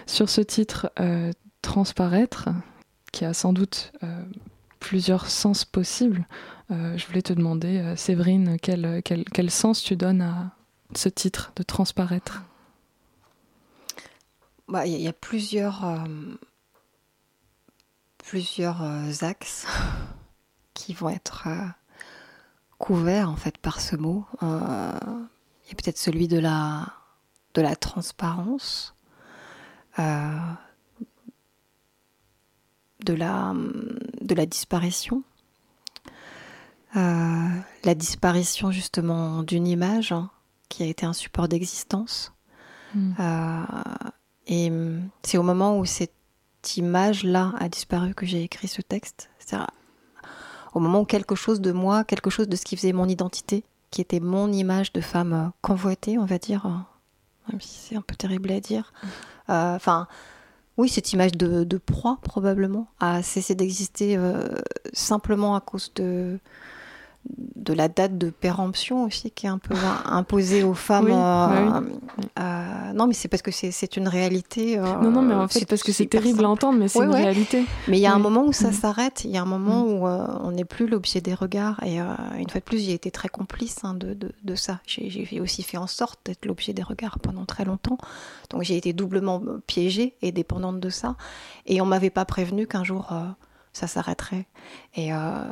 sur 0.07 0.29
ce 0.29 0.41
titre 0.41 0.91
Transparaître, 1.61 2.49
qui 3.11 3.25
a 3.25 3.36
sans 3.36 3.53
doute 3.53 3.91
plusieurs 4.79 5.29
sens 5.29 5.65
possibles. 5.65 6.25
Je 6.70 7.05
voulais 7.07 7.22
te 7.22 7.34
demander, 7.34 7.93
Séverine, 7.95 8.57
quel, 8.61 9.01
quel, 9.03 9.24
quel 9.26 9.51
sens 9.51 9.84
tu 9.84 9.95
donnes 9.95 10.22
à 10.22 10.51
ce 10.95 11.09
titre 11.09 11.51
de 11.55 11.63
Transparaître? 11.63 12.43
Bah, 14.68 14.86
Il 14.88 14.99
y, 14.99 15.07
a 15.07 15.13
plusieurs 15.13 15.86
plusieurs 18.26 18.82
euh, 18.82 19.11
axes 19.22 19.68
qui 20.74 20.93
vont 20.93 21.09
être 21.09 21.47
euh, 21.47 21.68
couverts 22.78 23.30
en 23.30 23.36
fait 23.36 23.57
par 23.57 23.80
ce 23.80 23.95
mot. 23.95 24.26
Euh, 24.43 24.97
il 25.66 25.70
y 25.70 25.72
a 25.72 25.76
peut-être 25.76 25.97
celui 25.97 26.28
de 26.28 26.39
la, 26.39 26.93
de 27.53 27.61
la 27.61 27.76
transparence, 27.76 28.93
de, 29.97 30.03
la, 33.07 33.53
de 34.22 34.36
la 34.36 34.45
disparition. 34.45 35.24
La 36.95 37.95
disparition 37.95 38.71
justement 38.71 39.43
d'une 39.43 39.67
image 39.67 40.11
hein, 40.11 40.29
qui 40.69 40.83
a 40.83 40.85
été 40.85 41.05
un 41.05 41.13
support 41.13 41.47
d'existence. 41.47 42.31
Hmm. 42.93 43.11
et 44.47 44.71
c'est 45.23 45.37
au 45.37 45.43
moment 45.43 45.77
où 45.77 45.83
c'est 45.85 46.11
image-là 46.77 47.53
a 47.59 47.69
disparu 47.69 48.13
que 48.13 48.25
j'ai 48.25 48.43
écrit 48.43 48.67
ce 48.67 48.81
texte. 48.81 49.29
cest 49.39 49.61
au 50.73 50.79
moment 50.79 51.01
où 51.01 51.05
quelque 51.05 51.35
chose 51.35 51.61
de 51.61 51.71
moi, 51.71 52.03
quelque 52.03 52.29
chose 52.29 52.49
de 52.49 52.55
ce 52.55 52.65
qui 52.65 52.75
faisait 52.75 52.91
mon 52.91 53.07
identité, 53.07 53.63
qui 53.91 54.01
était 54.01 54.19
mon 54.19 54.51
image 54.51 54.91
de 54.91 54.99
femme 54.99 55.33
euh, 55.33 55.47
convoitée, 55.61 56.17
on 56.17 56.25
va 56.25 56.37
dire, 56.37 56.65
euh, 56.65 57.51
même 57.51 57.61
si 57.61 57.77
c'est 57.77 57.95
un 57.95 58.01
peu 58.01 58.15
terrible 58.15 58.51
à 58.51 58.59
dire. 58.59 58.91
Euh, 59.49 59.75
enfin, 59.75 60.07
oui, 60.75 60.89
cette 60.89 61.13
image 61.13 61.31
de, 61.31 61.77
proie, 61.77 62.17
probablement, 62.21 62.87
a 62.99 63.23
cessé 63.23 63.55
d'exister 63.55 64.19
simplement 64.91 65.55
à 65.55 65.61
cause 65.61 65.93
de, 65.95 66.39
de 67.55 67.73
la 67.73 67.88
date 67.88 68.17
de 68.19 68.30
péremption 68.30 69.03
aussi 69.05 69.32
qui 69.32 69.47
est 69.47 69.49
un 69.49 69.57
peu 69.57 69.73
imposée 70.05 70.63
aux 70.63 70.76
femmes. 70.76 71.05
Oui, 71.05 71.11
euh, 71.13 71.15
bah 71.15 71.82
oui. 71.82 72.26
euh, 72.39 72.93
non, 72.93 73.07
mais 73.07 73.15
c'est 73.15 73.28
parce 73.28 73.41
que 73.41 73.49
c'est 73.49 73.71
c'est 73.71 73.97
une 73.97 74.07
réalité. 74.07 74.78
euh, 74.78 74.84
Non, 75.01 75.09
non, 75.09 75.21
mais 75.23 75.34
en 75.34 75.47
fait, 75.47 75.65
parce 75.65 75.82
que 75.82 75.91
c'est 75.91 76.05
terrible 76.05 76.45
à 76.45 76.49
entendre, 76.49 76.78
mais 76.78 76.88
c'est 76.88 76.99
Ouais, 76.99 77.05
une 77.05 77.11
ouais. 77.13 77.23
réalité. 77.23 77.65
Mais 77.88 77.97
il 77.97 78.01
y 78.01 78.05
a 78.05 78.13
un 78.13 78.19
moment 78.19 78.45
où 78.45 78.53
ça 78.53 78.67
Mhm. 78.67 78.73
s'arrête, 78.73 79.26
il 79.26 79.32
y 79.32 79.38
a 79.38 79.41
un 79.41 79.45
moment 79.45 79.84
où 79.84 80.05
euh, 80.07 80.28
on 80.43 80.51
n'est 80.51 80.65
plus 80.65 80.86
l'objet 80.88 81.21
des 81.21 81.34
regards. 81.34 81.82
Et 81.84 81.97
une 81.97 82.49
fois 82.49 82.59
de 82.59 82.65
plus, 82.65 82.80
j'ai 82.86 82.93
été 82.93 83.09
très 83.09 83.30
complice 83.30 83.78
hein, 83.84 83.95
de, 83.95 84.13
de, 84.13 84.32
de 84.43 84.55
ça. 84.55 84.80
J'ai 84.86 85.39
aussi 85.41 85.63
fait 85.63 85.78
en 85.78 85.88
sorte 85.88 86.19
d'être 86.26 86.45
l'objet 86.45 86.73
des 86.73 86.84
regards 86.84 87.17
pendant 87.19 87.45
très 87.45 87.65
longtemps. 87.65 87.97
Donc 88.51 88.61
j'ai 88.61 88.78
été 88.78 88.93
doublement 88.93 89.41
piégée 89.65 90.15
et 90.21 90.32
dépendante 90.32 90.80
de 90.80 90.89
ça. 90.89 91.15
Et 91.65 91.82
on 91.82 91.86
m'avait 91.86 92.11
pas 92.11 92.26
prévenu 92.26 92.67
qu'un 92.67 92.84
jour 92.84 93.11
ça 93.76 93.88
s'arrêterait. 93.88 94.47
Et 94.95 95.13
euh, 95.13 95.43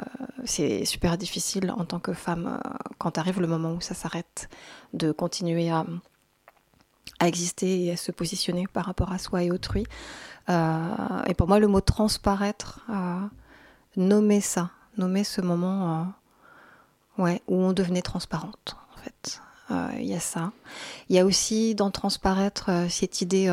c'est 0.45 0.85
super 0.85 1.17
difficile 1.17 1.71
en 1.71 1.83
tant 1.83 1.99
que 1.99 2.13
femme, 2.13 2.57
euh, 2.57 2.69
quand 2.97 3.17
arrive 3.17 3.41
le 3.41 3.47
moment 3.47 3.73
où 3.73 3.81
ça 3.81 3.93
s'arrête, 3.93 4.49
de 4.93 5.11
continuer 5.11 5.69
à, 5.69 5.85
exister 7.21 7.85
et 7.85 7.91
à 7.91 7.97
se 7.97 8.11
positionner 8.11 8.65
par 8.67 8.85
rapport 8.85 9.11
à 9.11 9.17
soi 9.17 9.43
et 9.43 9.51
autrui. 9.51 9.85
Euh, 10.49 11.23
et 11.27 11.33
pour 11.33 11.49
moi, 11.49 11.59
le 11.59 11.67
mot 11.67 11.81
transparaître, 11.81 12.85
nommer 13.97 14.39
ça, 14.39 14.71
nommer 14.97 15.23
ce 15.25 15.41
moment 15.41 16.07
ouais, 17.17 17.41
où 17.47 17.55
on 17.55 17.73
devenait 17.73 18.01
transparente, 18.01 18.77
en 18.93 19.01
fait. 19.01 19.41
Il 19.99 20.05
y 20.05 20.13
a 20.13 20.19
ça. 20.19 20.51
Il 21.09 21.15
y 21.15 21.19
a 21.19 21.25
aussi 21.25 21.75
dans 21.75 21.91
transparaître 21.91 22.69
cette 22.89 23.21
idée 23.21 23.49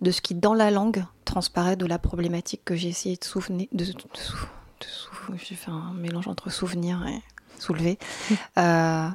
de 0.00 0.10
ce 0.10 0.20
qui, 0.20 0.34
dans 0.34 0.54
la 0.54 0.70
langue, 0.70 1.04
transparaît 1.24 1.76
de 1.76 1.86
la 1.86 1.98
problématique 1.98 2.62
que 2.64 2.74
j'ai 2.74 2.88
essayé 2.88 3.16
de 3.16 3.24
souvenir. 3.24 3.68
De, 3.72 3.84
de 3.84 3.92
j'ai 5.36 5.54
fait 5.54 5.70
un 5.70 5.92
mélange 5.92 6.26
entre 6.28 6.50
souvenir 6.50 7.06
et 7.06 7.20
soulever. 7.58 7.98
Euh, 8.58 9.08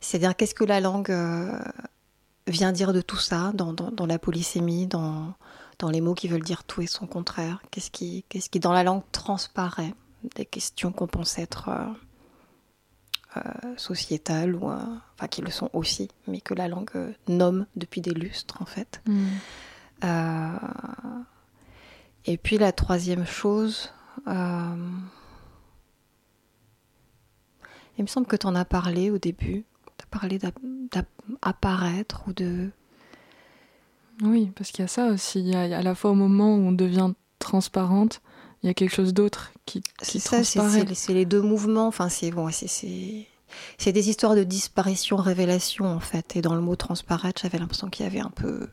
C'est-à-dire, 0.00 0.34
qu'est-ce 0.36 0.54
que 0.54 0.64
la 0.64 0.80
langue 0.80 1.10
euh, 1.10 1.58
vient 2.46 2.72
dire 2.72 2.92
de 2.94 3.00
tout 3.02 3.18
ça, 3.18 3.52
dans, 3.54 3.72
dans- 3.74 3.90
dans 3.90 4.06
la 4.06 4.18
polysémie, 4.18 4.86
dans, 4.86 5.34
dans 5.78 5.90
les 5.90 6.00
mots 6.00 6.14
qui 6.14 6.26
veulent 6.28 6.42
dire 6.42 6.64
tout 6.64 6.80
et 6.82 6.86
son 6.86 7.06
contraire? 7.06 7.60
Qu'est-ce 7.70 7.90
qui, 7.90 8.24
qui, 8.28 8.60
dans 8.60 8.72
la 8.72 8.82
langue, 8.82 9.02
transparaît 9.12 9.92
Des 10.36 10.46
questions 10.46 10.90
qu'on 10.92 11.06
pense 11.06 11.38
être 11.38 11.68
euh, 11.68 11.84
euh, 13.36 13.74
sociétales, 13.76 14.54
ou, 14.56 14.70
euh, 14.70 14.78
enfin, 15.16 15.28
qui 15.28 15.42
le 15.42 15.50
sont 15.50 15.70
aussi, 15.74 16.08
mais 16.26 16.40
que 16.40 16.54
la 16.54 16.66
langue 16.68 16.90
euh, 16.96 17.12
nomme 17.28 17.66
depuis 17.76 18.00
des 18.00 18.12
lustres, 18.12 18.60
en 18.60 18.66
fait? 18.66 19.00
Mm. 19.06 19.26
Euh, 20.04 20.48
et 22.26 22.36
puis 22.36 22.58
la 22.58 22.72
troisième 22.72 23.26
chose, 23.26 23.92
euh, 24.28 24.76
il 27.98 28.02
me 28.02 28.06
semble 28.08 28.26
que 28.26 28.36
tu 28.36 28.46
en 28.46 28.54
as 28.54 28.64
parlé 28.64 29.10
au 29.10 29.18
début. 29.18 29.64
Tu 29.98 30.04
as 30.04 30.18
parlé 30.18 30.38
d'app- 30.38 30.58
d'apparaître 31.42 32.22
ou 32.26 32.32
de... 32.32 32.70
Oui, 34.22 34.52
parce 34.54 34.70
qu'il 34.70 34.82
y 34.82 34.84
a 34.84 34.88
ça 34.88 35.06
aussi. 35.08 35.40
Il 35.40 35.48
y 35.48 35.54
a, 35.54 35.62
à 35.78 35.82
la 35.82 35.94
fois 35.94 36.10
au 36.10 36.14
moment 36.14 36.54
où 36.54 36.58
on 36.60 36.72
devient 36.72 37.12
transparente, 37.38 38.20
il 38.62 38.66
y 38.66 38.70
a 38.70 38.74
quelque 38.74 38.94
chose 38.94 39.14
d'autre 39.14 39.52
qui, 39.64 39.82
qui 40.02 40.20
ça, 40.20 40.42
c'est 40.44 40.58
transparaît. 40.58 40.80
c'est 40.80 40.84
les- 40.88 40.94
c'est 40.94 41.14
les 41.14 41.24
deux 41.24 41.40
mouvements. 41.42 41.86
Enfin, 41.86 42.08
c'est 42.10 42.30
bon, 42.30 42.50
c'est- 42.50 42.68
c'est 42.68 43.26
c'est 43.78 43.90
des 43.92 44.08
histoires 44.10 44.36
de 44.36 44.44
disparition, 44.44 45.16
révélation 45.16 45.86
en 45.86 45.98
fait. 46.00 46.36
Et 46.36 46.42
dans 46.42 46.54
le 46.54 46.60
mot 46.60 46.76
transparaître, 46.76 47.40
j'avais 47.42 47.58
l'impression 47.58 47.88
qu'il 47.88 48.04
y 48.04 48.06
avait 48.06 48.20
un 48.20 48.30
peu, 48.30 48.68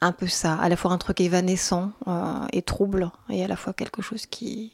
un 0.00 0.12
peu 0.12 0.26
ça, 0.26 0.54
à 0.54 0.68
la 0.68 0.76
fois 0.76 0.92
un 0.92 0.98
truc 0.98 1.20
évanescent 1.20 1.92
euh, 2.06 2.46
et 2.52 2.62
trouble, 2.62 3.10
et 3.30 3.42
à 3.44 3.48
la 3.48 3.56
fois 3.56 3.72
quelque 3.72 4.02
chose 4.02 4.26
qui 4.26 4.72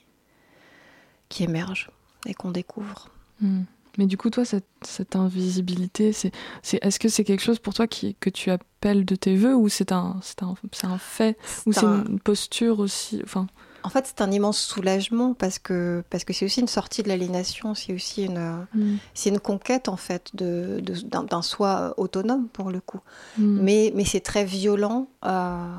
qui 1.29 1.45
émerge 1.45 1.91
et 2.27 2.35
qu'on 2.35 2.51
découvre. 2.51 3.09
Mm. 3.41 3.63
Mais 3.99 4.07
du 4.07 4.17
coup, 4.17 4.31
toi, 4.31 4.45
cette, 4.45 4.67
cette 4.83 5.17
invisibilité, 5.17 6.13
c'est, 6.15 6.33
c'est, 6.63 6.79
est-ce 6.83 6.99
que 6.99 7.09
c'est 7.09 7.25
quelque 7.25 7.43
chose 7.43 7.59
pour 7.59 7.75
toi 7.75 7.87
qui, 7.87 8.15
que 8.21 8.31
tu 8.31 8.51
appelles 8.51 9.05
de 9.05 9.15
tes 9.17 9.37
voeux 9.37 9.55
ou 9.55 9.69
c'est 9.69 9.93
un, 9.93 10.19
c'est 10.23 10.43
un, 10.43 10.55
c'est 10.73 10.87
un 10.87 10.97
fait 10.99 11.37
ou 11.67 11.73
c'est 11.73 11.85
un- 11.85 12.05
une 12.07 12.19
posture 12.21 12.79
aussi 12.81 13.21
enfin, 13.23 13.47
En 13.85 13.89
fait, 13.89 14.07
c'est 14.07 14.21
un 14.23 14.31
immense 14.31 14.59
soulagement 14.59 15.35
parce 15.35 15.59
que 15.59 16.05
parce 16.11 16.25
que 16.25 16.33
c'est 16.33 16.45
aussi 16.45 16.61
une 16.61 16.69
sortie 16.69 17.03
de 17.03 17.09
l'aliénation, 17.09 17.75
c'est 17.75 17.93
aussi 17.93 18.25
une 18.25 18.67
mm. 18.75 18.99
c'est 19.15 19.31
une 19.31 19.41
conquête 19.41 19.89
en 19.89 19.97
fait 19.97 20.31
de 20.35 20.81
de- 20.83 21.01
d'un 21.01 21.25
d'un 21.25 21.43
soi 21.43 21.95
autonome 21.97 22.49
pour 22.49 22.71
le 22.71 22.81
coup. 22.81 23.01
Mm. 23.39 23.61
Mais, 23.61 23.93
mais 23.95 24.05
c'est 24.05 24.21
très 24.21 24.45
violent, 24.45 25.09
euh, 25.25 25.75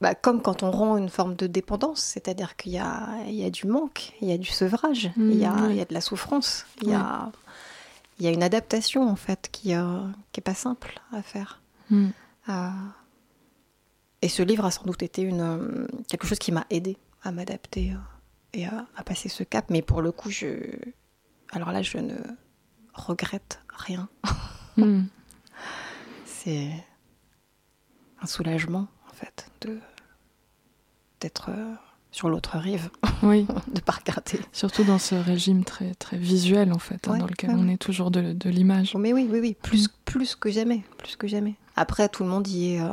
bah, 0.00 0.14
comme 0.14 0.40
quand 0.42 0.62
on 0.62 0.70
rend 0.70 0.96
une 0.96 1.08
forme 1.10 1.34
de 1.36 1.46
dépendance, 1.46 2.00
c'est-à-dire 2.00 2.56
qu'il 2.56 2.72
y 2.72 2.78
a, 2.78 3.08
il 3.26 3.34
y 3.34 3.44
a 3.44 3.50
du 3.50 3.66
manque, 3.66 4.12
il 4.22 4.28
y 4.28 4.32
a 4.32 4.38
du 4.38 4.48
sevrage, 4.48 5.10
Mm, 5.16 5.30
il, 5.30 5.38
y 5.38 5.44
a, 5.44 5.54
il 5.70 5.76
y 5.76 5.80
a 5.80 5.84
de 5.84 5.94
la 5.94 6.00
souffrance, 6.00 6.64
il 6.82 6.90
y, 6.90 6.94
a, 6.94 7.30
il 8.18 8.24
y 8.24 8.28
a 8.28 8.30
une 8.32 8.42
adaptation 8.42 9.08
en 9.08 9.16
fait 9.16 9.48
qui 9.52 9.68
n'est 9.68 9.82
qui 10.32 10.40
est 10.40 10.42
pas 10.42 10.54
simple 10.54 11.00
à 11.12 11.22
faire. 11.22 11.60
Mm. 11.90 12.08
Euh, 12.48 12.68
et 14.22 14.28
ce 14.28 14.42
livre 14.42 14.64
a 14.64 14.70
sans 14.70 14.84
doute 14.84 15.02
été 15.02 15.22
une, 15.22 15.40
euh, 15.40 15.86
quelque 16.08 16.26
chose 16.26 16.38
qui 16.38 16.52
m'a 16.52 16.66
aidé 16.70 16.96
à 17.22 17.32
m'adapter 17.32 17.92
euh, 17.92 17.96
et 18.52 18.66
à, 18.66 18.86
à 18.96 19.02
passer 19.04 19.28
ce 19.28 19.42
cap. 19.42 19.66
Mais 19.70 19.82
pour 19.82 20.02
le 20.02 20.12
coup, 20.12 20.30
je, 20.30 20.46
alors 21.52 21.72
là, 21.72 21.82
je 21.82 21.98
ne 21.98 22.14
regrette 22.94 23.60
rien. 23.68 24.08
Mm. 24.76 25.04
C'est 26.24 26.70
un 28.22 28.26
soulagement, 28.26 28.88
en 29.10 29.14
fait, 29.14 29.50
de 29.62 29.78
d'être 31.20 31.50
euh, 31.50 31.74
sur 32.12 32.30
l'autre 32.30 32.56
rive, 32.56 32.88
Oui, 33.22 33.46
de 33.74 33.80
pas 33.80 33.92
regarder. 33.92 34.40
surtout 34.52 34.84
dans 34.84 34.98
ce 34.98 35.14
régime 35.14 35.64
très, 35.64 35.92
très 35.96 36.16
visuel 36.16 36.72
en 36.72 36.78
fait, 36.78 37.06
hein, 37.08 37.18
dans 37.18 37.26
lequel 37.26 37.50
ouais, 37.50 37.56
on 37.58 37.68
est 37.68 37.76
toujours 37.76 38.10
de, 38.10 38.32
de 38.32 38.48
l'image. 38.48 38.94
Mais 38.96 39.12
oui, 39.12 39.28
oui, 39.30 39.38
oui, 39.40 39.54
plus, 39.62 39.88
plus 40.06 40.34
que 40.34 40.50
jamais, 40.50 40.82
plus 40.96 41.16
que 41.16 41.28
jamais. 41.28 41.56
Après, 41.76 42.08
tout 42.08 42.22
le 42.24 42.30
monde 42.30 42.48
y 42.48 42.72
est, 42.74 42.80
euh, 42.80 42.88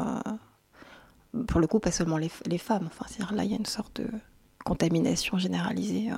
pour 1.48 1.60
le 1.60 1.68
coup, 1.68 1.80
pas 1.80 1.92
seulement 1.92 2.18
les, 2.18 2.32
les 2.46 2.58
femmes. 2.58 2.86
Enfin, 2.88 3.06
c'est-à-dire 3.08 3.36
là, 3.36 3.44
il 3.44 3.52
y 3.52 3.54
a 3.54 3.58
une 3.58 3.66
sorte 3.66 4.02
de 4.02 4.08
contamination 4.66 5.38
généralisée, 5.38 6.10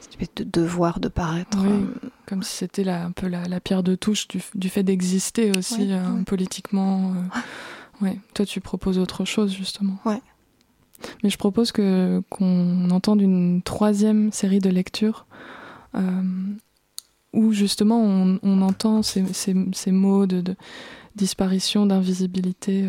cette 0.00 0.10
espèce 0.12 0.34
de 0.36 0.44
devoir 0.44 1.00
de 1.00 1.08
paraître. 1.08 1.58
Oui. 1.60 1.68
euh, 1.70 2.08
Comme 2.26 2.42
si 2.42 2.56
c'était 2.56 2.88
un 2.88 3.12
peu 3.12 3.28
la, 3.28 3.44
la 3.46 3.60
pierre 3.60 3.82
de 3.82 3.94
touche 3.94 4.26
du, 4.28 4.42
du 4.54 4.68
fait 4.68 4.82
d'exister 4.82 5.52
aussi 5.56 5.92
euh, 5.92 6.22
politiquement. 6.24 7.12
euh. 7.14 8.04
Ouais. 8.04 8.18
Toi, 8.34 8.46
tu 8.46 8.60
proposes 8.60 8.98
autre 8.98 9.24
chose 9.24 9.52
justement. 9.52 9.98
Ouais. 10.04 10.20
Mais 11.22 11.30
je 11.30 11.36
propose 11.36 11.72
que 11.72 12.22
qu'on 12.30 12.90
entende 12.90 13.20
une 13.20 13.60
troisième 13.62 14.32
série 14.32 14.60
de 14.60 14.70
lectures 14.70 15.26
où 17.32 17.52
justement 17.52 18.00
on, 18.02 18.38
on 18.42 18.62
entend 18.62 19.02
ces, 19.02 19.24
ces, 19.32 19.54
ces 19.72 19.90
mots 19.92 20.26
de, 20.26 20.40
de 20.40 20.56
disparition, 21.16 21.86
d'invisibilité. 21.86 22.88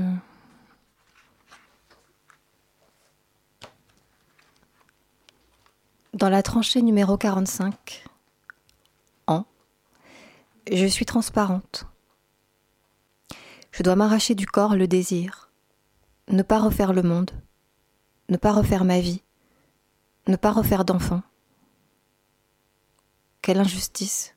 Dans 6.14 6.30
la 6.30 6.44
tranchée 6.44 6.84
numéro 6.84 7.18
45, 7.18 8.04
en, 9.26 9.46
je 10.72 10.86
suis 10.86 11.08
transparente. 11.08 11.88
Je 13.72 13.82
dois 13.82 13.96
m'arracher 13.96 14.36
du 14.36 14.46
corps 14.46 14.76
le 14.76 14.88
désir, 14.88 15.50
ne 16.28 16.44
pas 16.44 16.60
refaire 16.60 16.94
le 16.94 17.02
monde, 17.02 17.32
ne 18.30 18.38
pas 18.38 18.52
refaire 18.52 18.86
ma 18.86 19.00
vie, 19.00 19.24
ne 20.28 20.36
pas 20.36 20.52
refaire 20.52 20.86
d'enfant. 20.86 21.24
Quelle 23.42 23.60
injustice. 23.60 24.36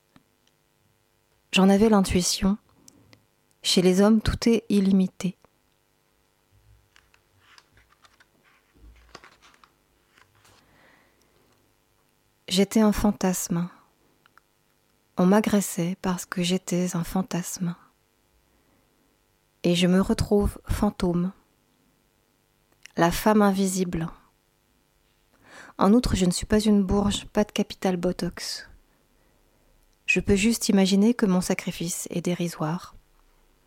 J'en 1.53 1.69
avais 1.69 1.91
l'intuition. 1.91 2.57
Chez 3.61 3.83
les 3.83 4.01
hommes, 4.01 4.23
tout 4.23 4.49
est 4.49 4.65
illimité. 4.71 5.37
J'étais 12.49 12.81
un 12.81 12.93
fantasme. 12.93 13.69
On 15.17 15.27
m'agressait 15.27 15.97
parce 16.01 16.27
que 16.27 16.45
j'étais 16.45 16.95
un 16.95 17.03
fantasme. 17.03 17.75
Et 19.65 19.75
je 19.75 19.89
me 19.89 20.01
retrouve 20.01 20.61
fantôme. 20.69 21.33
La 22.97 23.11
femme 23.11 23.43
invisible. 23.43 24.09
En 25.77 25.93
outre, 25.93 26.15
je 26.15 26.25
ne 26.25 26.31
suis 26.31 26.47
pas 26.47 26.61
une 26.61 26.85
bourge, 26.85 27.27
pas 27.27 27.43
de 27.43 27.51
capital 27.51 27.97
botox. 27.97 28.69
Je 30.07 30.21
peux 30.21 30.37
juste 30.37 30.69
imaginer 30.69 31.15
que 31.15 31.27
mon 31.27 31.41
sacrifice 31.41 32.07
est 32.11 32.23
dérisoire. 32.23 32.95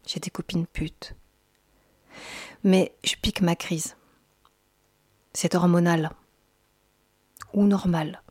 J'ai 0.07 0.21
des 0.21 0.29
copines 0.29 0.67
putes. 0.67 1.15
Mais 2.63 2.95
je 3.03 3.15
pique 3.21 3.41
ma 3.41 3.57
crise. 3.57 3.97
C'est 5.33 5.53
hormonal. 5.53 6.11
Ou 7.51 7.65
normal. 7.65 8.21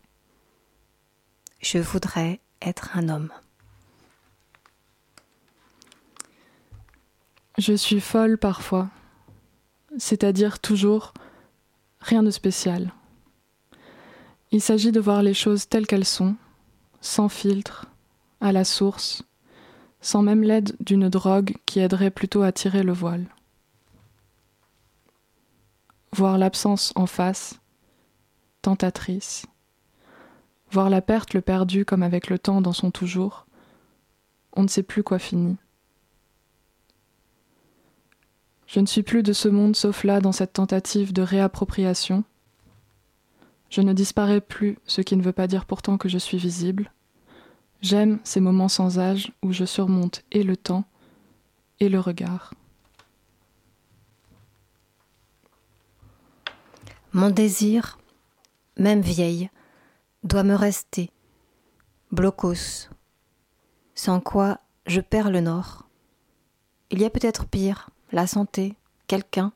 Je 1.60 1.78
voudrais 1.78 2.40
être 2.62 2.96
un 2.96 3.08
homme. 3.08 3.32
Je 7.58 7.74
suis 7.74 8.00
folle 8.00 8.38
parfois, 8.38 8.88
c'est-à-dire 9.96 10.60
toujours 10.60 11.12
rien 12.00 12.22
de 12.22 12.30
spécial. 12.30 12.92
Il 14.52 14.62
s'agit 14.62 14.92
de 14.92 15.00
voir 15.00 15.22
les 15.22 15.34
choses 15.34 15.68
telles 15.68 15.86
qu'elles 15.86 16.04
sont, 16.04 16.36
sans 17.00 17.28
filtre, 17.28 17.86
à 18.40 18.52
la 18.52 18.64
source, 18.64 19.24
sans 20.00 20.22
même 20.22 20.42
l'aide 20.42 20.76
d'une 20.80 21.08
drogue 21.08 21.56
qui 21.66 21.80
aiderait 21.80 22.12
plutôt 22.12 22.42
à 22.42 22.52
tirer 22.52 22.84
le 22.84 22.92
voile. 22.92 23.26
Voir 26.12 26.38
l'absence 26.38 26.92
en 26.94 27.06
face, 27.06 27.58
tentatrice. 28.62 29.46
Voir 30.70 30.90
la 30.90 31.00
perte, 31.00 31.34
le 31.34 31.40
perdu 31.40 31.84
comme 31.84 32.02
avec 32.02 32.28
le 32.28 32.38
temps 32.38 32.60
dans 32.60 32.72
son 32.72 32.90
toujours. 32.90 33.46
On 34.52 34.62
ne 34.62 34.68
sait 34.68 34.82
plus 34.82 35.02
quoi 35.02 35.18
finit. 35.18 35.56
Je 38.66 38.80
ne 38.80 38.86
suis 38.86 39.02
plus 39.02 39.22
de 39.22 39.32
ce 39.32 39.48
monde 39.48 39.74
sauf 39.74 40.04
là 40.04 40.20
dans 40.20 40.32
cette 40.32 40.52
tentative 40.52 41.14
de 41.14 41.22
réappropriation. 41.22 42.22
Je 43.70 43.80
ne 43.80 43.94
disparais 43.94 44.42
plus, 44.42 44.78
ce 44.86 45.00
qui 45.00 45.16
ne 45.16 45.22
veut 45.22 45.32
pas 45.32 45.46
dire 45.46 45.64
pourtant 45.64 45.96
que 45.96 46.08
je 46.08 46.18
suis 46.18 46.38
visible. 46.38 46.92
J'aime 47.80 48.18
ces 48.24 48.40
moments 48.40 48.68
sans 48.68 48.98
âge 48.98 49.32
où 49.42 49.52
je 49.52 49.64
surmonte 49.64 50.22
et 50.32 50.42
le 50.42 50.56
temps 50.56 50.84
et 51.80 51.88
le 51.88 52.00
regard. 52.00 52.52
Mon 57.12 57.30
désir, 57.30 57.98
même 58.76 59.00
vieille, 59.00 59.48
doit 60.22 60.42
me 60.42 60.54
rester, 60.54 61.10
blocos, 62.10 62.88
sans 63.94 64.20
quoi 64.20 64.60
je 64.86 65.00
perds 65.00 65.30
le 65.30 65.40
nord. 65.40 65.88
Il 66.90 67.00
y 67.00 67.04
a 67.04 67.10
peut-être 67.10 67.46
pire, 67.46 67.90
la 68.10 68.26
santé, 68.26 68.76
quelqu'un. 69.06 69.52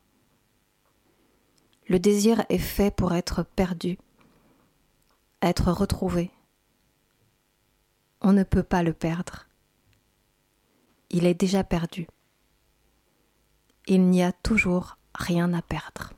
Le 1.89 1.99
désir 1.99 2.45
est 2.49 2.59
fait 2.59 2.95
pour 2.95 3.15
être 3.15 3.43
perdu, 3.43 3.99
être 5.41 5.73
retrouvé. 5.73 6.31
On 8.21 8.33
ne 8.33 8.45
peut 8.45 8.63
pas 8.63 8.83
le 8.83 8.93
perdre. 8.93 9.47
Il 11.11 11.27
est 11.27 11.35
déjà 11.35 11.65
perdu. 11.65 12.07
Il 13.87 14.09
n'y 14.09 14.23
a 14.23 14.33
toujours 14.33 14.97
rien 15.15 15.53
à 15.53 15.61
perdre. 15.61 16.13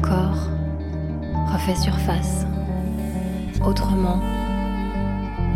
Corps 0.00 0.48
refait 1.52 1.74
surface. 1.74 2.46
Autrement, 3.64 4.20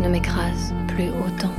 ne 0.01 0.09
m'écrase 0.09 0.73
plus 0.87 1.09
autant 1.09 1.53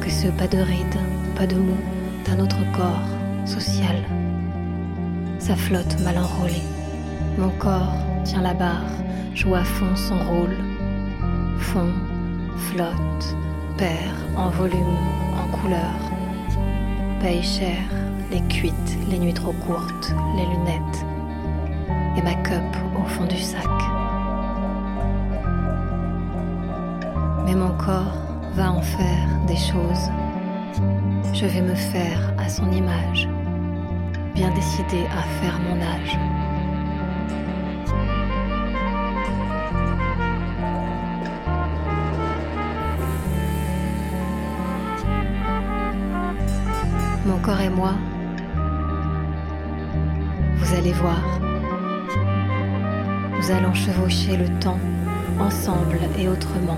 que 0.00 0.10
ce 0.10 0.28
pas 0.28 0.46
de 0.46 0.58
ride, 0.58 0.96
pas 1.36 1.46
de 1.46 1.56
mou 1.56 1.76
d'un 2.24 2.42
autre 2.42 2.60
corps 2.72 3.08
social. 3.44 3.96
Sa 5.38 5.56
flotte 5.56 6.00
mal 6.00 6.18
enrôlée. 6.18 6.62
Mon 7.38 7.50
corps 7.50 7.94
tient 8.24 8.42
la 8.42 8.54
barre, 8.54 8.92
joue 9.34 9.54
à 9.54 9.64
fond 9.64 9.94
son 9.96 10.18
rôle. 10.18 10.56
Fond, 11.58 11.92
flotte, 12.56 13.36
perd 13.76 14.16
en 14.36 14.50
volume, 14.50 14.98
en 15.36 15.56
couleur. 15.56 15.98
Paye 17.20 17.42
cher 17.42 17.78
les 18.30 18.40
cuites, 18.42 18.98
les 19.10 19.18
nuits 19.18 19.34
trop 19.34 19.52
courtes, 19.52 20.14
les 20.36 20.46
lunettes 20.46 21.04
ma 22.22 22.34
cup 22.34 22.76
au 22.98 23.04
fond 23.08 23.26
du 23.26 23.38
sac. 23.38 23.64
Mais 27.44 27.54
mon 27.54 27.70
corps 27.76 28.16
va 28.54 28.72
en 28.72 28.82
faire 28.82 29.28
des 29.46 29.56
choses. 29.56 30.10
Je 31.32 31.46
vais 31.46 31.62
me 31.62 31.74
faire 31.74 32.34
à 32.38 32.48
son 32.48 32.70
image, 32.70 33.28
bien 34.34 34.50
décidé 34.54 35.04
à 35.16 35.22
faire 35.40 35.58
mon 35.60 35.80
âge. 35.80 36.18
Mon 47.26 47.38
corps 47.38 47.60
et 47.60 47.70
moi, 47.70 47.92
vous 50.56 50.74
allez 50.74 50.92
voir, 50.92 51.22
nous 53.40 53.50
allons 53.50 53.72
chevaucher 53.72 54.36
le 54.36 54.46
temps 54.58 54.78
ensemble 55.38 55.98
et 56.18 56.28
autrement. 56.28 56.76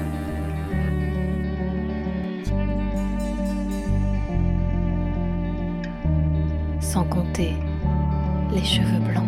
Sans 6.81 7.03
compter 7.05 7.55
les 8.53 8.63
cheveux 8.63 9.01
blancs. 9.01 9.25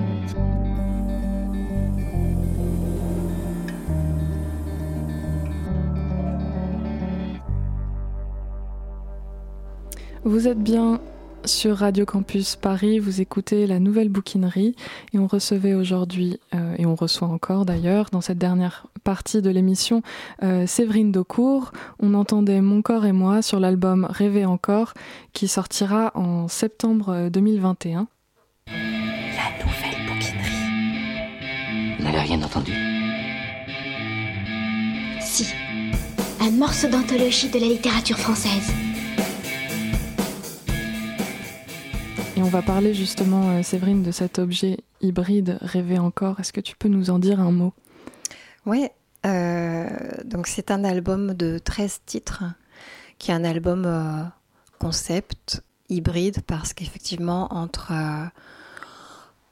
Vous 10.23 10.47
êtes 10.47 10.63
bien 10.63 11.01
sur 11.47 11.77
Radio 11.79 12.07
Campus 12.07 12.57
Paris, 12.57 12.99
vous 12.99 13.21
écoutez 13.21 13.67
la 13.67 13.79
nouvelle 13.79 14.09
bouquinerie 14.09 14.75
et 15.13 15.19
on 15.19 15.27
recevait 15.27 15.75
aujourd'hui, 15.75 16.39
euh, 16.55 16.75
et 16.79 16.87
on 16.87 16.95
reçoit 16.95 17.29
encore 17.29 17.65
d'ailleurs, 17.65 18.09
dans 18.11 18.21
cette 18.21 18.39
dernière 18.39 18.87
partie 19.03 19.43
de 19.43 19.51
l'émission, 19.51 20.03
euh, 20.43 20.67
Séverine 20.67 21.13
Daucourt. 21.13 21.73
On 22.01 22.15
entendait 22.15 22.61
Mon 22.61 22.83
corps 22.83 23.05
et 23.07 23.13
moi 23.13 23.43
sur 23.43 23.61
l'album 23.61 24.07
Rêver 24.09 24.47
encore 24.47 24.95
qui 25.33 25.49
sortira 25.49 26.13
en 26.15 26.49
septembre 26.49 27.29
2021. 27.31 28.07
La 28.67 28.73
nouvelle 29.65 30.07
bouquinerie. 30.07 31.97
Vous 31.99 32.05
n'avez 32.05 32.21
rien 32.21 32.43
entendu? 32.43 32.73
Si. 35.21 35.47
Un 36.41 36.51
morceau 36.51 36.89
d'anthologie 36.89 37.49
de 37.51 37.59
la 37.59 37.67
littérature 37.67 38.19
française. 38.19 38.94
Et 42.37 42.43
on 42.43 42.49
va 42.49 42.63
parler 42.63 42.95
justement, 42.95 43.51
euh, 43.51 43.63
Séverine, 43.63 44.03
de 44.03 44.11
cet 44.11 44.41
objet 44.41 44.79
hybride 45.01 45.57
Rêver 45.61 46.01
encore. 46.01 46.41
Est-ce 46.41 46.53
que 46.53 46.61
tu 46.61 46.75
peux 46.75 46.89
nous 46.89 47.11
en 47.11 47.21
dire 47.21 47.39
un 47.39 47.53
mot? 47.53 47.73
Oui, 48.67 48.89
euh, 49.25 49.89
donc 50.25 50.49
c'est 50.49 50.73
un 50.73 50.83
album 50.83 51.35
de 51.35 51.59
13 51.59 52.01
titres, 52.05 52.43
qui 53.19 53.31
est 53.31 53.35
un 53.35 53.45
album 53.45 53.85
euh, 53.87 54.25
concept 54.81 55.63
hybride, 55.89 56.43
parce 56.45 56.73
qu'effectivement, 56.73 57.55
entre, 57.55 57.93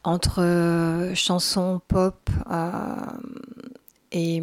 entre 0.03 1.12
chansons 1.14 1.80
pop 1.87 2.30
et 4.11 4.43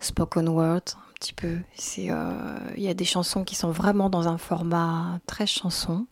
spoken 0.00 0.48
word, 0.48 0.80
un 0.96 1.12
petit 1.16 1.34
peu, 1.34 1.58
il 1.98 2.82
y 2.82 2.88
a 2.88 2.94
des 2.94 3.04
chansons 3.04 3.44
qui 3.44 3.56
sont 3.56 3.72
vraiment 3.72 4.08
dans 4.08 4.26
un 4.26 4.38
format 4.38 5.20
très 5.26 5.46
chanson. 5.46 6.06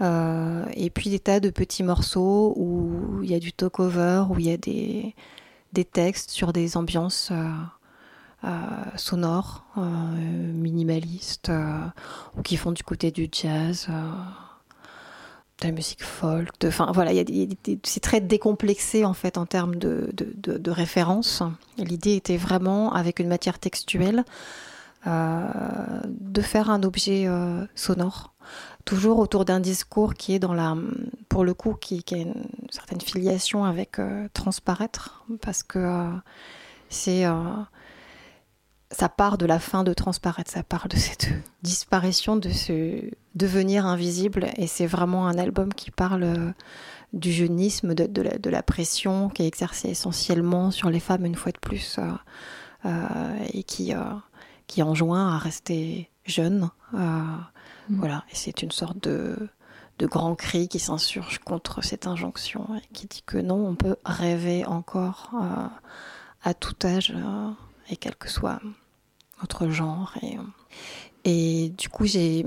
Euh, 0.00 0.64
et 0.74 0.90
puis 0.90 1.10
des 1.10 1.18
tas 1.18 1.40
de 1.40 1.50
petits 1.50 1.82
morceaux 1.82 2.54
où 2.56 3.22
il 3.22 3.30
y 3.30 3.34
a 3.34 3.40
du 3.40 3.52
talk-over, 3.52 4.24
où 4.30 4.38
il 4.38 4.46
y 4.46 4.52
a 4.52 4.56
des, 4.56 5.14
des 5.72 5.84
textes 5.84 6.30
sur 6.30 6.52
des 6.52 6.76
ambiances 6.76 7.30
euh, 7.32 7.50
euh, 8.44 8.48
sonores, 8.96 9.64
minimalistes, 9.76 11.50
ou 12.36 12.42
qui 12.42 12.56
font 12.56 12.72
du 12.72 12.84
côté 12.84 13.10
du 13.10 13.28
jazz, 13.30 13.88
de 15.60 15.66
la 15.66 15.72
musique 15.72 16.04
folk. 16.04 16.50
Enfin 16.64 16.92
voilà, 16.94 17.10
c'est 17.82 18.00
très 18.00 18.20
décomplexé 18.20 19.04
en 19.04 19.14
fait 19.14 19.38
en 19.38 19.46
termes 19.46 19.74
de, 19.74 20.10
de, 20.12 20.32
de, 20.36 20.58
de 20.58 20.70
références. 20.70 21.42
L'idée 21.78 22.14
était 22.14 22.36
vraiment, 22.36 22.92
avec 22.92 23.18
une 23.18 23.26
matière 23.28 23.58
textuelle, 23.58 24.24
de 25.04 26.40
faire 26.42 26.70
un 26.70 26.84
objet 26.84 27.28
sonore 27.74 28.34
toujours 28.88 29.18
autour 29.18 29.44
d'un 29.44 29.60
discours 29.60 30.14
qui 30.14 30.32
est 30.32 30.38
dans 30.38 30.54
la, 30.54 30.74
pour 31.28 31.44
le 31.44 31.52
coup, 31.52 31.74
qui, 31.74 32.02
a 32.10 32.16
une 32.16 32.46
certaine 32.70 33.02
filiation 33.02 33.66
avec 33.66 33.98
euh, 33.98 34.28
transparaître, 34.32 35.26
parce 35.42 35.62
que 35.62 35.78
euh, 35.78 36.10
c'est, 36.88 37.26
euh, 37.26 37.34
ça 38.90 39.10
part 39.10 39.36
de 39.36 39.44
la 39.44 39.58
fin 39.58 39.84
de 39.84 39.92
transparaître, 39.92 40.50
ça 40.50 40.62
part 40.62 40.88
de 40.88 40.96
cette 41.06 41.28
disparition, 41.62 42.36
de 42.36 42.48
ce 42.48 43.02
devenir 43.34 43.84
invisible, 43.84 44.46
et 44.56 44.66
c'est 44.66 44.86
vraiment 44.86 45.28
un 45.28 45.36
album 45.36 45.74
qui 45.74 45.90
parle 45.90 46.22
euh, 46.22 46.50
du 47.12 47.30
jeunisme, 47.30 47.94
de, 47.94 48.22
la, 48.22 48.38
de 48.38 48.48
la 48.48 48.62
pression 48.62 49.28
qui 49.28 49.42
est 49.42 49.46
exercée 49.46 49.90
essentiellement 49.90 50.70
sur 50.70 50.88
les 50.88 51.00
femmes 51.00 51.26
une 51.26 51.34
fois 51.34 51.52
de 51.52 51.58
plus, 51.58 52.00
et 53.52 53.62
qui, 53.64 53.92
qui 54.66 54.82
enjoint 54.82 55.34
à 55.34 55.38
rester 55.38 56.10
jeune. 56.24 56.70
Mm. 57.88 57.98
Voilà, 57.98 58.24
et 58.30 58.34
c'est 58.34 58.62
une 58.62 58.70
sorte 58.70 59.02
de, 59.02 59.48
de 59.98 60.06
grand 60.06 60.34
cri 60.34 60.68
qui 60.68 60.78
s'insurge 60.78 61.38
contre 61.38 61.82
cette 61.82 62.06
injonction 62.06 62.68
et 62.76 62.94
qui 62.94 63.06
dit 63.06 63.22
que 63.26 63.38
non, 63.38 63.66
on 63.66 63.74
peut 63.74 63.96
rêver 64.04 64.64
encore 64.64 65.30
euh, 65.34 65.66
à 66.42 66.54
tout 66.54 66.74
âge 66.84 67.12
euh, 67.14 67.50
et 67.90 67.96
quel 67.96 68.14
que 68.16 68.28
soit 68.28 68.60
notre 69.40 69.68
genre. 69.68 70.14
Et, 71.24 71.70
du 71.70 71.88
coup, 71.88 72.06
j'ai 72.06 72.44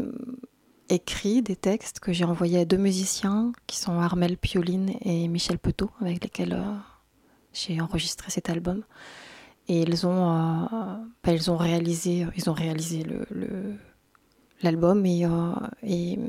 écrit 0.89 1.41
des 1.41 1.55
textes 1.55 1.99
que 1.99 2.11
j'ai 2.11 2.25
envoyés 2.25 2.59
à 2.59 2.65
deux 2.65 2.77
musiciens 2.77 3.51
qui 3.67 3.77
sont 3.77 3.99
Armel 3.99 4.37
Pioline 4.37 4.93
et 5.01 5.27
Michel 5.27 5.59
Petot, 5.59 5.91
avec 6.01 6.23
lesquels 6.23 6.53
euh, 6.53 6.75
j'ai 7.53 7.79
enregistré 7.81 8.31
cet 8.31 8.49
album. 8.49 8.83
Et 9.67 9.83
ils 9.83 10.07
ont, 10.07 10.27
bah, 11.23 11.31
ils 11.31 11.51
ont 11.51 11.55
réalisé, 11.55 12.25
ils 12.35 12.49
ont 12.49 12.53
réalisé 12.53 13.03
le, 13.03 13.75
l'album 14.63 15.05
et, 15.05 15.25
euh, 15.25 15.29
et 15.83 16.19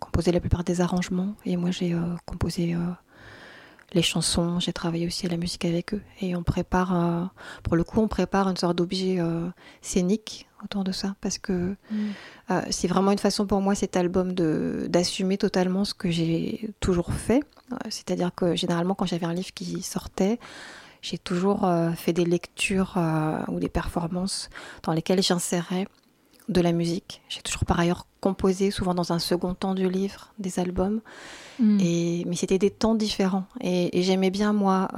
composé 0.00 0.32
la 0.32 0.40
plupart 0.40 0.64
des 0.64 0.80
arrangements. 0.80 1.34
Et 1.44 1.56
moi, 1.56 1.70
j'ai 1.70 1.96
composé 2.26 2.76
les 3.92 4.02
chansons, 4.02 4.60
j'ai 4.60 4.72
travaillé 4.72 5.06
aussi 5.06 5.26
à 5.26 5.28
la 5.28 5.36
musique 5.36 5.64
avec 5.64 5.94
eux. 5.94 6.02
Et 6.20 6.34
on 6.34 6.42
prépare, 6.42 7.30
pour 7.62 7.76
le 7.76 7.84
coup, 7.84 8.00
on 8.00 8.08
prépare 8.08 8.48
une 8.48 8.56
sorte 8.56 8.76
d'objet 8.76 9.18
scénique 9.82 10.48
autour 10.64 10.82
de 10.82 10.92
ça 10.92 11.14
parce 11.20 11.38
que 11.38 11.76
mm. 11.90 11.96
euh, 12.50 12.62
c'est 12.70 12.88
vraiment 12.88 13.12
une 13.12 13.18
façon 13.18 13.46
pour 13.46 13.60
moi 13.60 13.74
cet 13.74 13.96
album 13.96 14.32
de 14.32 14.86
d'assumer 14.88 15.38
totalement 15.38 15.84
ce 15.84 15.94
que 15.94 16.10
j'ai 16.10 16.70
toujours 16.80 17.12
fait. 17.12 17.42
Euh, 17.72 17.76
c'est-à-dire 17.90 18.34
que 18.34 18.56
généralement 18.56 18.94
quand 18.94 19.06
j'avais 19.06 19.26
un 19.26 19.34
livre 19.34 19.52
qui 19.54 19.82
sortait, 19.82 20.38
j'ai 21.02 21.18
toujours 21.18 21.64
euh, 21.64 21.92
fait 21.92 22.12
des 22.12 22.24
lectures 22.24 22.98
ou 23.48 23.60
des 23.60 23.68
performances 23.68 24.48
dans 24.82 24.92
lesquelles 24.92 25.22
j'insérais 25.22 25.86
de 26.48 26.60
la 26.60 26.72
musique. 26.72 27.22
J'ai 27.28 27.42
toujours 27.42 27.64
par 27.64 27.80
ailleurs 27.80 28.06
composé, 28.20 28.70
souvent 28.70 28.94
dans 28.94 29.12
un 29.12 29.18
second 29.18 29.54
temps 29.54 29.74
du 29.74 29.88
livre, 29.88 30.32
des 30.38 30.58
albums. 30.58 31.00
Mm. 31.58 31.78
Et, 31.80 32.24
mais 32.26 32.36
c'était 32.36 32.58
des 32.58 32.70
temps 32.70 32.94
différents. 32.94 33.46
Et, 33.60 34.02
j'aimais 34.02 34.30
bien, 34.30 34.52
moi, 34.52 34.88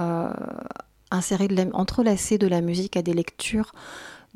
insérer, 1.10 1.48
de 1.48 1.54
la, 1.54 1.64
entrelacer 1.72 2.38
de 2.38 2.46
la 2.46 2.60
musique 2.60 2.96
à 2.96 3.02
des 3.02 3.12
lectures 3.14 3.72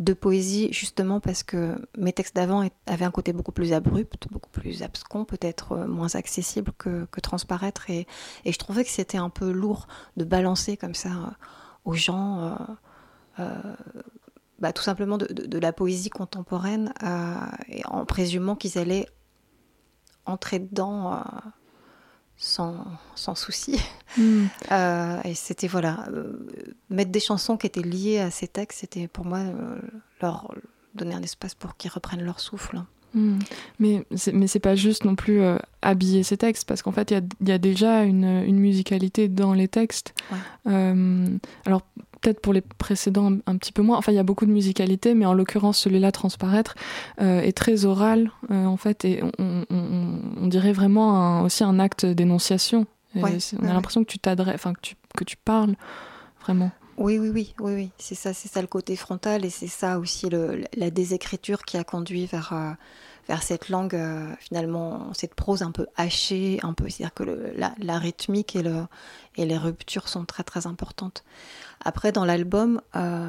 de 0.00 0.14
poésie 0.14 0.72
justement 0.72 1.20
parce 1.20 1.42
que 1.42 1.76
mes 1.96 2.12
textes 2.12 2.34
d'avant 2.34 2.66
avaient 2.86 3.04
un 3.04 3.10
côté 3.10 3.34
beaucoup 3.34 3.52
plus 3.52 3.74
abrupt, 3.74 4.28
beaucoup 4.30 4.48
plus 4.48 4.82
abscon, 4.82 5.26
peut-être 5.26 5.72
euh, 5.72 5.86
moins 5.86 6.14
accessible 6.14 6.72
que, 6.78 7.06
transparaître. 7.20 7.90
Et, 7.90 8.06
je 8.46 8.56
trouvais 8.56 8.82
que 8.82 8.90
c'était 8.90 9.18
un 9.18 9.28
peu 9.28 9.52
lourd 9.52 9.86
de 10.16 10.24
balancer 10.24 10.78
comme 10.78 10.94
ça 10.94 11.10
euh, 11.10 11.30
aux 11.84 11.92
gens, 11.92 12.56
euh, 13.38 13.58
bah, 14.60 14.72
tout 14.72 14.82
simplement 14.82 15.18
de, 15.18 15.58
la 15.58 15.72
poésie 15.72 16.10
contemporaine, 16.10 16.92
en 17.84 18.04
présumant 18.04 18.56
qu'ils 18.56 18.78
allaient 18.78 19.06
entrer 20.26 20.58
dedans 20.58 21.22
sans, 22.40 22.84
sans 23.14 23.34
souci. 23.36 23.78
Hmm. 24.16 24.46
Euh, 24.72 25.20
et 25.24 25.34
c'était, 25.34 25.68
voilà, 25.68 26.06
euh, 26.12 26.48
mettre 26.90 27.10
des 27.10 27.20
chansons 27.20 27.56
qui 27.56 27.66
étaient 27.66 27.82
liées 27.82 28.18
à 28.18 28.30
ces 28.30 28.48
textes, 28.48 28.80
c'était 28.80 29.08
pour 29.08 29.24
moi 29.24 29.38
euh, 29.38 29.80
leur 30.20 30.52
donner 30.94 31.14
un 31.14 31.22
espace 31.22 31.54
pour 31.54 31.76
qu'ils 31.76 31.90
reprennent 31.90 32.22
leur 32.22 32.40
souffle. 32.40 32.82
Hmm. 33.14 33.38
Mais 33.78 34.04
Mais 34.32 34.46
c'est 34.46 34.60
pas 34.60 34.74
juste 34.74 35.04
non 35.04 35.14
plus 35.16 35.42
habiller 35.82 36.22
ces 36.22 36.36
textes, 36.36 36.66
parce 36.68 36.82
qu'en 36.82 36.92
fait, 36.92 37.10
il 37.10 37.22
y, 37.40 37.50
y 37.50 37.52
a, 37.52 37.58
déjà 37.58 38.02
une, 38.02 38.24
une, 38.24 38.58
musicalité 38.58 39.28
dans 39.28 39.54
les 39.54 39.68
textes. 39.68 40.14
alors, 40.64 41.82
peut-être 42.20 42.40
pour 42.40 42.52
les 42.52 42.60
précédents 42.60 43.32
un, 43.46 43.56
petit 43.56 43.72
peu 43.72 43.82
moins. 43.82 43.98
Enfin, 43.98 44.12
il 44.12 44.16
y 44.16 44.18
a 44.18 44.24
beaucoup 44.24 44.46
de 44.46 44.52
musicalité, 44.52 45.14
mais 45.14 45.26
en 45.26 45.32
l'occurrence, 45.32 45.78
celui-là, 45.78 46.12
Transparaître, 46.12 46.74
euh, 47.20 47.40
est 47.40 47.56
très 47.56 47.84
oral, 47.84 48.30
euh, 48.50 48.64
en 48.64 48.76
fait, 48.76 49.04
et 49.04 49.22
on, 49.38 50.46
dirait 50.48 50.72
vraiment 50.72 51.42
aussi 51.42 51.62
un 51.62 51.78
acte 51.78 52.04
d'énonciation. 52.04 52.86
on 53.14 53.24
a 53.24 53.72
l'impression 53.72 54.02
que 54.02 54.10
tu 54.10 54.18
t'adresses, 54.18 54.56
enfin, 54.56 54.74
que 54.74 54.80
tu, 54.80 54.96
que 55.16 55.24
tu 55.24 55.36
parles 55.36 55.76
vraiment. 56.42 56.72
Oui, 56.98 57.18
oui, 57.18 57.30
oui, 57.30 57.54
oui, 57.60 57.74
oui. 57.74 57.90
c'est 57.98 58.14
ça, 58.14 58.34
c'est 58.34 58.48
ça 58.48 58.60
le 58.60 58.66
côté 58.66 58.96
frontal, 58.96 59.44
et 59.44 59.50
c'est 59.50 59.68
ça 59.68 59.98
aussi 59.98 60.28
le, 60.28 60.64
la 60.76 60.90
désécriture 60.90 61.62
qui 61.62 61.78
a 61.78 61.84
conduit 61.84 62.26
vers, 62.26 62.52
euh, 62.52 62.72
vers 63.28 63.42
cette 63.42 63.68
langue, 63.68 63.98
finalement, 64.40 65.12
cette 65.14 65.34
prose 65.34 65.62
un 65.62 65.70
peu 65.70 65.86
hachée, 65.96 66.58
un 66.62 66.74
peu, 66.74 66.88
c'est-à-dire 66.88 67.14
que 67.14 67.52
la, 67.56 67.74
la, 67.78 67.98
rythmique 67.98 68.56
et, 68.56 68.62
le, 68.62 68.82
et 69.36 69.46
les 69.46 69.56
ruptures 69.56 70.08
sont 70.08 70.24
très, 70.24 70.42
très 70.42 70.66
importantes. 70.66 71.24
Après, 71.84 72.12
dans 72.12 72.24
l'album, 72.24 72.80
euh, 72.94 73.28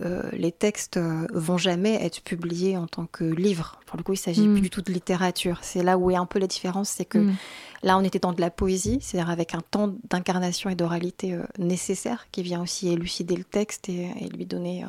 euh, 0.00 0.22
les 0.32 0.52
textes 0.52 0.96
euh, 0.96 1.26
vont 1.32 1.58
jamais 1.58 1.94
être 2.04 2.22
publiés 2.22 2.76
en 2.76 2.86
tant 2.86 3.06
que 3.06 3.24
livre. 3.24 3.80
Pour 3.86 3.96
le 3.96 4.02
coup, 4.02 4.12
il 4.12 4.18
s'agit 4.18 4.46
mm. 4.46 4.52
plus 4.52 4.60
du 4.60 4.70
tout 4.70 4.82
de 4.82 4.92
littérature. 4.92 5.58
C'est 5.62 5.82
là 5.82 5.98
où 5.98 6.10
est 6.10 6.16
un 6.16 6.26
peu 6.26 6.38
la 6.38 6.46
différence, 6.46 6.90
c'est 6.90 7.04
que 7.04 7.18
mm. 7.18 7.36
là, 7.84 7.98
on 7.98 8.02
était 8.02 8.18
dans 8.18 8.32
de 8.32 8.40
la 8.40 8.50
poésie, 8.50 8.98
c'est-à-dire 9.00 9.30
avec 9.30 9.54
un 9.54 9.62
temps 9.70 9.94
d'incarnation 10.08 10.70
et 10.70 10.74
d'oralité 10.74 11.38
nécessaire 11.58 12.26
qui 12.32 12.42
vient 12.42 12.62
aussi 12.62 12.88
élucider 12.88 13.36
le 13.36 13.44
texte 13.44 13.88
et, 13.88 14.10
lui 14.34 14.46
donner 14.46 14.84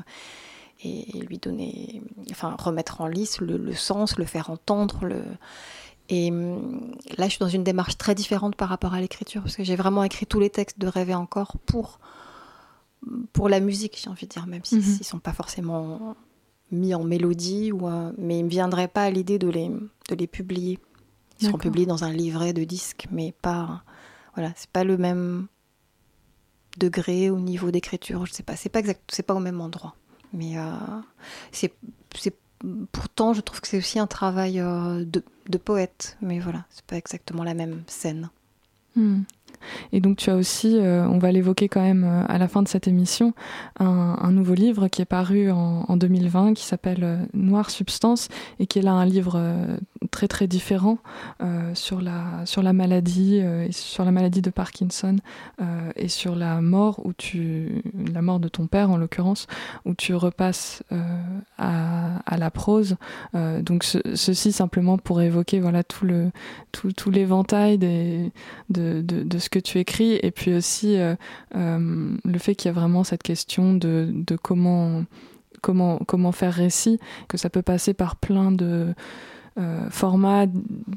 et 0.84 1.20
lui 1.20 1.38
donner, 1.38 2.02
enfin, 2.32 2.56
remettre 2.58 3.02
en 3.02 3.08
lice 3.08 3.40
le, 3.40 3.74
sens, 3.76 4.18
le 4.18 4.26
faire 4.26 4.50
entendre, 4.50 5.06
le. 5.06 5.22
Et 6.10 6.32
hum, 6.32 6.96
là, 7.18 7.26
je 7.26 7.32
suis 7.32 7.40
dans 7.40 7.48
une 7.48 7.64
démarche 7.64 7.98
très 7.98 8.16
différente 8.16 8.56
par 8.56 8.70
rapport 8.70 8.96
à 8.96 9.00
l'écriture, 9.00 9.44
parce 9.44 9.56
que 9.56 9.64
j'ai 9.64 9.76
vraiment 9.76 10.04
écrit 10.04 10.26
tous 10.26 10.40
les 10.40 10.50
textes 10.50 10.80
de 10.80 10.88
Rêver 10.88 11.14
encore 11.14 11.58
pour 11.66 12.00
pour 13.34 13.50
la 13.50 13.60
musique, 13.60 14.00
j'ai 14.02 14.10
envie 14.10 14.28
de 14.28 14.32
dire, 14.32 14.48
même 14.48 14.64
s'ils 14.64 14.80
mhm. 14.80 14.98
ne 15.00 15.04
sont 15.04 15.20
pas 15.20 15.34
forcément 15.34 16.16
mis 16.72 16.94
en 16.94 17.04
mélodie, 17.04 17.72
ou, 17.72 17.90
mais 18.18 18.38
il 18.38 18.42
ne 18.42 18.46
me 18.46 18.50
viendrait 18.50 18.88
pas 18.88 19.04
à 19.04 19.10
l'idée 19.10 19.40
de 19.40 19.50
les, 19.50 19.70
de 19.70 20.16
les 20.16 20.28
publier. 20.28 20.80
Ils 21.40 21.48
seront 21.48 21.58
publiés 21.58 21.88
dans 21.88 22.04
un 22.04 22.14
livret 22.14 22.54
de 22.54 22.64
disques, 22.64 23.08
mais 23.12 23.34
pas. 23.42 23.84
Voilà, 24.36 24.54
c'est 24.56 24.70
pas 24.70 24.84
le 24.84 24.98
même 24.98 25.48
degré 26.78 27.30
au 27.30 27.40
niveau 27.40 27.72
d'écriture, 27.72 28.26
je 28.26 28.34
sais 28.34 28.44
pas, 28.44 28.56
c'est 28.56 28.70
pas 28.70 28.80
exact, 28.80 29.02
c'est 29.12 29.24
pas 29.24 29.34
au 29.34 29.40
même 29.40 29.62
endroit. 29.62 29.96
Mais 30.34 30.58
euh, 30.58 30.72
c'est, 31.52 31.74
pourtant, 32.92 33.34
je 33.34 33.42
trouve 33.42 33.60
que 33.62 33.68
c'est 33.68 33.78
aussi 33.78 34.00
un 34.00 34.08
travail 34.08 34.60
euh, 34.60 35.04
de, 35.04 35.24
de, 35.50 35.58
poète, 35.58 36.18
mais 36.22 36.40
voilà, 36.40 36.66
c'est 36.70 36.86
pas 36.86 36.96
exactement 36.96 37.44
la 37.44 37.54
même 37.54 37.84
scène. 37.88 38.30
Hmm. 38.96 39.22
Et 39.92 40.00
donc 40.00 40.18
tu 40.18 40.30
as 40.30 40.36
aussi, 40.36 40.78
euh, 40.78 41.08
on 41.08 41.18
va 41.18 41.32
l'évoquer 41.32 41.68
quand 41.68 41.82
même 41.82 42.04
euh, 42.04 42.24
à 42.28 42.38
la 42.38 42.48
fin 42.48 42.62
de 42.62 42.68
cette 42.68 42.88
émission, 42.88 43.34
un, 43.80 44.32
nouveau 44.32 44.54
livre 44.54 44.88
qui 44.88 45.02
est 45.02 45.06
paru 45.06 45.52
en, 45.52 45.98
2020 45.98 46.54
qui 46.54 46.64
s'appelle 46.64 47.04
euh, 47.04 47.18
Noire 47.34 47.70
Substance 47.70 48.30
et 48.60 48.68
qui 48.68 48.80
est 48.80 48.82
là 48.82 48.94
un 48.94 49.06
livre 49.06 49.42
très 50.10 50.28
très 50.28 50.48
différent 50.48 50.98
sur, 51.74 52.02
la, 52.02 52.46
sur 52.46 52.62
la 52.62 52.74
maladie, 52.74 53.42
sur 53.72 54.06
la 54.06 54.12
maladie 54.12 54.42
de 54.42 54.50
Parkinson 54.50 55.18
et 55.96 56.08
sur 56.08 56.36
la 56.36 56.62
mort, 56.62 57.02
où 57.06 57.14
tu, 57.14 57.84
la 58.14 58.22
mort 58.22 58.40
de 58.40 58.48
ton 58.48 58.68
père 58.68 58.90
en 58.90 58.98
l'occurrence, 58.98 59.48
où 59.86 59.94
tu 59.94 60.16
repasses 60.16 60.84
à, 61.58 62.38
la 62.38 62.52
prose. 62.52 62.96
donc 63.34 63.84
ceci 63.84 64.52
simplement 64.52 64.98
pour 64.98 65.22
évoquer 65.22 65.60
voilà, 65.60 65.84
tout, 65.84 66.06
le, 66.06 66.32
tout, 66.72 66.92
tout 66.92 67.12
l'éventail 67.12 67.78
de, 67.78 68.30
de, 68.70 69.02
de 69.02 69.40
que 69.52 69.60
tu 69.60 69.78
écris 69.78 70.18
et 70.24 70.32
puis 70.32 70.54
aussi 70.54 70.98
euh, 70.98 71.16
euh, 71.56 72.16
le 72.24 72.40
fait 72.40 72.56
qu'il 72.56 72.70
y 72.70 72.72
a 72.72 72.74
vraiment 72.74 73.04
cette 73.04 73.22
question 73.22 73.74
de, 73.74 74.10
de, 74.12 74.36
comment, 74.36 75.04
comment, 75.62 76.00
comment 76.08 76.32
faire 76.32 76.54
récit, 76.54 77.00
que 77.28 77.38
ça 77.38 77.50
peut 77.50 77.62
passer 77.62 77.94
par 77.94 78.16
plein 78.16 78.52
de 78.52 78.96
euh, 79.60 79.90
formats 79.90 80.46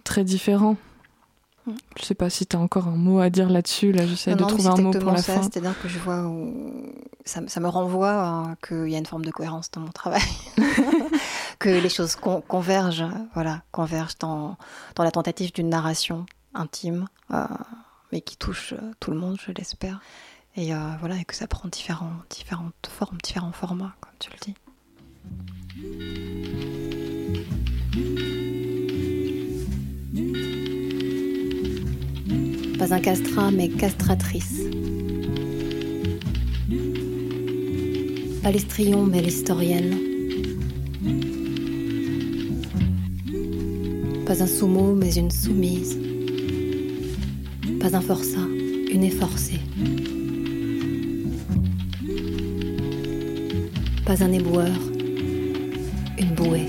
très 0.05 0.25
différents. 0.25 0.77
Mm. 1.67 1.73
Je 1.99 2.05
sais 2.05 2.15
pas 2.15 2.31
si 2.31 2.47
tu 2.47 2.57
as 2.57 2.61
encore 2.61 2.87
un 2.87 2.97
mot 2.97 3.19
à 3.19 3.29
dire 3.29 3.51
là-dessus. 3.51 3.91
Là, 3.91 4.07
j'essaie 4.07 4.35
de 4.35 4.45
trouver 4.45 4.69
un 4.69 4.77
mot 4.77 4.93
pour 4.93 5.11
la 5.11 5.21
fin. 5.21 5.43
C'est-à-dire 5.43 5.75
que 5.83 5.89
je 5.89 5.99
vois 5.99 6.31
ça, 7.25 7.41
ça, 7.49 7.61
me 7.61 7.69
renvoie 7.69 8.55
qu'il 8.67 8.89
y 8.89 8.95
a 8.95 8.99
une 8.99 9.07
forme 9.07 9.25
de 9.25 9.31
cohérence 9.33 9.71
dans 9.73 9.81
mon 9.81 9.91
travail, 9.91 10.23
que 11.59 11.71
les 11.71 11.89
choses 11.89 12.17
convergent, 12.17 13.09
voilà, 13.33 13.63
convergent 13.73 14.19
dans, 14.21 14.57
dans 14.95 15.05
la 15.05 15.11
tentative 15.11 15.53
d'une 15.53 15.71
narration 15.71 16.27
intime, 16.55 17.07
mais 18.15 18.21
qui 18.21 18.37
touche 18.37 18.75
euh, 18.75 18.93
tout 19.01 19.11
le 19.11 19.17
monde, 19.19 19.37
je 19.45 19.51
l'espère. 19.51 20.01
Et 20.55 20.73
euh, 20.73 20.79
voilà, 21.01 21.19
et 21.19 21.25
que 21.25 21.35
ça 21.35 21.49
prend 21.49 21.69
différents, 21.69 22.13
différentes 22.31 22.89
formes, 22.89 23.19
différents 23.25 23.51
formats, 23.51 23.97
comme 24.01 24.13
tu 24.21 24.31
le 24.31 24.37
dis. 24.41 24.55
Pas 32.79 32.95
un 32.95 33.01
castrat, 33.01 33.51
mais 33.51 33.69
castratrice. 33.69 34.61
Pas 38.45 38.53
l'estrion, 38.53 39.07
mais 39.07 39.23
l'historienne. 39.23 39.99
Pas 44.25 44.41
un 44.41 44.47
soumo, 44.47 44.95
mais 44.95 45.17
une 45.17 45.33
soumise. 45.33 46.14
Pas 47.85 47.95
un 47.95 48.01
forçat, 48.01 48.49
une 48.91 49.05
efforcée. 49.05 49.61
Pas 54.07 54.25
un 54.25 54.33
éboueur, 54.33 54.73
une 56.19 56.35
bouée. 56.35 56.65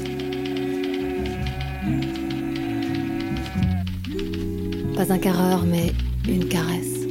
Pas 4.97 5.13
un 5.13 5.17
carreur, 5.17 5.63
mais 5.65 5.93
une 6.27 6.49
caresse. 6.49 7.07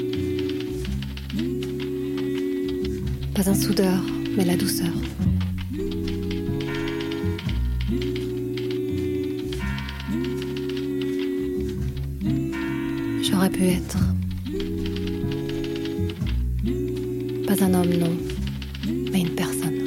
Pas 3.35 3.49
un 3.49 3.55
soudeur, 3.55 4.03
mais 4.37 4.45
la 4.45 4.59
douceur. 4.59 4.93
Pas 17.47 17.65
un 17.65 17.73
homme, 17.73 17.95
non, 17.99 18.15
mais 19.11 19.21
une 19.21 19.35
personne. 19.35 19.81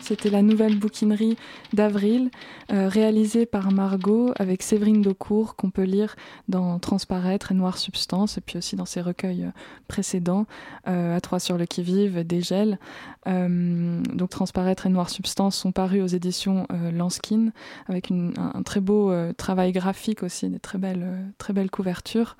C'était 0.00 0.30
la 0.30 0.42
nouvelle 0.42 0.76
bouquinerie 0.76 1.36
d'avril, 1.72 2.30
euh, 2.72 2.88
réalisée 2.88 3.46
par 3.46 3.72
Margot 3.72 4.32
avec 4.36 4.62
Séverine 4.62 5.02
Daucourt, 5.02 5.56
qu'on 5.56 5.70
peut 5.70 5.82
lire 5.82 6.14
dans 6.48 6.78
Transparaître 6.78 7.50
et 7.50 7.54
Noire 7.54 7.78
Substance, 7.78 8.38
et 8.38 8.40
puis 8.40 8.58
aussi 8.58 8.76
dans 8.76 8.84
ses 8.84 9.00
recueils 9.00 9.44
euh, 9.44 9.50
précédents, 9.88 10.46
euh, 10.86 11.16
À 11.16 11.20
trois 11.20 11.40
sur 11.40 11.58
le 11.58 11.66
qui-vive, 11.66 12.24
Dégel. 12.24 12.78
donc 13.26 14.30
Transparaître 14.30 14.86
et 14.86 14.88
Noire 14.88 15.10
Substance 15.10 15.56
sont 15.56 15.72
parus 15.72 16.02
aux 16.02 16.06
éditions 16.06 16.66
Lanskin, 16.92 17.50
avec 17.88 18.10
une, 18.10 18.34
un, 18.38 18.62
très 18.62 18.80
beau 18.80 19.12
travail 19.34 19.72
graphique 19.72 20.22
aussi, 20.22 20.48
des 20.48 20.58
très 20.58 20.78
belles, 20.78 21.32
très 21.38 21.52
belles 21.52 21.70
couvertures. 21.70 22.36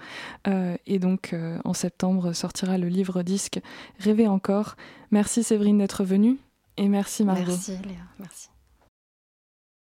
et 0.47 0.99
donc 0.99 1.35
en 1.65 1.75
septembre 1.75 2.33
sortira 2.33 2.79
le 2.79 2.89
livre 2.89 3.23
disque 3.23 3.61
Rêver 3.99 4.29
encore. 4.29 4.77
Merci 5.11 5.43
Séverine 5.43 5.79
d'être 5.79 6.05
venue. 6.05 6.39
Et 6.77 6.89
merci 6.89 7.25
Margot. 7.25 7.53
Merci 7.53 7.73
Léa, 7.73 8.05
merci. 8.19 8.50